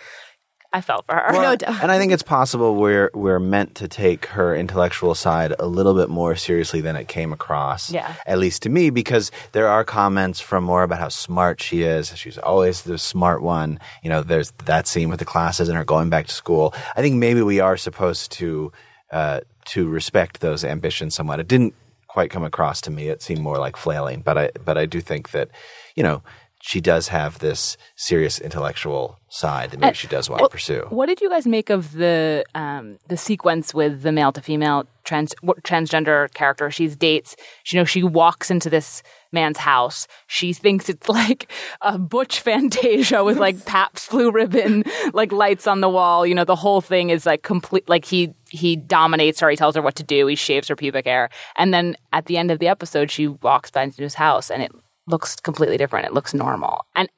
I 0.73 0.81
felt 0.81 1.05
for 1.05 1.15
her. 1.15 1.33
Well, 1.33 1.41
no 1.41 1.55
doubt. 1.55 1.81
And 1.81 1.91
I 1.91 1.97
think 1.97 2.13
it's 2.13 2.23
possible 2.23 2.75
we're 2.75 3.11
we're 3.13 3.39
meant 3.39 3.75
to 3.75 3.87
take 3.87 4.27
her 4.27 4.55
intellectual 4.55 5.15
side 5.15 5.53
a 5.59 5.67
little 5.67 5.93
bit 5.93 6.09
more 6.09 6.35
seriously 6.35 6.79
than 6.79 6.95
it 6.95 7.07
came 7.07 7.33
across. 7.33 7.91
Yeah. 7.91 8.13
At 8.25 8.39
least 8.39 8.61
to 8.63 8.69
me, 8.69 8.89
because 8.89 9.31
there 9.51 9.67
are 9.67 9.83
comments 9.83 10.39
from 10.39 10.63
more 10.63 10.83
about 10.83 10.99
how 10.99 11.09
smart 11.09 11.61
she 11.61 11.83
is. 11.83 12.15
She's 12.17 12.37
always 12.37 12.83
the 12.83 12.97
smart 12.97 13.41
one. 13.41 13.79
You 14.01 14.09
know, 14.09 14.21
there's 14.21 14.51
that 14.65 14.87
scene 14.87 15.09
with 15.09 15.19
the 15.19 15.25
classes 15.25 15.67
and 15.67 15.77
her 15.77 15.83
going 15.83 16.09
back 16.09 16.27
to 16.27 16.33
school. 16.33 16.73
I 16.95 17.01
think 17.01 17.15
maybe 17.15 17.41
we 17.41 17.59
are 17.59 17.75
supposed 17.75 18.31
to 18.33 18.71
uh, 19.11 19.41
to 19.65 19.89
respect 19.89 20.39
those 20.39 20.63
ambitions 20.63 21.15
somewhat. 21.15 21.41
It 21.41 21.47
didn't 21.47 21.75
quite 22.07 22.29
come 22.29 22.43
across 22.43 22.81
to 22.81 22.91
me. 22.91 23.07
It 23.07 23.21
seemed 23.21 23.41
more 23.41 23.57
like 23.57 23.77
flailing, 23.77 24.21
but 24.21 24.37
I 24.37 24.51
but 24.65 24.77
I 24.77 24.85
do 24.85 25.01
think 25.01 25.31
that 25.31 25.49
you 25.95 26.03
know 26.03 26.23
she 26.61 26.79
does 26.79 27.07
have 27.07 27.39
this 27.39 27.75
serious 27.95 28.39
intellectual 28.39 29.19
side 29.29 29.71
that 29.71 29.79
maybe 29.79 29.91
uh, 29.91 29.93
she 29.93 30.07
does 30.07 30.29
want 30.29 30.41
well, 30.41 30.49
to 30.49 30.53
pursue. 30.53 30.85
What 30.89 31.07
did 31.07 31.21
you 31.21 31.29
guys 31.29 31.47
make 31.47 31.69
of 31.69 31.93
the 31.93 32.45
um, 32.53 32.99
the 33.07 33.17
sequence 33.17 33.73
with 33.73 34.03
the 34.03 34.11
male 34.11 34.31
to 34.31 34.41
female 34.41 34.85
trans 35.03 35.33
transgender 35.63 36.31
character? 36.33 36.69
She's 36.69 36.95
dates. 36.95 37.35
You 37.71 37.79
know, 37.79 37.85
she 37.85 38.03
walks 38.03 38.51
into 38.51 38.69
this 38.69 39.01
man's 39.31 39.57
house. 39.57 40.07
She 40.27 40.53
thinks 40.53 40.87
it's 40.87 41.09
like 41.21 41.51
a 41.81 41.97
butch 41.97 42.39
fantasia 42.41 43.23
with 43.23 43.37
like 43.37 43.65
Pabst 43.65 44.11
Blue 44.11 44.31
Ribbon, 44.31 44.83
like 45.13 45.31
lights 45.31 45.65
on 45.65 45.81
the 45.81 45.89
wall. 45.89 46.27
You 46.27 46.35
know, 46.35 46.45
the 46.45 46.55
whole 46.55 46.81
thing 46.81 47.09
is 47.09 47.25
like 47.25 47.41
complete. 47.41 47.89
Like 47.89 48.05
he 48.05 48.33
he 48.49 48.75
dominates 48.75 49.39
her. 49.39 49.49
He 49.49 49.55
tells 49.55 49.75
her 49.75 49.81
what 49.81 49.95
to 49.95 50.03
do. 50.03 50.27
He 50.27 50.35
shaves 50.35 50.67
her 50.67 50.75
pubic 50.75 51.05
hair, 51.05 51.29
and 51.55 51.73
then 51.73 51.95
at 52.13 52.25
the 52.25 52.37
end 52.37 52.51
of 52.51 52.59
the 52.59 52.67
episode, 52.67 53.09
she 53.09 53.27
walks 53.27 53.71
back 53.71 53.85
into 53.85 54.03
his 54.03 54.13
house, 54.13 54.51
and 54.51 54.61
it 54.61 54.71
looks 55.07 55.35
completely 55.35 55.77
different. 55.77 56.05
It 56.05 56.13
looks 56.13 56.33
normal. 56.33 56.85
And 56.95 57.09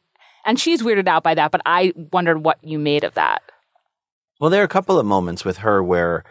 and 0.46 0.60
she's 0.60 0.82
weirded 0.82 1.08
out 1.08 1.24
by 1.24 1.36
that, 1.36 1.52
but 1.52 1.62
I 1.65 1.93
wondered 2.12 2.43
what 2.43 2.62
you 2.63 2.78
made 2.78 3.04
of 3.04 3.13
that. 3.13 3.41
Well, 4.39 4.50
there 4.50 4.62
are 4.62 4.65
a 4.65 4.69
couple 4.69 5.00
of 5.00 5.06
moments 5.06 5.46
with 5.46 5.58
her 5.58 5.82
where 5.82 6.24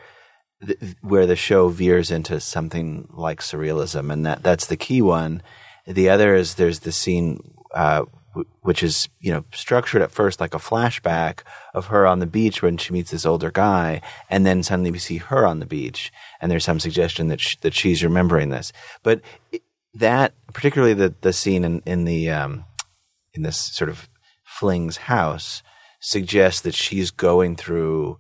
where 1.01 1.27
the 1.27 1.37
show 1.37 1.69
veers 1.69 2.11
into 2.11 2.39
something 2.41 3.09
like 3.11 3.41
surrealism, 3.41 4.13
and 4.13 4.27
that 4.27 4.43
that's 4.43 4.67
the 4.67 4.77
key 4.77 5.03
one. 5.03 5.43
The 5.87 6.11
other 6.11 6.35
is 6.35 6.55
there's 6.55 6.81
the 6.81 6.93
scene 6.93 7.55
uh, 7.75 8.05
w- 8.35 8.49
which 8.61 8.83
is 8.83 9.09
you 9.21 9.33
know 9.33 9.45
structured 9.53 10.03
at 10.03 10.13
first 10.13 10.41
like 10.41 10.55
a 10.55 10.59
flashback 10.59 11.41
of 11.75 11.87
her 11.87 12.07
on 12.07 12.19
the 12.19 12.27
beach 12.27 12.63
when 12.63 12.77
she 12.77 12.93
meets 12.93 13.11
this 13.11 13.27
older 13.27 13.51
guy, 13.51 14.03
and 14.29 14.47
then 14.47 14.63
suddenly 14.63 14.91
we 14.91 14.99
see 14.99 15.17
her 15.17 15.47
on 15.47 15.59
the 15.59 15.67
beach, 15.67 16.13
and 16.41 16.51
there's 16.51 16.65
some 16.65 16.81
suggestion 16.81 17.29
that 17.29 17.41
she, 17.41 17.57
that 17.63 17.75
she's 17.75 18.05
remembering 18.05 18.51
this, 18.51 18.73
but. 19.03 19.21
It, 19.51 19.63
that 19.95 20.35
particularly 20.53 20.95
the 20.95 21.15
the 21.21 21.33
scene 21.33 21.65
in 21.65 21.83
in 21.87 22.05
the 22.05 22.31
um, 22.31 22.65
in 23.35 23.43
this 23.43 23.75
sort 23.75 23.91
of 23.91 24.09
fling's 24.45 24.97
house 24.97 25.63
suggests 26.01 26.61
that 26.63 26.75
she's 26.75 27.11
going 27.11 27.57
through 27.57 28.19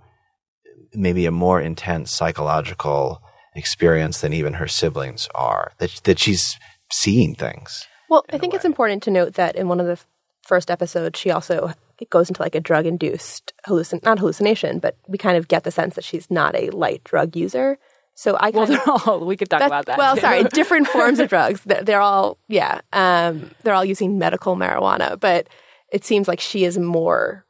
maybe 0.94 1.26
a 1.26 1.30
more 1.30 1.60
intense 1.60 2.12
psychological 2.12 3.22
experience 3.54 4.20
than 4.20 4.32
even 4.32 4.54
her 4.54 4.68
siblings 4.68 5.28
are. 5.34 5.72
That 5.78 6.00
that 6.04 6.18
she's 6.18 6.58
seeing 6.90 7.34
things. 7.34 7.86
Well, 8.08 8.24
I 8.30 8.38
think 8.38 8.54
it's 8.54 8.64
important 8.64 9.02
to 9.04 9.10
note 9.10 9.34
that 9.34 9.56
in 9.56 9.68
one 9.68 9.80
of 9.80 9.86
the 9.86 9.92
f- 9.92 10.06
first 10.42 10.70
episodes, 10.70 11.18
she 11.18 11.30
also 11.30 11.72
it 11.98 12.10
goes 12.10 12.28
into 12.28 12.42
like 12.42 12.54
a 12.54 12.60
drug 12.60 12.84
induced 12.86 13.52
hallucin 13.66 14.02
not 14.04 14.18
hallucination, 14.18 14.78
but 14.78 14.96
we 15.08 15.18
kind 15.18 15.36
of 15.36 15.48
get 15.48 15.64
the 15.64 15.70
sense 15.70 15.94
that 15.94 16.04
she's 16.04 16.30
not 16.30 16.54
a 16.54 16.70
light 16.70 17.02
drug 17.04 17.36
user. 17.36 17.78
So 18.14 18.36
I 18.36 18.50
Well, 18.50 18.66
they're 18.66 18.82
all, 18.88 19.24
we 19.24 19.36
could 19.36 19.50
talk 19.50 19.62
about 19.62 19.86
that. 19.86 19.98
well, 19.98 20.16
sorry, 20.16 20.44
different 20.52 20.86
forms 20.88 21.18
of 21.18 21.28
drugs. 21.28 21.60
They're, 21.64 21.82
they're 21.82 22.00
all 22.00 22.38
yeah, 22.48 22.80
um, 22.92 23.50
they're 23.62 23.74
all 23.74 23.84
using 23.84 24.18
medical 24.18 24.56
marijuana, 24.56 25.18
but 25.18 25.48
it 25.90 26.04
seems 26.04 26.28
like 26.28 26.40
she 26.40 26.64
is 26.64 26.78
more 26.78 27.44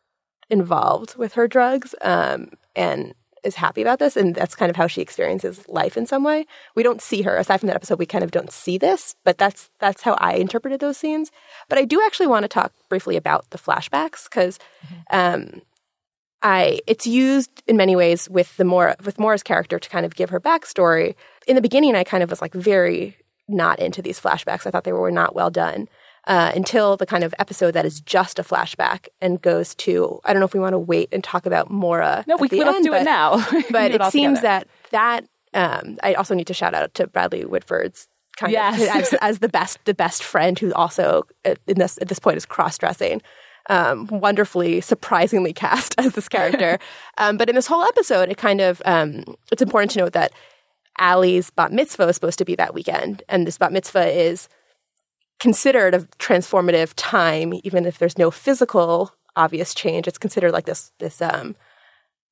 involved 0.51 1.17
with 1.17 1.33
her 1.35 1.49
drugs 1.49 1.95
um, 2.03 2.51
and 2.77 3.15
is 3.45 3.55
happy 3.57 3.83
about 3.83 3.99
this, 3.99 4.17
and 4.17 4.35
that's 4.35 4.55
kind 4.55 4.71
of 4.71 4.77
how 4.77 4.87
she 4.87 5.01
experiences 5.01 5.69
life 5.69 5.97
in 5.97 6.07
some 6.07 6.23
way. 6.23 6.47
We 6.75 6.83
don't 6.83 7.03
see 7.03 7.23
her 7.23 7.37
aside 7.37 7.59
from 7.59 7.67
that 7.69 7.77
episode. 7.77 7.99
We 7.99 8.07
kind 8.07 8.23
of 8.23 8.31
don't 8.31 8.53
see 8.53 8.79
this, 8.79 9.17
but 9.25 9.39
that's 9.39 9.69
that's 9.81 10.03
how 10.03 10.15
I 10.15 10.35
interpreted 10.35 10.81
those 10.81 10.97
scenes. 10.97 11.31
But 11.69 11.79
I 11.79 11.85
do 11.85 12.01
actually 12.03 12.29
want 12.29 12.45
to 12.45 12.49
talk 12.49 12.73
briefly 12.89 13.17
about 13.17 13.51
the 13.51 13.59
flashbacks 13.59 14.25
because 14.25 14.59
um, 15.11 15.63
I 16.43 16.81
it's 16.87 17.07
used 17.07 17.63
in 17.67 17.77
many 17.77 17.95
ways 17.97 18.29
with 18.29 18.57
the 18.57 18.65
Maura 18.65 18.97
with 19.05 19.19
Maura's 19.19 19.43
character 19.43 19.79
to 19.79 19.89
kind 19.89 20.05
of 20.07 20.15
give 20.15 20.31
her 20.31 20.41
backstory. 20.41 21.15
In 21.47 21.55
the 21.57 21.63
beginning, 21.63 21.95
I 21.95 22.05
kind 22.05 22.23
of 22.23 22.31
was 22.31 22.41
like 22.43 22.53
very 22.55 23.17
not 23.49 23.79
into 23.79 24.03
these 24.03 24.21
flashbacks. 24.21 24.67
I 24.67 24.71
thought 24.71 24.85
they 24.85 24.93
were 24.93 25.11
not 25.11 25.35
well 25.35 25.51
done. 25.51 25.89
Uh, 26.29 26.53
until 26.55 26.97
the 26.97 27.05
kind 27.05 27.25
of 27.25 27.35
episode 27.41 27.73
that 27.73 27.85
is 27.85 28.01
just 28.01 28.39
a 28.39 28.45
flashback 28.45 29.09
and 29.21 29.43
goes 29.43 29.75
to 29.75 30.21
I 30.25 30.33
don't 30.33 30.39
know 30.39 30.47
if 30.47 30.55
we 30.55 30.61
want 30.61 30.73
to 30.75 30.79
wait 30.79 31.09
and 31.11 31.23
talk 31.25 31.47
about 31.47 31.69
Maura. 31.69 32.23
No, 32.29 32.37
we 32.41 32.49
can 32.49 32.59
let's 32.61 32.87
do 32.87 32.95
it 32.95 33.03
now. 33.03 33.45
But 33.71 33.89
do 33.89 33.97
it 33.97 34.13
seems 34.13 34.39
together. 34.39 34.65
that 34.93 35.25
that 35.53 35.83
um, 35.83 35.99
I 36.03 36.15
also 36.15 36.35
need 36.37 36.47
to 36.47 36.55
shout 36.55 36.75
out 36.75 36.95
to 36.95 37.09
Bradley 37.09 37.43
Whitford's 37.45 38.07
kind 38.37 38.53
Yes. 38.53 38.81
of 38.81 38.89
as, 38.89 39.15
as 39.21 39.39
the 39.41 39.49
best 39.49 39.79
the 39.85 39.95
best 39.95 40.23
friend 40.23 40.57
who 40.59 40.73
also 40.75 41.25
at, 41.45 41.59
in 41.67 41.79
this 41.81 41.99
at 42.01 42.09
this 42.09 42.21
point 42.21 42.37
is 42.37 42.47
cross 42.47 42.79
dressing. 42.79 43.21
Um, 43.69 44.07
wonderfully, 44.09 44.81
surprisingly 44.81 45.53
cast 45.53 45.95
as 45.99 46.13
this 46.13 46.29
character. 46.29 46.79
um, 47.19 47.37
but 47.37 47.49
in 47.49 47.55
this 47.55 47.67
whole 47.67 47.85
episode, 47.85 48.29
it 48.29 48.37
kind 48.37 48.61
of 48.61 48.83
um, 48.85 49.25
it's 49.51 49.63
important 49.63 49.93
to 49.93 50.01
note 50.01 50.13
that 50.15 50.33
Ali's 50.99 51.51
bat 51.51 51.73
mitzvah 51.73 52.09
is 52.09 52.17
supposed 52.17 52.39
to 52.39 52.45
be 52.45 52.57
that 52.57 52.75
weekend, 52.75 53.23
and 53.29 53.47
this 53.47 53.59
bat 53.59 53.73
mitzvah 53.73 54.09
is 54.09 54.49
considered 55.39 55.95
a 55.95 56.01
transformative 56.19 56.93
time, 56.97 57.53
even 57.65 57.87
if 57.87 57.99
there's 57.99 58.19
no 58.19 58.31
physical 58.31 59.13
obvious 59.37 59.75
change. 59.75 60.07
It's 60.07 60.19
considered 60.19 60.53
like 60.53 60.67
this 60.67 60.93
this 60.99 61.23
um, 61.23 61.57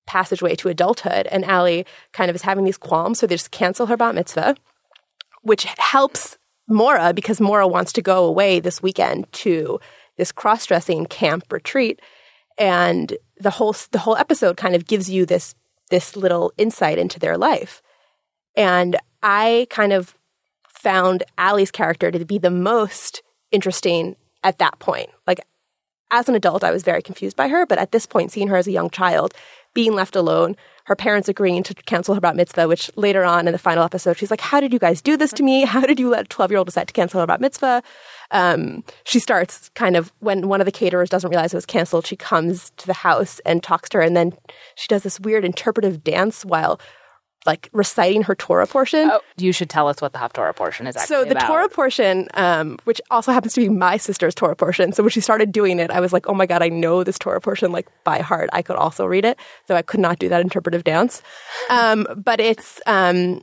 passageway 0.06 0.56
to 0.56 0.68
adulthood. 0.68 1.26
And 1.28 1.44
Ali 1.44 1.86
kind 2.12 2.30
of 2.30 2.36
is 2.36 2.42
having 2.42 2.64
these 2.64 2.76
qualms, 2.76 3.18
so 3.18 3.26
they 3.26 3.34
just 3.34 3.50
cancel 3.50 3.86
her 3.86 3.96
bat 3.96 4.14
mitzvah, 4.14 4.56
which 5.42 5.64
helps 5.78 6.36
Maura 6.68 7.12
because 7.12 7.40
Maura 7.40 7.66
wants 7.66 7.92
to 7.92 8.02
go 8.02 8.24
away 8.24 8.60
this 8.60 8.82
weekend 8.82 9.30
to 9.32 9.80
this 10.20 10.30
cross 10.32 10.66
dressing 10.66 11.06
camp 11.06 11.50
retreat. 11.50 12.00
And 12.58 13.16
the 13.38 13.50
whole 13.50 13.74
the 13.90 13.98
whole 13.98 14.16
episode 14.16 14.58
kind 14.58 14.74
of 14.74 14.86
gives 14.86 15.08
you 15.08 15.24
this 15.24 15.54
this 15.88 16.14
little 16.14 16.52
insight 16.58 16.98
into 16.98 17.18
their 17.18 17.38
life. 17.38 17.82
And 18.54 18.96
I 19.22 19.66
kind 19.70 19.92
of 19.92 20.14
found 20.68 21.22
Ali's 21.38 21.70
character 21.70 22.10
to 22.10 22.24
be 22.24 22.38
the 22.38 22.50
most 22.50 23.22
interesting 23.50 24.14
at 24.44 24.58
that 24.58 24.78
point. 24.78 25.08
Like 25.26 25.40
as 26.10 26.28
an 26.28 26.34
adult, 26.34 26.62
I 26.64 26.70
was 26.70 26.82
very 26.82 27.02
confused 27.02 27.36
by 27.36 27.48
her, 27.48 27.64
but 27.64 27.78
at 27.78 27.92
this 27.92 28.04
point, 28.04 28.30
seeing 28.30 28.48
her 28.48 28.56
as 28.56 28.66
a 28.66 28.72
young 28.72 28.90
child, 28.90 29.32
being 29.74 29.94
left 29.94 30.16
alone, 30.16 30.54
her 30.90 30.96
parents 30.96 31.28
agreeing 31.28 31.62
to 31.62 31.72
cancel 31.72 32.16
her 32.16 32.20
bat 32.20 32.34
mitzvah, 32.34 32.66
which 32.66 32.90
later 32.96 33.24
on 33.24 33.46
in 33.46 33.52
the 33.52 33.58
final 33.58 33.84
episode, 33.84 34.18
she's 34.18 34.28
like, 34.28 34.40
How 34.40 34.58
did 34.58 34.72
you 34.72 34.80
guys 34.80 35.00
do 35.00 35.16
this 35.16 35.32
to 35.34 35.44
me? 35.44 35.64
How 35.64 35.82
did 35.82 36.00
you 36.00 36.08
let 36.08 36.22
a 36.22 36.28
12 36.28 36.50
year 36.50 36.58
old 36.58 36.66
decide 36.66 36.88
to 36.88 36.92
cancel 36.92 37.20
her 37.20 37.26
bat 37.28 37.40
mitzvah? 37.40 37.80
Um, 38.32 38.82
she 39.04 39.20
starts 39.20 39.68
kind 39.76 39.94
of 39.94 40.12
when 40.18 40.48
one 40.48 40.60
of 40.60 40.64
the 40.64 40.72
caterers 40.72 41.08
doesn't 41.08 41.30
realize 41.30 41.54
it 41.54 41.56
was 41.56 41.64
canceled, 41.64 42.08
she 42.08 42.16
comes 42.16 42.72
to 42.78 42.88
the 42.88 42.92
house 42.92 43.38
and 43.46 43.62
talks 43.62 43.88
to 43.90 43.98
her, 43.98 44.02
and 44.02 44.16
then 44.16 44.32
she 44.74 44.88
does 44.88 45.04
this 45.04 45.20
weird 45.20 45.44
interpretive 45.44 46.02
dance 46.02 46.44
while 46.44 46.80
like 47.46 47.70
reciting 47.72 48.22
her 48.24 48.34
Torah 48.34 48.66
portion. 48.66 49.10
Oh, 49.10 49.20
you 49.36 49.52
should 49.52 49.70
tell 49.70 49.88
us 49.88 50.00
what 50.00 50.12
the 50.12 50.18
Haftorah 50.18 50.54
portion 50.54 50.86
is 50.86 50.96
actually 50.96 51.16
So 51.16 51.24
the 51.24 51.32
about. 51.32 51.46
Torah 51.46 51.68
portion, 51.68 52.28
um, 52.34 52.78
which 52.84 53.00
also 53.10 53.32
happens 53.32 53.54
to 53.54 53.60
be 53.60 53.68
my 53.68 53.96
sister's 53.96 54.34
Torah 54.34 54.56
portion. 54.56 54.92
So 54.92 55.02
when 55.02 55.10
she 55.10 55.20
started 55.20 55.50
doing 55.50 55.78
it, 55.78 55.90
I 55.90 56.00
was 56.00 56.12
like, 56.12 56.28
"Oh 56.28 56.34
my 56.34 56.46
god, 56.46 56.62
I 56.62 56.68
know 56.68 57.02
this 57.02 57.18
Torah 57.18 57.40
portion 57.40 57.72
like 57.72 57.88
by 58.04 58.18
heart. 58.18 58.50
I 58.52 58.62
could 58.62 58.76
also 58.76 59.06
read 59.06 59.24
it, 59.24 59.38
though 59.66 59.76
I 59.76 59.82
could 59.82 60.00
not 60.00 60.18
do 60.18 60.28
that 60.28 60.42
interpretive 60.42 60.84
dance." 60.84 61.22
Um, 61.70 62.06
but 62.16 62.40
it's 62.40 62.80
um, 62.86 63.42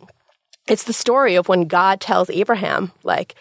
it's 0.68 0.84
the 0.84 0.94
story 0.94 1.36
of 1.36 1.48
when 1.50 1.64
God 1.64 2.00
tells 2.00 2.30
Abraham, 2.30 2.92
like, 3.04 3.34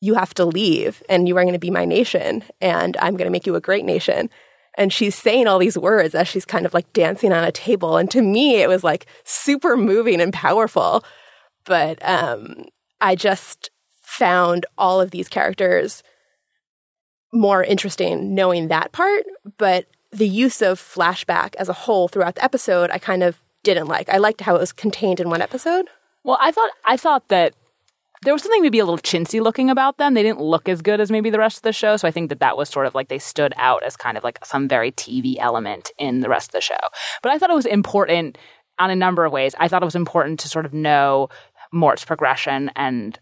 "You 0.00 0.14
have 0.14 0.32
to 0.34 0.44
leave, 0.44 1.02
and 1.08 1.26
you 1.26 1.36
are 1.36 1.42
going 1.42 1.54
to 1.54 1.58
be 1.58 1.70
my 1.70 1.84
nation, 1.84 2.44
and 2.60 2.96
I'm 3.00 3.16
going 3.16 3.26
to 3.26 3.32
make 3.32 3.46
you 3.46 3.56
a 3.56 3.60
great 3.60 3.84
nation." 3.84 4.30
And 4.78 4.92
she's 4.92 5.14
saying 5.14 5.46
all 5.46 5.58
these 5.58 5.76
words 5.76 6.14
as 6.14 6.28
she's 6.28 6.46
kind 6.46 6.64
of 6.64 6.72
like 6.72 6.90
dancing 6.94 7.32
on 7.32 7.44
a 7.44 7.52
table. 7.52 7.98
And 7.98 8.10
to 8.12 8.22
me, 8.22 8.62
it 8.62 8.68
was 8.68 8.82
like 8.82 9.04
super 9.24 9.76
moving 9.76 10.20
and 10.20 10.32
powerful 10.32 11.04
but 11.68 11.98
um, 12.02 12.64
I 13.00 13.14
just 13.14 13.70
found 14.00 14.66
all 14.76 15.00
of 15.00 15.12
these 15.12 15.28
characters 15.28 16.02
more 17.32 17.62
interesting 17.62 18.34
knowing 18.34 18.68
that 18.68 18.90
part. 18.90 19.24
But 19.58 19.86
the 20.10 20.26
use 20.26 20.62
of 20.62 20.80
flashback 20.80 21.54
as 21.56 21.68
a 21.68 21.74
whole 21.74 22.08
throughout 22.08 22.36
the 22.36 22.44
episode, 22.44 22.90
I 22.90 22.98
kind 22.98 23.22
of 23.22 23.38
didn't 23.62 23.86
like. 23.86 24.08
I 24.08 24.16
liked 24.16 24.40
how 24.40 24.56
it 24.56 24.60
was 24.60 24.72
contained 24.72 25.20
in 25.20 25.28
one 25.28 25.42
episode. 25.42 25.86
Well, 26.24 26.38
I 26.40 26.50
thought 26.50 26.70
I 26.86 26.96
thought 26.96 27.28
that 27.28 27.54
there 28.22 28.32
was 28.32 28.42
something 28.42 28.62
maybe 28.62 28.78
a 28.78 28.84
little 28.84 28.98
chintzy 28.98 29.40
looking 29.40 29.70
about 29.70 29.98
them. 29.98 30.14
They 30.14 30.22
didn't 30.22 30.40
look 30.40 30.68
as 30.68 30.82
good 30.82 31.00
as 31.00 31.10
maybe 31.10 31.30
the 31.30 31.38
rest 31.38 31.58
of 31.58 31.62
the 31.62 31.72
show, 31.72 31.96
so 31.96 32.08
I 32.08 32.10
think 32.10 32.28
that 32.28 32.40
that 32.40 32.56
was 32.56 32.68
sort 32.68 32.86
of 32.86 32.94
like 32.94 33.08
they 33.08 33.18
stood 33.18 33.52
out 33.56 33.82
as 33.84 33.96
kind 33.96 34.16
of 34.16 34.24
like 34.24 34.44
some 34.44 34.68
very 34.68 34.92
TV 34.92 35.36
element 35.38 35.90
in 35.98 36.20
the 36.20 36.28
rest 36.28 36.48
of 36.48 36.52
the 36.52 36.60
show. 36.60 36.76
But 37.22 37.32
I 37.32 37.38
thought 37.38 37.50
it 37.50 37.54
was 37.54 37.66
important 37.66 38.38
on 38.78 38.90
a 38.90 38.96
number 38.96 39.24
of 39.24 39.32
ways. 39.32 39.54
I 39.58 39.68
thought 39.68 39.82
it 39.82 39.86
was 39.86 39.94
important 39.94 40.40
to 40.40 40.48
sort 40.48 40.66
of 40.66 40.72
know 40.72 41.28
Mort's 41.72 42.04
progression 42.04 42.70
and 42.76 43.18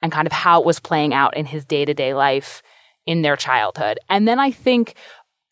and 0.00 0.12
kind 0.12 0.26
of 0.26 0.32
how 0.32 0.60
it 0.60 0.66
was 0.66 0.78
playing 0.78 1.12
out 1.12 1.36
in 1.36 1.44
his 1.44 1.64
day-to-day 1.64 2.14
life 2.14 2.62
in 3.04 3.22
their 3.22 3.34
childhood. 3.34 3.98
And 4.08 4.28
then 4.28 4.38
I 4.38 4.52
think 4.52 4.94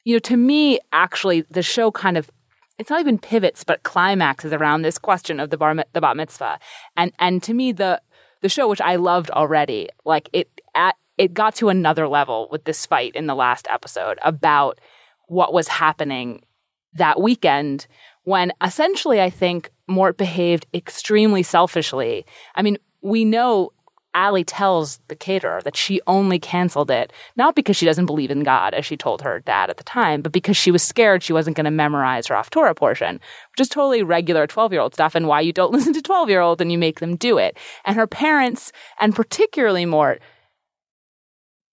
you 0.04 0.14
know, 0.14 0.20
to 0.20 0.36
me, 0.36 0.78
actually, 0.92 1.44
the 1.50 1.64
show 1.64 1.90
kind 1.90 2.16
of 2.16 2.30
it's 2.78 2.90
not 2.90 3.00
even 3.00 3.18
pivots, 3.18 3.64
but 3.64 3.82
climaxes 3.82 4.52
around 4.52 4.82
this 4.82 4.98
question 4.98 5.40
of 5.40 5.50
the 5.50 5.56
bar 5.56 5.74
the 5.92 6.00
bat 6.00 6.16
mitzvah, 6.16 6.58
and 6.96 7.12
and 7.18 7.42
to 7.42 7.54
me, 7.54 7.72
the 7.72 8.00
the 8.46 8.50
show, 8.50 8.68
which 8.68 8.80
I 8.80 8.96
loved 8.96 9.30
already, 9.30 9.88
like 10.04 10.30
it 10.32 10.48
at 10.74 10.94
it 11.18 11.34
got 11.34 11.54
to 11.56 11.68
another 11.68 12.06
level 12.06 12.48
with 12.50 12.64
this 12.64 12.86
fight 12.86 13.14
in 13.14 13.26
the 13.26 13.34
last 13.34 13.66
episode 13.70 14.18
about 14.22 14.78
what 15.26 15.52
was 15.52 15.66
happening 15.66 16.44
that 16.92 17.20
weekend 17.20 17.86
when 18.24 18.52
essentially 18.62 19.20
I 19.20 19.30
think 19.30 19.70
Mort 19.88 20.16
behaved 20.16 20.66
extremely 20.74 21.42
selfishly. 21.42 22.26
I 22.54 22.62
mean, 22.62 22.76
we 23.00 23.24
know 23.24 23.72
Ali 24.16 24.42
tells 24.44 24.98
the 25.08 25.14
caterer 25.14 25.60
that 25.62 25.76
she 25.76 26.00
only 26.06 26.38
canceled 26.38 26.90
it, 26.90 27.12
not 27.36 27.54
because 27.54 27.76
she 27.76 27.84
doesn't 27.84 28.06
believe 28.06 28.30
in 28.30 28.42
God, 28.42 28.72
as 28.72 28.86
she 28.86 28.96
told 28.96 29.20
her 29.22 29.40
dad 29.40 29.68
at 29.68 29.76
the 29.76 29.84
time, 29.84 30.22
but 30.22 30.32
because 30.32 30.56
she 30.56 30.70
was 30.70 30.82
scared 30.82 31.22
she 31.22 31.34
wasn't 31.34 31.56
going 31.56 31.66
to 31.66 31.70
memorize 31.70 32.26
her 32.26 32.34
Haftorah 32.34 32.74
portion, 32.74 33.20
which 33.50 33.60
is 33.60 33.68
totally 33.68 34.02
regular 34.02 34.46
12 34.46 34.72
year 34.72 34.80
old 34.80 34.94
stuff 34.94 35.14
and 35.14 35.28
why 35.28 35.40
you 35.40 35.52
don't 35.52 35.72
listen 35.76 35.92
to 35.92 36.02
12 36.02 36.30
year 36.30 36.40
olds 36.40 36.60
and 36.60 36.72
you 36.72 36.78
make 36.78 37.00
them 37.00 37.14
do 37.14 37.36
it. 37.36 37.56
And 37.84 37.94
her 37.96 38.06
parents, 38.06 38.72
and 38.98 39.14
particularly 39.14 39.84
Mort, 39.84 40.22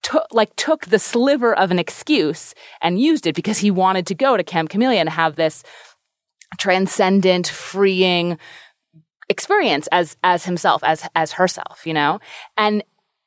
took 0.03 0.27
like 0.33 0.53
took 0.57 0.87
the 0.87 0.99
sliver 0.99 1.55
of 1.55 1.71
an 1.71 1.79
excuse 1.79 2.53
and 2.81 2.99
used 2.99 3.25
it 3.25 3.35
because 3.35 3.57
he 3.57 3.71
wanted 3.71 4.05
to 4.07 4.15
go 4.15 4.35
to 4.35 4.43
Camp 4.43 4.69
Camellia 4.69 4.99
and 4.99 5.09
have 5.09 5.37
this 5.37 5.63
transcendent, 6.59 7.47
freeing 7.47 8.37
experience 9.29 9.87
as 9.91 10.17
as 10.23 10.45
himself, 10.45 10.83
as 10.83 11.07
as 11.15 11.33
herself, 11.33 11.85
you 11.85 11.93
know? 11.93 12.19
And 12.57 12.83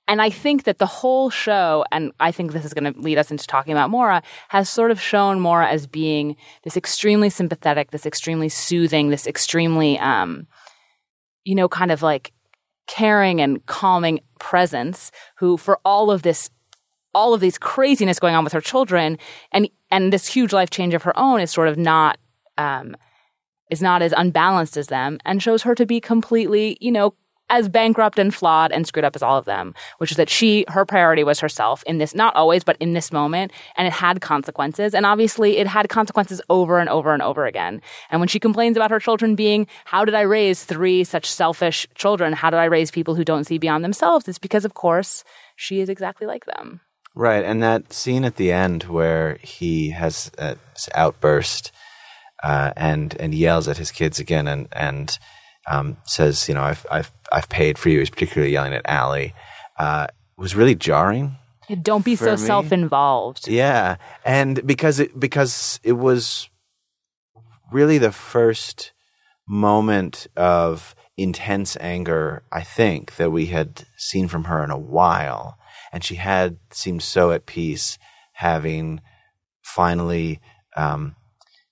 and 0.09 0.23
I 0.23 0.31
think 0.31 0.65
that 0.65 0.79
the 0.79 0.87
whole 0.87 1.31
show, 1.31 1.85
and 1.91 2.13
I 2.21 2.31
think 2.31 2.53
this 2.53 2.65
is 2.65 2.73
going 2.73 2.93
to 2.93 3.01
lead 3.01 3.19
us 3.19 3.31
into 3.31 3.47
talking 3.47 3.73
about 3.73 3.91
Maura, 3.91 4.23
has 4.49 4.69
sort 4.69 4.93
of 4.93 5.01
shown 5.01 5.41
Maura 5.41 5.69
as 5.69 5.87
being 5.87 6.37
this 6.63 6.77
extremely 6.77 7.29
sympathetic, 7.29 7.91
this 7.91 8.07
extremely 8.07 8.49
soothing, 8.49 9.11
this 9.11 9.27
extremely, 9.27 9.99
um, 9.99 10.47
you 11.45 11.57
know, 11.57 11.69
kind 11.69 11.91
of 11.91 12.03
like 12.03 12.33
caring 12.87 13.41
and 13.41 13.67
calming 13.67 14.21
presence 14.39 15.11
who, 15.39 15.57
for 15.57 15.81
all 15.85 16.11
of 16.11 16.23
this 16.23 16.51
all 17.13 17.33
of 17.33 17.41
these 17.41 17.57
craziness 17.57 18.21
going 18.21 18.35
on 18.35 18.45
with 18.45 18.53
her 18.53 18.61
children 18.61 19.17
and 19.51 19.71
and 19.91 20.13
this 20.13 20.29
huge 20.29 20.53
life 20.53 20.69
change 20.69 20.93
of 20.93 21.03
her 21.03 21.19
own 21.19 21.41
is 21.41 21.51
sort 21.51 21.67
of 21.67 21.79
not 21.79 22.19
um, 22.59 22.95
is 23.71 23.83
not 23.83 24.03
as 24.03 24.13
unbalanced 24.17 24.77
as 24.77 24.89
them 24.89 25.19
and 25.25 25.43
shows 25.43 25.63
her 25.63 25.75
to 25.75 25.87
be 25.87 26.01
completely 26.01 26.77
you 26.81 26.93
know 26.93 27.15
as 27.49 27.69
bankrupt 27.69 28.19
and 28.19 28.35
flawed 28.35 28.73
and 28.73 28.87
screwed 28.87 29.05
up 29.05 29.15
as 29.15 29.23
all 29.23 29.39
of 29.39 29.45
them, 29.45 29.75
which 29.99 30.11
is 30.11 30.17
that 30.17 30.29
she, 30.29 30.65
her 30.69 30.85
priority 30.85 31.23
was 31.23 31.39
herself 31.41 31.83
in 31.87 31.99
this, 31.99 32.15
not 32.15 32.35
always, 32.35 32.65
but 32.65 32.77
in 32.81 32.93
this 32.93 33.13
moment. 33.13 33.53
And 33.77 33.87
it 33.87 33.93
had 33.93 34.21
consequences. 34.21 34.95
And 34.95 35.07
obviously 35.07 35.59
it 35.59 35.67
had 35.67 35.89
consequences 35.89 36.41
over 36.51 36.79
and 36.79 36.89
over 36.89 37.13
and 37.13 37.23
over 37.23 37.47
again. 37.47 37.81
And 38.11 38.21
when 38.21 38.29
she 38.29 38.41
complains 38.41 38.77
about 38.77 38.91
her 38.91 39.01
children 39.01 39.35
being, 39.35 39.67
how 39.85 40.05
did 40.05 40.15
I 40.15 40.23
raise 40.23 40.65
three 40.65 41.05
such 41.05 41.31
selfish 41.31 41.87
children? 41.95 42.33
How 42.33 42.51
did 42.51 42.59
I 42.59 42.65
raise 42.65 42.91
people 42.91 43.15
who 43.15 43.25
don't 43.25 43.45
see 43.45 43.59
beyond 43.59 43.85
themselves? 43.85 44.27
It's 44.29 44.39
because, 44.39 44.65
of 44.65 44.75
course, 44.75 45.25
she 45.55 45.81
is 45.81 45.89
exactly 45.89 46.27
like 46.27 46.47
them. 46.47 46.81
Right. 47.14 47.45
And 47.45 47.62
that 47.62 47.93
scene 47.93 48.25
at 48.25 48.37
the 48.37 48.53
end 48.53 48.85
where 48.85 49.39
he 49.43 49.91
has 49.91 50.31
this 50.37 50.89
outburst, 50.95 51.73
uh, 52.43 52.72
and, 52.76 53.16
and 53.20 53.34
yells 53.34 53.68
at 53.68 53.78
his 53.78 53.91
kids 53.91 54.18
again 54.18 54.47
and, 54.47 54.68
and, 54.72 55.18
um, 55.68 55.97
says, 56.05 56.49
you 56.49 56.55
know, 56.55 56.62
I've, 56.62 56.87
I've, 56.91 57.12
I've 57.32 57.49
paid 57.49 57.78
for 57.78 57.89
you. 57.89 57.99
He's 57.99 58.11
particularly 58.11 58.53
yelling 58.53 58.74
at 58.74 58.89
Ali. 58.89 59.34
Uh, 59.78 60.07
was 60.37 60.55
really 60.55 60.74
jarring. 60.74 61.37
Yeah, 61.68 61.76
don't 61.82 62.05
be 62.05 62.14
so 62.14 62.37
self 62.37 62.70
involved. 62.72 63.49
Yeah. 63.49 63.97
And 64.24 64.64
because 64.66 65.01
it, 65.01 65.18
because 65.18 65.80
it 65.82 65.95
was 65.95 66.49
really 67.72 67.99
the 67.99 68.12
first 68.12 68.93
moment 69.49 70.26
of 70.37 70.95
intense 71.16 71.76
anger, 71.80 72.43
I 72.53 72.62
think, 72.62 73.16
that 73.16 73.30
we 73.30 73.47
had 73.47 73.87
seen 73.97 74.28
from 74.28 74.45
her 74.45 74.62
in 74.62 74.70
a 74.70 74.78
while. 74.78 75.59
And 75.93 76.05
she 76.05 76.16
had 76.16 76.59
seemed 76.70 77.03
so 77.03 77.32
at 77.32 77.47
peace 77.47 77.99
having 78.32 79.01
finally, 79.62 80.41
um, 80.76 81.16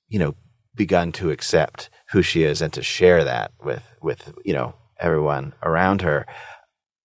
you 0.08 0.18
know, 0.18 0.34
begun 0.74 1.12
to 1.12 1.30
accept 1.30 1.90
who 2.10 2.22
she 2.22 2.42
is 2.42 2.60
and 2.60 2.72
to 2.72 2.82
share 2.82 3.24
that 3.24 3.52
with 3.62 3.82
with 4.02 4.32
you 4.44 4.52
know 4.52 4.74
everyone 4.98 5.52
around 5.62 6.02
her. 6.02 6.26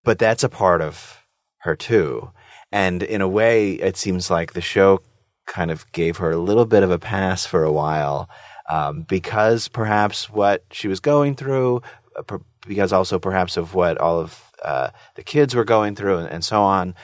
But 0.04 0.18
that's 0.18 0.44
a 0.44 0.48
part 0.48 0.80
of 0.80 1.24
her 1.58 1.76
too. 1.76 2.30
And 2.72 3.02
in 3.02 3.20
a 3.20 3.28
way, 3.28 3.72
it 3.72 3.96
seems 3.96 4.30
like 4.30 4.52
the 4.52 4.60
show 4.60 5.02
kind 5.46 5.70
of 5.70 5.90
gave 5.92 6.18
her 6.18 6.30
a 6.30 6.38
little 6.38 6.64
bit 6.66 6.82
of 6.82 6.90
a 6.90 6.98
pass 6.98 7.44
for 7.44 7.64
a 7.64 7.72
while 7.72 8.30
um, 8.70 9.02
because 9.02 9.66
perhaps 9.68 10.30
what 10.30 10.64
she 10.70 10.86
was 10.86 11.00
going 11.00 11.34
through, 11.34 11.82
uh, 12.16 12.38
because 12.66 12.92
also 12.92 13.18
perhaps 13.18 13.56
of 13.56 13.74
what 13.74 13.98
all 13.98 14.20
of 14.20 14.52
uh, 14.64 14.90
the 15.16 15.24
kids 15.24 15.54
were 15.54 15.64
going 15.64 15.96
through 15.96 16.18
and, 16.18 16.28
and 16.28 16.44
so 16.44 16.62
on. 16.62 16.94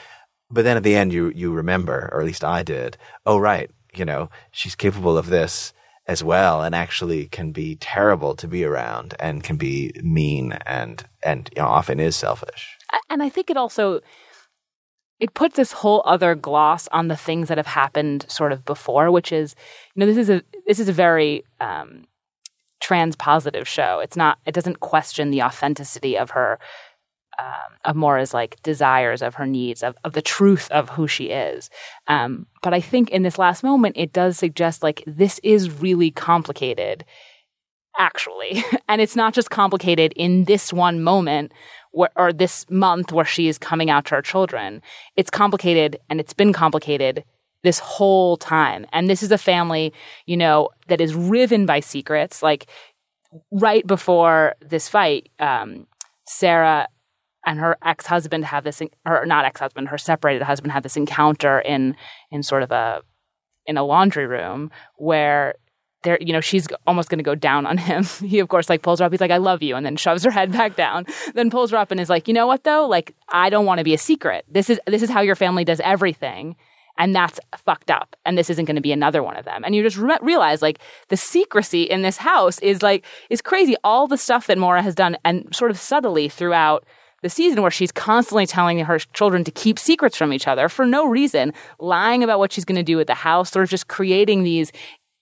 But 0.48 0.62
then 0.62 0.76
at 0.76 0.84
the 0.84 0.94
end, 0.94 1.12
you 1.12 1.32
you 1.34 1.52
remember, 1.52 2.08
or 2.12 2.20
at 2.20 2.26
least 2.26 2.44
I 2.44 2.62
did. 2.62 2.96
Oh, 3.24 3.38
right, 3.38 3.68
you 3.92 4.04
know, 4.04 4.30
she's 4.52 4.76
capable 4.76 5.18
of 5.18 5.26
this 5.26 5.72
as 6.08 6.22
well 6.22 6.62
and 6.62 6.74
actually 6.74 7.26
can 7.26 7.52
be 7.52 7.76
terrible 7.76 8.34
to 8.36 8.46
be 8.46 8.64
around 8.64 9.14
and 9.18 9.42
can 9.42 9.56
be 9.56 9.92
mean 10.02 10.52
and 10.66 11.04
and 11.22 11.50
you 11.56 11.62
know, 11.62 11.68
often 11.68 11.98
is 11.98 12.16
selfish. 12.16 12.76
And 13.10 13.22
I 13.22 13.28
think 13.28 13.50
it 13.50 13.56
also 13.56 14.00
it 15.18 15.34
puts 15.34 15.56
this 15.56 15.72
whole 15.72 16.02
other 16.04 16.34
gloss 16.34 16.88
on 16.88 17.08
the 17.08 17.16
things 17.16 17.48
that 17.48 17.56
have 17.56 17.66
happened 17.66 18.26
sort 18.28 18.52
of 18.52 18.64
before, 18.64 19.10
which 19.10 19.32
is 19.32 19.54
you 19.94 20.00
know 20.00 20.06
this 20.06 20.16
is 20.16 20.30
a 20.30 20.42
this 20.66 20.78
is 20.78 20.88
a 20.88 20.92
very 20.92 21.44
um, 21.60 22.04
trans 22.80 23.16
positive 23.16 23.66
show. 23.66 24.00
It's 24.00 24.16
not 24.16 24.38
it 24.46 24.54
doesn't 24.54 24.80
question 24.80 25.30
the 25.30 25.42
authenticity 25.42 26.16
of 26.16 26.30
her 26.30 26.58
um, 27.38 27.76
of 27.84 27.96
Maura's 27.96 28.32
like 28.32 28.60
desires, 28.62 29.22
of 29.22 29.34
her 29.34 29.46
needs, 29.46 29.82
of, 29.82 29.96
of 30.04 30.12
the 30.12 30.22
truth 30.22 30.70
of 30.70 30.88
who 30.90 31.06
she 31.06 31.26
is. 31.26 31.70
Um, 32.06 32.46
but 32.62 32.74
I 32.74 32.80
think 32.80 33.10
in 33.10 33.22
this 33.22 33.38
last 33.38 33.62
moment, 33.62 33.96
it 33.98 34.12
does 34.12 34.38
suggest 34.38 34.82
like 34.82 35.02
this 35.06 35.38
is 35.42 35.70
really 35.70 36.10
complicated, 36.10 37.04
actually. 37.98 38.64
and 38.88 39.00
it's 39.00 39.16
not 39.16 39.34
just 39.34 39.50
complicated 39.50 40.12
in 40.16 40.44
this 40.44 40.72
one 40.72 41.02
moment 41.02 41.52
where, 41.92 42.10
or 42.16 42.32
this 42.32 42.66
month 42.70 43.12
where 43.12 43.24
she 43.24 43.48
is 43.48 43.58
coming 43.58 43.90
out 43.90 44.06
to 44.06 44.14
her 44.14 44.22
children. 44.22 44.82
It's 45.16 45.30
complicated 45.30 45.98
and 46.08 46.20
it's 46.20 46.34
been 46.34 46.52
complicated 46.52 47.24
this 47.62 47.78
whole 47.78 48.36
time. 48.36 48.86
And 48.92 49.10
this 49.10 49.22
is 49.22 49.32
a 49.32 49.38
family, 49.38 49.92
you 50.26 50.36
know, 50.36 50.70
that 50.88 51.00
is 51.00 51.14
riven 51.14 51.66
by 51.66 51.80
secrets. 51.80 52.42
Like 52.42 52.66
right 53.50 53.86
before 53.86 54.54
this 54.60 54.88
fight, 54.88 55.28
um, 55.38 55.86
Sarah 56.26 56.88
and 57.46 57.58
her 57.60 57.78
ex-husband 57.84 58.44
have 58.44 58.64
this 58.64 58.82
or 59.06 59.24
not 59.24 59.44
ex-husband 59.44 59.88
her 59.88 59.96
separated 59.96 60.42
husband 60.42 60.72
had 60.72 60.82
this 60.82 60.96
encounter 60.96 61.60
in 61.60 61.96
in 62.30 62.42
sort 62.42 62.62
of 62.62 62.70
a 62.72 63.00
in 63.64 63.76
a 63.76 63.84
laundry 63.84 64.26
room 64.26 64.70
where 64.96 65.54
there 66.02 66.18
you 66.20 66.32
know 66.32 66.40
she's 66.40 66.66
almost 66.86 67.08
going 67.08 67.18
to 67.18 67.24
go 67.24 67.34
down 67.34 67.66
on 67.66 67.78
him. 67.78 68.04
He 68.26 68.38
of 68.38 68.48
course 68.48 68.68
like 68.68 68.82
pulls 68.82 69.00
her 69.00 69.06
up. 69.06 69.12
He's 69.12 69.20
like 69.20 69.30
i 69.30 69.36
love 69.36 69.62
you 69.62 69.76
and 69.76 69.86
then 69.86 69.96
shoves 69.96 70.24
her 70.24 70.30
head 70.30 70.52
back 70.52 70.76
down 70.76 71.06
then 71.34 71.50
pulls 71.50 71.70
her 71.70 71.76
up 71.76 71.90
and 71.90 72.00
is 72.00 72.10
like 72.10 72.28
you 72.28 72.34
know 72.34 72.46
what 72.46 72.64
though? 72.64 72.86
Like 72.86 73.14
i 73.28 73.48
don't 73.48 73.66
want 73.66 73.78
to 73.78 73.84
be 73.84 73.94
a 73.94 73.98
secret. 73.98 74.44
This 74.48 74.68
is 74.68 74.80
this 74.86 75.02
is 75.02 75.10
how 75.10 75.20
your 75.20 75.36
family 75.36 75.64
does 75.64 75.80
everything 75.80 76.56
and 76.98 77.14
that's 77.14 77.38
fucked 77.56 77.90
up 77.90 78.16
and 78.24 78.38
this 78.38 78.48
isn't 78.48 78.64
going 78.64 78.76
to 78.76 78.82
be 78.82 78.92
another 78.92 79.22
one 79.22 79.36
of 79.36 79.44
them. 79.44 79.62
And 79.64 79.74
you 79.74 79.82
just 79.82 79.98
re- 79.98 80.18
realize 80.22 80.62
like 80.62 80.78
the 81.08 81.16
secrecy 81.16 81.82
in 81.82 82.02
this 82.02 82.16
house 82.16 82.58
is 82.60 82.82
like 82.82 83.04
is 83.28 83.42
crazy. 83.42 83.76
All 83.84 84.06
the 84.06 84.16
stuff 84.16 84.46
that 84.46 84.58
Maura 84.58 84.82
has 84.82 84.94
done 84.94 85.16
and 85.24 85.54
sort 85.54 85.70
of 85.70 85.78
subtly 85.78 86.28
throughout 86.28 86.84
the 87.22 87.30
season 87.30 87.62
where 87.62 87.70
she's 87.70 87.92
constantly 87.92 88.46
telling 88.46 88.78
her 88.78 88.98
children 88.98 89.44
to 89.44 89.50
keep 89.50 89.78
secrets 89.78 90.16
from 90.16 90.32
each 90.32 90.46
other 90.46 90.68
for 90.68 90.86
no 90.86 91.08
reason, 91.08 91.52
lying 91.78 92.22
about 92.22 92.38
what 92.38 92.52
she's 92.52 92.64
going 92.64 92.76
to 92.76 92.82
do 92.82 92.96
with 92.96 93.06
the 93.06 93.14
house, 93.14 93.56
or 93.56 93.66
just 93.66 93.88
creating 93.88 94.42
these 94.42 94.72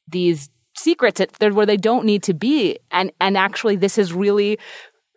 these 0.09 0.51
secrets 0.77 1.21
where 1.41 1.67
they 1.67 1.77
don't 1.77 2.05
need 2.05 2.23
to 2.25 2.35
be. 2.35 2.79
And 2.91 3.13
and 3.21 3.37
actually, 3.37 3.77
this 3.77 3.99
is 3.99 4.13
really 4.13 4.59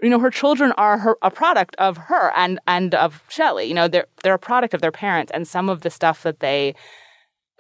you 0.01 0.09
know, 0.09 0.19
her 0.19 0.30
children 0.30 0.71
are 0.78 0.99
her, 0.99 1.17
a 1.21 1.32
product 1.32 1.75
of 1.78 1.97
her 1.97 2.32
and 2.36 2.59
and 2.67 2.93
of 2.93 3.23
Shelley. 3.30 3.65
You 3.65 3.73
know, 3.73 3.88
they're 3.88 4.07
they're 4.23 4.36
a 4.36 4.39
product 4.39 4.73
of 4.73 4.82
their 4.82 4.91
parents, 4.91 5.32
and 5.34 5.47
some 5.47 5.69
of 5.69 5.82
the 5.82 5.89
stuff 5.89 6.23
that 6.23 6.39
they 6.39 6.75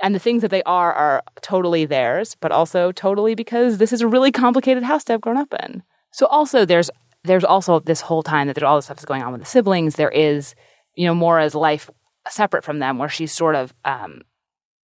and 0.01 0.13
the 0.13 0.19
things 0.19 0.43
that 0.43 0.51
they 0.51 0.63
are 0.63 0.93
are 0.93 1.23
totally 1.41 1.85
theirs, 1.85 2.35
but 2.39 2.51
also 2.51 2.91
totally 2.91 3.33
because 3.33 3.79
this 3.79 3.91
is 3.91 4.01
a 4.01 4.07
really 4.07 4.31
complicated 4.31 4.83
house 4.83 5.03
to 5.05 5.13
have 5.13 5.21
grown 5.21 5.37
up 5.37 5.53
in. 5.65 5.81
So 6.11 6.27
also 6.27 6.65
there's 6.65 6.91
there's 7.23 7.43
also 7.43 7.79
this 7.79 8.01
whole 8.01 8.23
time 8.23 8.47
that 8.47 8.53
there's 8.53 8.63
all 8.63 8.77
this 8.77 8.85
stuff 8.85 8.97
that's 8.97 9.05
going 9.05 9.23
on 9.23 9.31
with 9.31 9.41
the 9.41 9.47
siblings. 9.47 9.95
There 9.95 10.09
is, 10.09 10.55
you 10.95 11.05
know, 11.05 11.15
Maura's 11.15 11.55
life 11.55 11.89
separate 12.29 12.63
from 12.63 12.79
them, 12.79 12.97
where 12.97 13.09
she's 13.09 13.31
sort 13.31 13.55
of 13.55 13.73
um, 13.85 14.21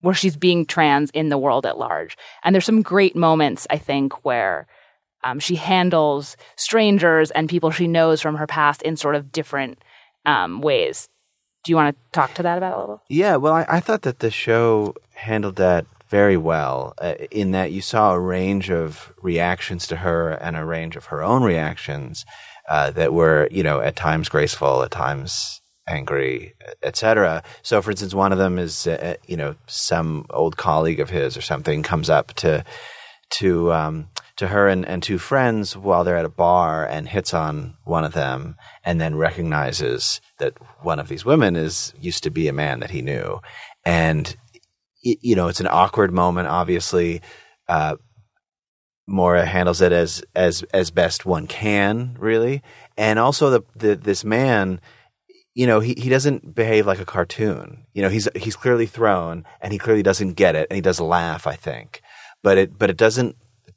where 0.01 0.13
she's 0.13 0.35
being 0.35 0.65
trans 0.65 1.09
in 1.11 1.29
the 1.29 1.37
world 1.37 1.65
at 1.65 1.77
large. 1.77 2.17
And 2.43 2.53
there's 2.53 2.65
some 2.65 2.81
great 2.81 3.15
moments, 3.15 3.65
I 3.69 3.77
think, 3.77 4.25
where 4.25 4.67
um, 5.23 5.39
she 5.39 5.55
handles 5.55 6.35
strangers 6.57 7.31
and 7.31 7.47
people 7.47 7.71
she 7.71 7.87
knows 7.87 8.21
from 8.21 8.35
her 8.35 8.47
past 8.47 8.81
in 8.81 8.97
sort 8.97 9.15
of 9.15 9.31
different 9.31 9.79
um, 10.25 10.61
ways. 10.61 11.07
Do 11.63 11.71
you 11.71 11.77
want 11.77 11.95
to 11.95 12.01
talk 12.11 12.33
to 12.33 12.43
that 12.43 12.57
about 12.57 12.77
a 12.77 12.79
little? 12.81 13.03
Yeah, 13.07 13.37
well, 13.37 13.53
I, 13.53 13.65
I 13.69 13.79
thought 13.79 14.01
that 14.01 14.19
the 14.19 14.29
show 14.29 14.93
handled 15.13 15.55
that 15.55 15.85
very 16.13 16.37
well 16.37 16.93
uh, 16.99 17.15
in 17.31 17.49
that 17.53 17.71
you 17.71 17.81
saw 17.81 18.13
a 18.13 18.19
range 18.19 18.69
of 18.69 19.11
reactions 19.23 19.87
to 19.87 19.95
her 19.95 20.29
and 20.29 20.55
a 20.55 20.63
range 20.63 20.95
of 20.95 21.05
her 21.05 21.23
own 21.23 21.41
reactions 21.41 22.23
uh, 22.69 22.91
that 22.91 23.11
were, 23.13 23.47
you 23.49 23.63
know, 23.63 23.81
at 23.81 23.95
times 23.95 24.29
graceful, 24.29 24.83
at 24.83 24.91
times 24.91 25.59
angry, 25.87 26.53
etc. 26.83 27.41
So, 27.63 27.81
for 27.81 27.89
instance, 27.89 28.13
one 28.13 28.31
of 28.31 28.37
them 28.37 28.59
is, 28.59 28.85
uh, 28.85 29.15
you 29.25 29.35
know, 29.35 29.55
some 29.65 30.27
old 30.29 30.55
colleague 30.55 30.99
of 30.99 31.09
his 31.09 31.35
or 31.35 31.41
something 31.41 31.81
comes 31.81 32.11
up 32.11 32.35
to 32.35 32.63
to 33.39 33.73
um, 33.73 34.07
to 34.35 34.49
her 34.49 34.67
and, 34.67 34.85
and 34.87 35.01
two 35.01 35.17
friends 35.17 35.75
while 35.75 36.03
they're 36.03 36.23
at 36.23 36.25
a 36.25 36.39
bar 36.45 36.85
and 36.85 37.09
hits 37.09 37.33
on 37.33 37.73
one 37.85 38.05
of 38.05 38.13
them, 38.13 38.55
and 38.85 39.01
then 39.01 39.15
recognizes 39.15 40.21
that 40.37 40.53
one 40.83 40.99
of 40.99 41.07
these 41.07 41.25
women 41.25 41.55
is 41.55 41.91
used 41.99 42.21
to 42.21 42.29
be 42.29 42.47
a 42.47 42.53
man 42.53 42.81
that 42.81 42.91
he 42.91 43.01
knew, 43.01 43.41
and 43.83 44.37
you 45.03 45.35
know, 45.35 45.47
it's 45.47 45.59
an 45.59 45.67
awkward 45.69 46.11
moment. 46.13 46.47
Obviously, 46.47 47.21
uh, 47.67 47.95
Maura 49.05 49.45
handles 49.45 49.81
it 49.81 49.91
as 49.91 50.23
as 50.33 50.63
as 50.73 50.91
best 50.91 51.25
one 51.25 51.45
can, 51.45 52.15
really, 52.17 52.63
and 52.97 53.19
also 53.19 53.49
the, 53.49 53.61
the 53.75 53.95
this 53.95 54.23
man. 54.23 54.79
You 55.55 55.67
know, 55.67 55.81
he, 55.81 55.93
he 55.95 56.09
doesn't 56.09 56.55
behave 56.55 56.87
like 56.87 56.99
a 56.99 57.05
cartoon. 57.05 57.85
You 57.93 58.01
know, 58.01 58.09
he's 58.09 58.27
he's 58.35 58.55
clearly 58.55 58.87
thrown, 58.87 59.45
and 59.61 59.71
he 59.71 59.77
clearly 59.77 60.01
doesn't 60.01 60.33
get 60.33 60.55
it, 60.55 60.67
and 60.69 60.75
he 60.75 60.81
does 60.81 60.99
laugh. 60.99 61.45
I 61.45 61.55
think, 61.55 62.01
but 62.41 62.57
it 62.57 62.77
but 62.77 62.89
it 62.89 62.97
doesn't 62.97 63.35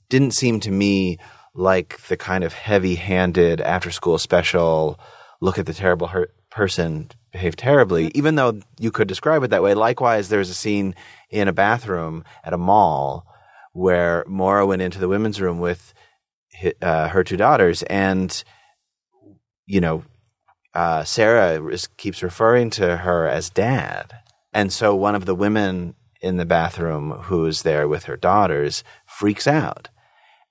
didn't 0.09 0.31
seem 0.31 0.61
to 0.61 0.71
me 0.71 1.19
like 1.55 2.01
the 2.07 2.17
kind 2.17 2.45
of 2.45 2.53
heavy-handed 2.53 3.61
after-school 3.61 4.19
special. 4.19 4.99
Look 5.41 5.59
at 5.59 5.67
the 5.67 5.75
terrible 5.75 6.07
hurt 6.07 6.35
person 6.51 7.11
behave 7.37 7.55
terribly, 7.55 8.11
even 8.15 8.35
though 8.37 8.59
you 8.81 8.91
could 8.91 9.07
describe 9.07 9.43
it 9.43 9.51
that 9.51 9.63
way. 9.63 9.75
Likewise, 9.75 10.31
there's 10.31 10.49
a 10.49 10.55
scene 10.55 10.95
in 11.29 11.49
a 11.49 11.53
bathroom 11.53 12.25
at 12.43 12.55
a 12.55 12.59
mall 12.59 13.27
where 13.75 14.25
Maura 14.27 14.65
went 14.65 14.81
into 14.81 14.99
the 14.99 15.09
women's 15.09 15.39
room 15.39 15.59
with 15.59 15.93
uh, 16.81 17.09
her 17.09 17.23
two 17.23 17.37
daughters, 17.37 17.83
and 17.85 18.43
you 19.67 19.83
know, 19.83 20.03
uh, 20.73 21.05
Sarah 21.05 21.63
is, 21.71 21.89
keeps 21.99 22.23
referring 22.23 22.71
to 22.71 22.97
her 22.99 23.29
as 23.29 23.51
dad, 23.51 24.15
and 24.55 24.73
so 24.73 24.95
one 24.95 25.15
of 25.15 25.27
the 25.27 25.35
women 25.35 25.95
in 26.23 26.39
the 26.39 26.47
bathroom 26.47 27.11
who's 27.25 27.63
there 27.63 27.87
with 27.87 28.05
her 28.05 28.17
daughters 28.17 28.83
freaks 29.05 29.47
out, 29.47 29.91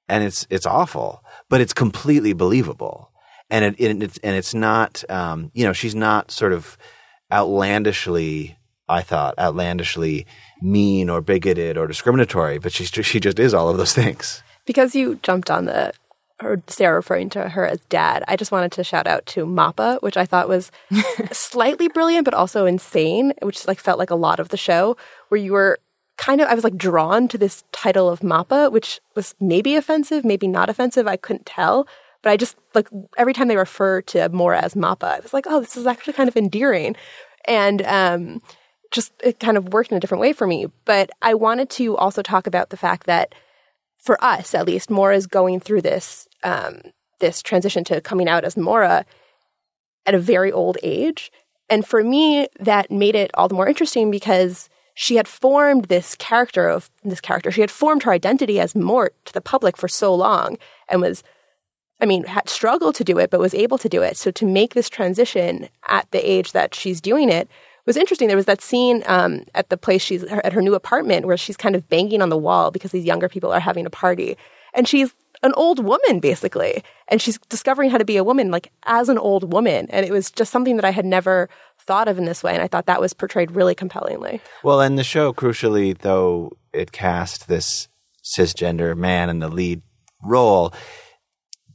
and 0.08 0.24
it's 0.24 0.46
it's 0.52 0.68
awful, 0.68 1.24
but 1.50 1.62
it's 1.62 1.74
completely 1.74 2.34
believable. 2.34 3.10
And 3.56 3.64
it, 3.64 3.76
it 3.80 4.04
it's 4.04 4.18
and 4.18 4.36
it's 4.36 4.54
not 4.54 5.04
um, 5.10 5.50
you 5.54 5.66
know 5.66 5.72
she's 5.72 5.96
not 5.96 6.30
sort 6.30 6.52
of 6.52 6.78
outlandishly 7.32 8.58
I 8.88 9.02
thought 9.02 9.40
outlandishly 9.40 10.26
mean 10.62 11.10
or 11.10 11.22
bigoted 11.22 11.78
or 11.78 11.88
discriminatory, 11.88 12.60
but 12.60 12.72
she's 12.72 12.90
she 12.90 13.20
just 13.20 13.40
is 13.40 13.54
all 13.54 13.70
of 13.70 13.78
those 13.78 13.94
things. 13.94 14.44
Because 14.66 14.94
you 14.94 15.16
jumped 15.24 15.50
on 15.50 15.66
the 15.66 15.94
or 16.44 16.62
Sarah 16.68 16.98
referring 16.98 17.30
to 17.30 17.48
her 17.48 17.66
as 17.66 17.80
dad, 17.88 18.26
I 18.28 18.36
just 18.36 18.52
wanted 18.52 18.74
to 18.74 18.84
shout 18.84 19.08
out 19.08 19.26
to 19.28 19.46
Moppa, 19.46 20.02
which 20.02 20.18
I 20.18 20.26
thought 20.26 20.50
was 20.50 20.70
slightly 21.32 21.88
brilliant, 21.88 22.26
but 22.26 22.34
also 22.34 22.66
insane, 22.66 23.34
which 23.42 23.66
like 23.68 23.80
felt 23.80 24.00
like 24.00 24.10
a 24.10 24.16
lot 24.16 24.42
of 24.42 24.50
the 24.50 24.58
show, 24.58 24.98
where 25.30 25.40
you 25.40 25.54
were 25.54 25.80
kind 26.18 26.42
of 26.42 26.48
I 26.48 26.54
was 26.54 26.64
like 26.64 26.78
drawn 26.78 27.28
to 27.30 27.38
this 27.38 27.64
title 27.72 28.10
of 28.10 28.20
Moppa, 28.20 28.72
which 28.72 29.00
was 29.16 29.34
maybe 29.40 29.76
offensive, 29.76 30.26
maybe 30.26 30.48
not 30.48 30.70
offensive. 30.70 31.08
I 31.08 31.18
couldn't 31.18 31.46
tell. 31.46 31.88
But 32.26 32.32
I 32.32 32.38
just 32.38 32.58
like 32.74 32.90
every 33.18 33.34
time 33.34 33.48
they 33.48 33.56
refer 33.56 34.02
to 34.02 34.28
Maura 34.30 34.60
as 34.60 34.74
Moppa, 34.74 35.04
I 35.04 35.20
was 35.20 35.32
like, 35.32 35.46
oh, 35.48 35.62
this 35.62 35.78
is 35.78 35.86
actually 35.86 36.14
kind 36.14 36.28
of 36.28 36.36
endearing. 36.36 36.96
And 37.48 37.82
um 37.84 38.42
just 38.92 39.14
it 39.24 39.40
kind 39.40 39.58
of 39.58 39.74
worked 39.74 39.92
in 39.92 39.98
a 39.98 40.00
different 40.00 40.22
way 40.22 40.34
for 40.34 40.48
me. 40.48 40.66
But 40.86 41.12
I 41.22 41.36
wanted 41.36 41.70
to 41.72 41.96
also 41.96 42.24
talk 42.24 42.48
about 42.48 42.72
the 42.72 42.78
fact 42.78 43.06
that 43.06 43.36
for 43.98 44.24
us, 44.24 44.56
at 44.56 44.66
least, 44.66 44.90
Maura 44.90 45.16
is 45.16 45.28
going 45.28 45.60
through 45.60 45.82
this 45.82 46.28
um, 46.44 46.82
this 47.20 47.44
transition 47.44 47.84
to 47.86 48.02
coming 48.02 48.28
out 48.28 48.44
as 48.44 48.58
Maura 48.58 49.06
at 50.06 50.16
a 50.16 50.20
very 50.20 50.52
old 50.52 50.78
age. 50.82 51.32
And 51.70 51.86
for 51.86 52.04
me, 52.04 52.48
that 52.60 52.92
made 52.92 53.16
it 53.16 53.32
all 53.36 53.48
the 53.48 53.56
more 53.56 53.68
interesting 53.68 54.10
because 54.10 54.70
she 54.96 55.16
had 55.16 55.28
formed 55.28 55.86
this 55.86 56.16
character 56.16 56.70
of 56.70 56.90
this 57.04 57.22
character. 57.22 57.52
She 57.52 57.62
had 57.62 57.72
formed 57.72 58.04
her 58.04 58.12
identity 58.12 58.60
as 58.60 58.76
Mort 58.76 59.14
to 59.26 59.34
the 59.34 59.42
public 59.42 59.76
for 59.76 59.88
so 59.88 60.16
long 60.16 60.58
and 60.88 61.02
was, 61.02 61.24
I 62.02 62.06
mean, 62.06 62.24
had 62.26 62.50
struggled 62.50 62.96
to 62.96 63.04
do 63.04 63.18
it, 63.18 63.30
but 63.30 63.40
was 63.40 63.54
able 63.54 63.78
to 63.78 63.90
do 63.90 64.02
it. 64.02 64.18
So 64.18 64.32
to 64.32 64.46
make 64.46 64.74
this 64.74 64.90
transition 64.90 65.70
at 65.88 66.10
the 66.12 66.30
age 66.30 66.52
that 66.52 66.76
she's 66.76 67.00
doing 67.00 67.30
it 67.30 67.50
was 67.86 67.98
interesting. 67.98 68.28
There 68.28 68.38
was 68.38 68.46
that 68.48 68.62
scene 68.62 69.04
um, 69.06 69.46
at 69.54 69.70
the 69.70 69.78
place 69.78 70.02
she's 70.02 70.24
at 70.24 70.54
her 70.54 70.62
new 70.62 70.74
apartment 70.74 71.26
where 71.26 71.38
she's 71.38 71.58
kind 71.58 71.76
of 71.76 71.88
banging 71.88 72.22
on 72.22 72.30
the 72.30 72.38
wall 72.38 72.72
because 72.72 72.92
these 72.92 73.06
younger 73.06 73.30
people 73.30 73.52
are 73.52 73.60
having 73.60 73.86
a 73.86 73.90
party, 73.90 74.38
and 74.74 74.88
she's 74.88 75.14
an 75.44 75.54
old 75.56 75.84
woman 75.84 76.20
basically, 76.20 76.84
and 77.08 77.22
she's 77.22 77.38
discovering 77.50 77.90
how 77.90 77.98
to 77.98 78.06
be 78.06 78.18
a 78.18 78.24
woman 78.24 78.50
like 78.50 78.72
as 78.86 79.10
an 79.10 79.18
old 79.18 79.54
woman, 79.54 79.88
and 79.90 80.06
it 80.06 80.12
was 80.12 80.32
just 80.32 80.52
something 80.52 80.76
that 80.78 80.86
I 80.86 80.92
had 80.92 81.06
never 81.06 81.50
thought 81.80 82.08
of 82.08 82.18
in 82.18 82.26
this 82.26 82.44
way, 82.44 82.54
and 82.54 82.64
I 82.64 82.68
thought 82.68 82.88
that 82.88 83.02
was 83.02 83.14
portrayed 83.14 83.52
really 83.52 83.76
compellingly. 83.76 84.42
Well, 84.64 84.82
and 84.82 84.98
the 84.98 85.04
show, 85.04 85.34
crucially, 85.34 85.96
though 85.98 86.58
it 86.74 86.92
cast 86.92 87.48
this 87.48 87.88
cisgender 88.38 88.98
man 88.98 89.30
in 89.30 89.40
the 89.40 89.50
lead 89.50 89.84
role, 90.24 90.74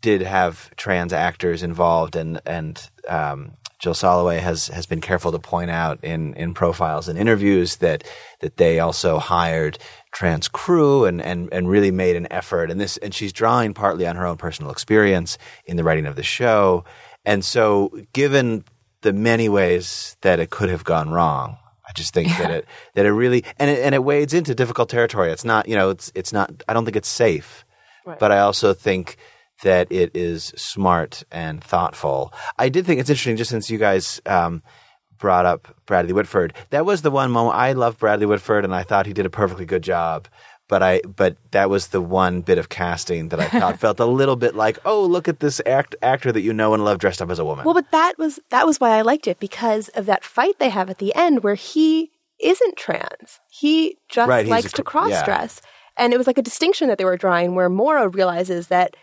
did 0.01 0.23
have 0.23 0.75
trans 0.77 1.13
actors 1.13 1.63
involved, 1.63 2.17
and 2.17 2.41
and 2.47 2.91
um, 3.09 3.53
Jill 3.81 3.95
Soloway 3.95 4.39
has 4.41 4.69
has 4.69 4.85
been 4.87 5.01
careful 5.01 5.33
to 5.33 5.39
point 5.39 5.71
out 5.71 6.05
in 6.05 6.35
in 6.35 6.53
profiles 6.53 7.09
and 7.09 7.19
interviews 7.19 7.77
that 7.77 8.05
that 8.41 8.59
they 8.59 8.79
also 8.79 9.19
hired 9.19 9.79
trans 10.13 10.49
crew 10.49 11.07
and 11.07 11.21
and 11.21 11.49
and 11.51 11.69
really 11.69 11.91
made 11.91 12.15
an 12.15 12.31
effort 12.31 12.71
and 12.71 12.81
this 12.81 12.99
and 12.99 13.15
she's 13.15 13.33
drawing 13.33 13.73
partly 13.73 14.07
on 14.07 14.17
her 14.17 14.27
own 14.27 14.37
personal 14.37 14.71
experience 14.71 15.39
in 15.65 15.77
the 15.77 15.85
writing 15.85 16.07
of 16.07 16.15
the 16.15 16.23
show 16.23 16.85
and 17.25 17.45
so 17.45 17.91
given 18.13 18.65
the 19.01 19.13
many 19.13 19.49
ways 19.49 20.17
that 20.21 20.39
it 20.39 20.51
could 20.51 20.69
have 20.69 20.85
gone 20.85 21.11
wrong 21.11 21.57
I 21.89 21.93
just 21.93 22.13
think 22.13 22.29
yeah. 22.29 22.39
that 22.39 22.51
it 22.51 22.67
that 22.95 23.07
it 23.07 23.13
really 23.13 23.45
and 23.59 23.71
it, 23.71 23.79
and 23.81 23.95
it 23.95 24.05
wades 24.05 24.35
into 24.35 24.55
difficult 24.55 24.91
territory 24.91 25.33
it's 25.33 25.45
not 25.45 25.69
you 25.69 25.75
know 25.75 25.89
it's 25.89 26.13
it's 26.15 26.35
not 26.35 26.51
I 26.69 26.75
don't 26.75 26.85
think 26.85 26.97
it's 26.97 27.09
safe 27.09 27.65
right. 28.05 28.19
but 28.19 28.31
I 28.31 28.41
also 28.41 28.75
think 28.75 29.17
that 29.63 29.91
it 29.91 30.11
is 30.15 30.53
smart 30.57 31.23
and 31.31 31.63
thoughtful. 31.63 32.33
I 32.59 32.69
did 32.69 32.87
think 32.87 33.01
it's 33.01 33.11
interesting, 33.11 33.37
just 33.37 33.51
since 33.51 33.71
you 33.71 33.79
guys 33.79 34.21
um, 34.27 34.63
brought 35.19 35.47
up 35.47 35.75
Bradley 35.87 36.13
Whitford. 36.13 36.55
That 36.71 36.87
was 36.87 37.03
the 37.03 37.11
one 37.11 37.31
moment 37.31 37.57
I 37.57 37.73
love 37.73 37.99
Bradley 37.99 38.27
Whitford, 38.27 38.65
and 38.65 38.75
I 38.75 38.83
thought 38.83 39.07
he 39.07 39.13
did 39.13 39.27
a 39.27 39.31
perfectly 39.31 39.67
good 39.67 39.83
job. 39.83 40.29
But 40.69 40.85
I, 40.85 41.01
but 41.01 41.37
that 41.51 41.69
was 41.69 41.89
the 41.89 42.01
one 42.01 42.43
bit 42.43 42.57
of 42.57 42.69
casting 42.69 43.31
that 43.31 43.41
I 43.41 43.49
thought 43.49 43.81
felt 43.81 43.99
a 43.99 44.05
little 44.05 44.37
bit 44.37 44.55
like, 44.55 44.79
oh, 44.85 45.05
look 45.05 45.27
at 45.27 45.41
this 45.41 45.61
act, 45.67 45.97
actor 46.01 46.31
that 46.31 46.43
you 46.43 46.53
know 46.53 46.75
and 46.75 46.85
love 46.85 46.99
dressed 46.99 47.21
up 47.21 47.29
as 47.29 47.41
a 47.41 47.45
woman. 47.45 47.65
Well, 47.65 47.75
but 47.75 47.91
that 47.91 48.19
was 48.19 48.39
that 48.51 48.67
was 48.67 48.79
why 48.79 48.91
I 48.91 49.03
liked 49.03 49.27
it 49.27 49.41
because 49.41 49.89
of 49.91 50.07
that 50.07 50.25
fight 50.25 50.59
they 50.61 50.69
have 50.69 50.89
at 50.89 50.99
the 50.99 51.13
end 51.17 51.43
where 51.43 51.57
he 51.57 52.13
isn't 52.41 52.77
trans. 52.77 53.41
He 53.49 53.99
just 54.09 54.29
right, 54.29 54.47
likes 54.47 54.73
to 54.73 54.83
cross 54.83 55.23
dress. 55.25 55.61
Yeah. 55.63 56.05
And 56.05 56.15
it 56.15 56.19
was 56.19 56.27
like 56.27 56.39
a 56.39 56.43
distinction 56.43 56.89
that 56.89 56.99
they 56.99 57.05
were 57.05 57.17
drawing 57.17 57.55
where 57.55 57.69
Maura 57.69 58.09
realizes 58.09 58.69
that 58.69 58.97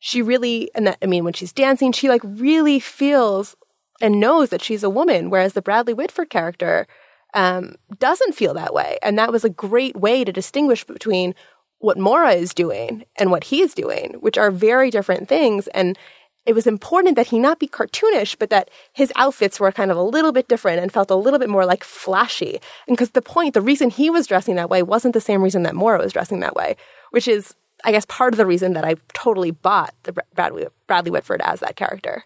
she 0.00 0.22
really, 0.22 0.70
and 0.74 0.86
that, 0.86 0.98
I 1.02 1.06
mean, 1.06 1.24
when 1.24 1.34
she's 1.34 1.52
dancing, 1.52 1.92
she 1.92 2.08
like 2.08 2.22
really 2.24 2.80
feels 2.80 3.54
and 4.00 4.18
knows 4.18 4.48
that 4.48 4.62
she's 4.62 4.82
a 4.82 4.90
woman, 4.90 5.30
whereas 5.30 5.52
the 5.52 5.62
Bradley 5.62 5.94
Whitford 5.94 6.30
character 6.30 6.86
um, 7.34 7.76
doesn't 7.98 8.34
feel 8.34 8.54
that 8.54 8.74
way. 8.74 8.98
And 9.02 9.18
that 9.18 9.30
was 9.30 9.44
a 9.44 9.50
great 9.50 9.94
way 9.96 10.24
to 10.24 10.32
distinguish 10.32 10.84
between 10.84 11.34
what 11.78 11.98
Maura 11.98 12.32
is 12.32 12.54
doing 12.54 13.04
and 13.16 13.30
what 13.30 13.44
he's 13.44 13.74
doing, 13.74 14.14
which 14.20 14.38
are 14.38 14.50
very 14.50 14.90
different 14.90 15.28
things. 15.28 15.66
And 15.68 15.98
it 16.46 16.54
was 16.54 16.66
important 16.66 17.16
that 17.16 17.28
he 17.28 17.38
not 17.38 17.58
be 17.58 17.68
cartoonish, 17.68 18.36
but 18.38 18.48
that 18.50 18.70
his 18.94 19.12
outfits 19.16 19.60
were 19.60 19.70
kind 19.70 19.90
of 19.90 19.96
a 19.96 20.02
little 20.02 20.32
bit 20.32 20.48
different 20.48 20.80
and 20.82 20.90
felt 20.90 21.10
a 21.10 21.14
little 21.14 21.38
bit 21.38 21.50
more 21.50 21.66
like 21.66 21.84
flashy. 21.84 22.58
And 22.88 22.96
because 22.96 23.10
the 23.10 23.22
point, 23.22 23.52
the 23.52 23.60
reason 23.60 23.90
he 23.90 24.08
was 24.08 24.26
dressing 24.26 24.56
that 24.56 24.70
way 24.70 24.82
wasn't 24.82 25.12
the 25.12 25.20
same 25.20 25.42
reason 25.42 25.62
that 25.64 25.74
Maura 25.74 25.98
was 25.98 26.14
dressing 26.14 26.40
that 26.40 26.56
way, 26.56 26.76
which 27.10 27.28
is 27.28 27.54
I 27.84 27.92
guess 27.92 28.04
part 28.06 28.34
of 28.34 28.38
the 28.38 28.46
reason 28.46 28.74
that 28.74 28.84
I 28.84 28.96
totally 29.12 29.50
bought 29.50 29.94
the 30.04 30.12
Bradley, 30.34 30.66
Bradley 30.86 31.10
Whitford 31.10 31.40
as 31.42 31.60
that 31.60 31.76
character. 31.76 32.24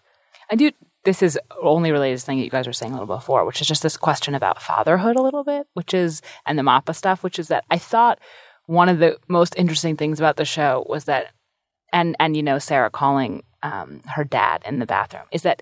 I 0.51 0.55
do. 0.55 0.71
This 1.03 1.21
is 1.21 1.37
only 1.61 1.91
related 1.91 2.19
to 2.19 2.25
thing 2.25 2.39
that 2.39 2.43
you 2.43 2.49
guys 2.49 2.65
were 2.65 2.73
saying 2.73 2.91
a 2.91 2.95
little 2.99 3.15
before, 3.15 3.45
which 3.45 3.61
is 3.61 3.67
just 3.67 3.83
this 3.83 3.95
question 3.95 4.33
about 4.33 4.61
fatherhood 4.61 5.15
a 5.15 5.21
little 5.21 5.43
bit, 5.43 5.67
which 5.73 5.93
is 5.93 6.21
and 6.45 6.57
the 6.57 6.63
Moppa 6.63 6.95
stuff, 6.95 7.23
which 7.23 7.37
is 7.37 7.47
that 7.49 7.63
I 7.69 7.77
thought 7.77 8.19
one 8.65 8.89
of 8.89 8.99
the 8.99 9.17
most 9.27 9.55
interesting 9.55 9.95
things 9.95 10.19
about 10.19 10.37
the 10.37 10.45
show 10.45 10.85
was 10.89 11.05
that, 11.05 11.27
and 11.93 12.15
and 12.19 12.35
you 12.35 12.43
know 12.43 12.59
Sarah 12.59 12.89
calling 12.89 13.43
um, 13.61 14.01
her 14.15 14.23
dad 14.23 14.63
in 14.65 14.79
the 14.79 14.85
bathroom 14.85 15.25
is 15.31 15.43
that 15.43 15.61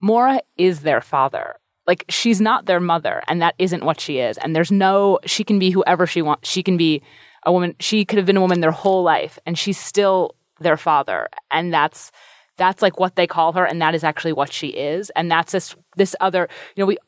Maura 0.00 0.40
is 0.56 0.80
their 0.80 1.00
father. 1.00 1.56
Like 1.86 2.04
she's 2.08 2.40
not 2.40 2.66
their 2.66 2.80
mother, 2.80 3.22
and 3.28 3.40
that 3.42 3.54
isn't 3.58 3.84
what 3.84 4.00
she 4.00 4.18
is. 4.18 4.38
And 4.38 4.56
there's 4.56 4.72
no 4.72 5.18
she 5.24 5.44
can 5.44 5.58
be 5.58 5.70
whoever 5.70 6.06
she 6.06 6.22
wants. 6.22 6.48
She 6.48 6.62
can 6.62 6.76
be 6.76 7.02
a 7.44 7.52
woman 7.52 7.74
she 7.80 8.04
could 8.04 8.18
have 8.18 8.26
been 8.26 8.36
a 8.36 8.40
woman 8.40 8.60
their 8.60 8.70
whole 8.70 9.02
life 9.02 9.38
and 9.46 9.58
she's 9.58 9.78
still 9.78 10.34
their 10.60 10.76
father. 10.76 11.28
And 11.50 11.72
that's 11.72 12.10
that's 12.56 12.82
like 12.82 13.00
what 13.00 13.16
they 13.16 13.26
call 13.26 13.52
her 13.52 13.64
and 13.64 13.82
that 13.82 13.94
is 13.94 14.04
actually 14.04 14.32
what 14.32 14.52
she 14.52 14.68
is. 14.68 15.10
And 15.10 15.30
that's 15.30 15.52
this 15.52 15.74
this 15.96 16.16
other 16.20 16.48
you 16.76 16.82
know 16.82 16.86
we 16.86 16.98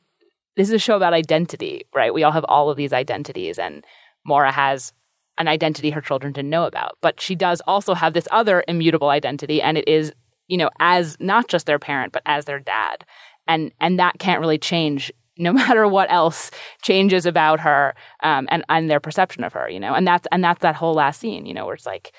this 0.57 0.69
is 0.69 0.75
a 0.75 0.79
show 0.79 0.97
about 0.97 1.15
identity 1.15 1.87
right? 1.95 2.15
We 2.15 2.23
all 2.23 2.33
have 2.33 2.45
all 2.49 2.71
of 2.71 2.77
these 2.77 2.93
identities 2.93 3.59
and 3.59 3.85
Maura 4.25 4.53
has 4.53 4.93
an 5.39 5.49
identity 5.49 5.91
her 5.91 6.01
children 6.01 6.33
didn't 6.33 6.51
know 6.51 6.65
about. 6.65 6.97
But 7.01 7.21
she 7.21 7.35
does 7.35 7.61
also 7.67 7.95
have 7.95 8.15
this 8.15 8.29
other 8.31 8.65
immutable 8.69 9.09
identity 9.09 9.61
and 9.63 9.79
it 9.79 9.89
is 9.89 10.13
you 10.49 10.57
know 10.57 10.71
as 10.81 11.17
not 11.21 11.49
just 11.49 11.67
their 11.67 11.79
parent 11.79 12.13
but 12.13 12.23
as 12.27 12.45
their 12.45 12.61
dad. 12.61 13.05
And 13.49 13.73
and 13.81 13.99
that 13.99 14.19
can't 14.19 14.41
really 14.41 14.59
change 14.59 15.13
no 15.39 15.53
matter 15.53 15.87
what 15.87 16.11
else 16.11 16.51
changes 16.83 17.27
about 17.27 17.61
her 17.61 17.95
um, 18.23 18.49
and 18.51 18.65
and 18.69 18.91
their 18.91 19.01
perception 19.01 19.45
of 19.45 19.53
her, 19.53 19.69
you 19.69 19.81
know, 19.81 19.95
and 19.95 20.07
that's 20.07 20.27
and 20.33 20.43
that's 20.43 20.61
that 20.61 20.75
whole 20.75 20.95
last 20.95 21.21
scene, 21.21 21.47
you 21.47 21.55
know, 21.55 21.67
where 21.67 21.75
it's 21.75 21.87
like 21.87 22.13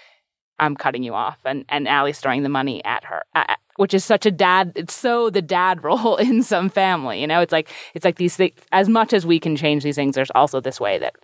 I'm 0.59 0.75
cutting 0.75 1.03
you 1.03 1.13
off, 1.13 1.37
and 1.45 1.65
and 1.69 1.87
Ali's 1.87 2.19
throwing 2.19 2.43
the 2.43 2.49
money 2.49 2.83
at 2.83 3.03
her, 3.05 3.23
at, 3.33 3.57
which 3.77 3.93
is 3.93 4.05
such 4.05 4.25
a 4.25 4.31
dad. 4.31 4.73
It's 4.75 4.93
so 4.93 5.29
the 5.29 5.41
dad 5.41 5.83
role 5.83 6.17
in 6.17 6.43
some 6.43 6.69
family, 6.69 7.21
you 7.21 7.27
know. 7.27 7.41
It's 7.41 7.51
like 7.51 7.69
it's 7.93 8.05
like 8.05 8.17
these 8.17 8.35
things. 8.35 8.53
As 8.71 8.89
much 8.89 9.13
as 9.13 9.25
we 9.25 9.39
can 9.39 9.55
change 9.55 9.83
these 9.83 9.95
things, 9.95 10.15
there's 10.15 10.31
also 10.31 10.61
this 10.61 10.79
way 10.79 10.97
that 10.99 11.15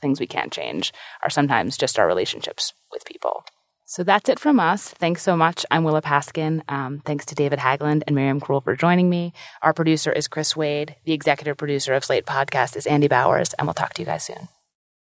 things 0.00 0.18
we 0.20 0.26
can't 0.26 0.52
change 0.52 0.92
are 1.22 1.30
sometimes 1.30 1.76
just 1.76 1.98
our 1.98 2.06
relationships 2.06 2.74
with 2.90 3.04
people. 3.04 3.44
So 3.92 4.02
that's 4.02 4.30
it 4.30 4.38
from 4.38 4.58
us. 4.58 4.88
Thanks 4.88 5.20
so 5.20 5.36
much. 5.36 5.66
I'm 5.70 5.84
Willa 5.84 6.00
Paskin. 6.00 6.62
Um, 6.66 7.02
thanks 7.04 7.26
to 7.26 7.34
David 7.34 7.58
Haglund 7.58 8.04
and 8.06 8.16
Miriam 8.16 8.40
Krule 8.40 8.64
for 8.64 8.74
joining 8.74 9.10
me. 9.10 9.34
Our 9.60 9.74
producer 9.74 10.10
is 10.10 10.28
Chris 10.28 10.56
Wade. 10.56 10.96
The 11.04 11.12
executive 11.12 11.58
producer 11.58 11.92
of 11.92 12.02
Slate 12.02 12.24
Podcast 12.24 12.74
is 12.74 12.86
Andy 12.86 13.06
Bowers, 13.06 13.52
and 13.52 13.66
we'll 13.66 13.74
talk 13.74 13.92
to 13.92 14.00
you 14.00 14.06
guys 14.06 14.24
soon. 14.24 14.48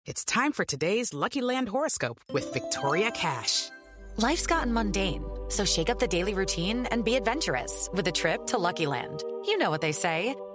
It's 0.06 0.24
time 0.24 0.54
for 0.54 0.64
today's 0.64 1.14
Lucky 1.14 1.42
Land 1.42 1.68
horoscope 1.68 2.22
with 2.32 2.54
Victoria 2.54 3.12
Cash. 3.12 3.68
Life's 4.16 4.48
gotten 4.48 4.72
mundane, 4.72 5.26
so 5.50 5.66
shake 5.66 5.90
up 5.90 6.00
the 6.00 6.08
daily 6.08 6.34
routine 6.34 6.86
and 6.86 7.04
be 7.04 7.16
adventurous 7.16 7.90
with 7.94 8.08
a 8.08 8.14
trip 8.14 8.48
to 8.48 8.58
Lucky 8.58 8.86
Land. 8.86 9.26
You 9.46 9.58
know 9.58 9.72
what 9.72 9.82
they 9.82 9.92
say. 9.92 10.36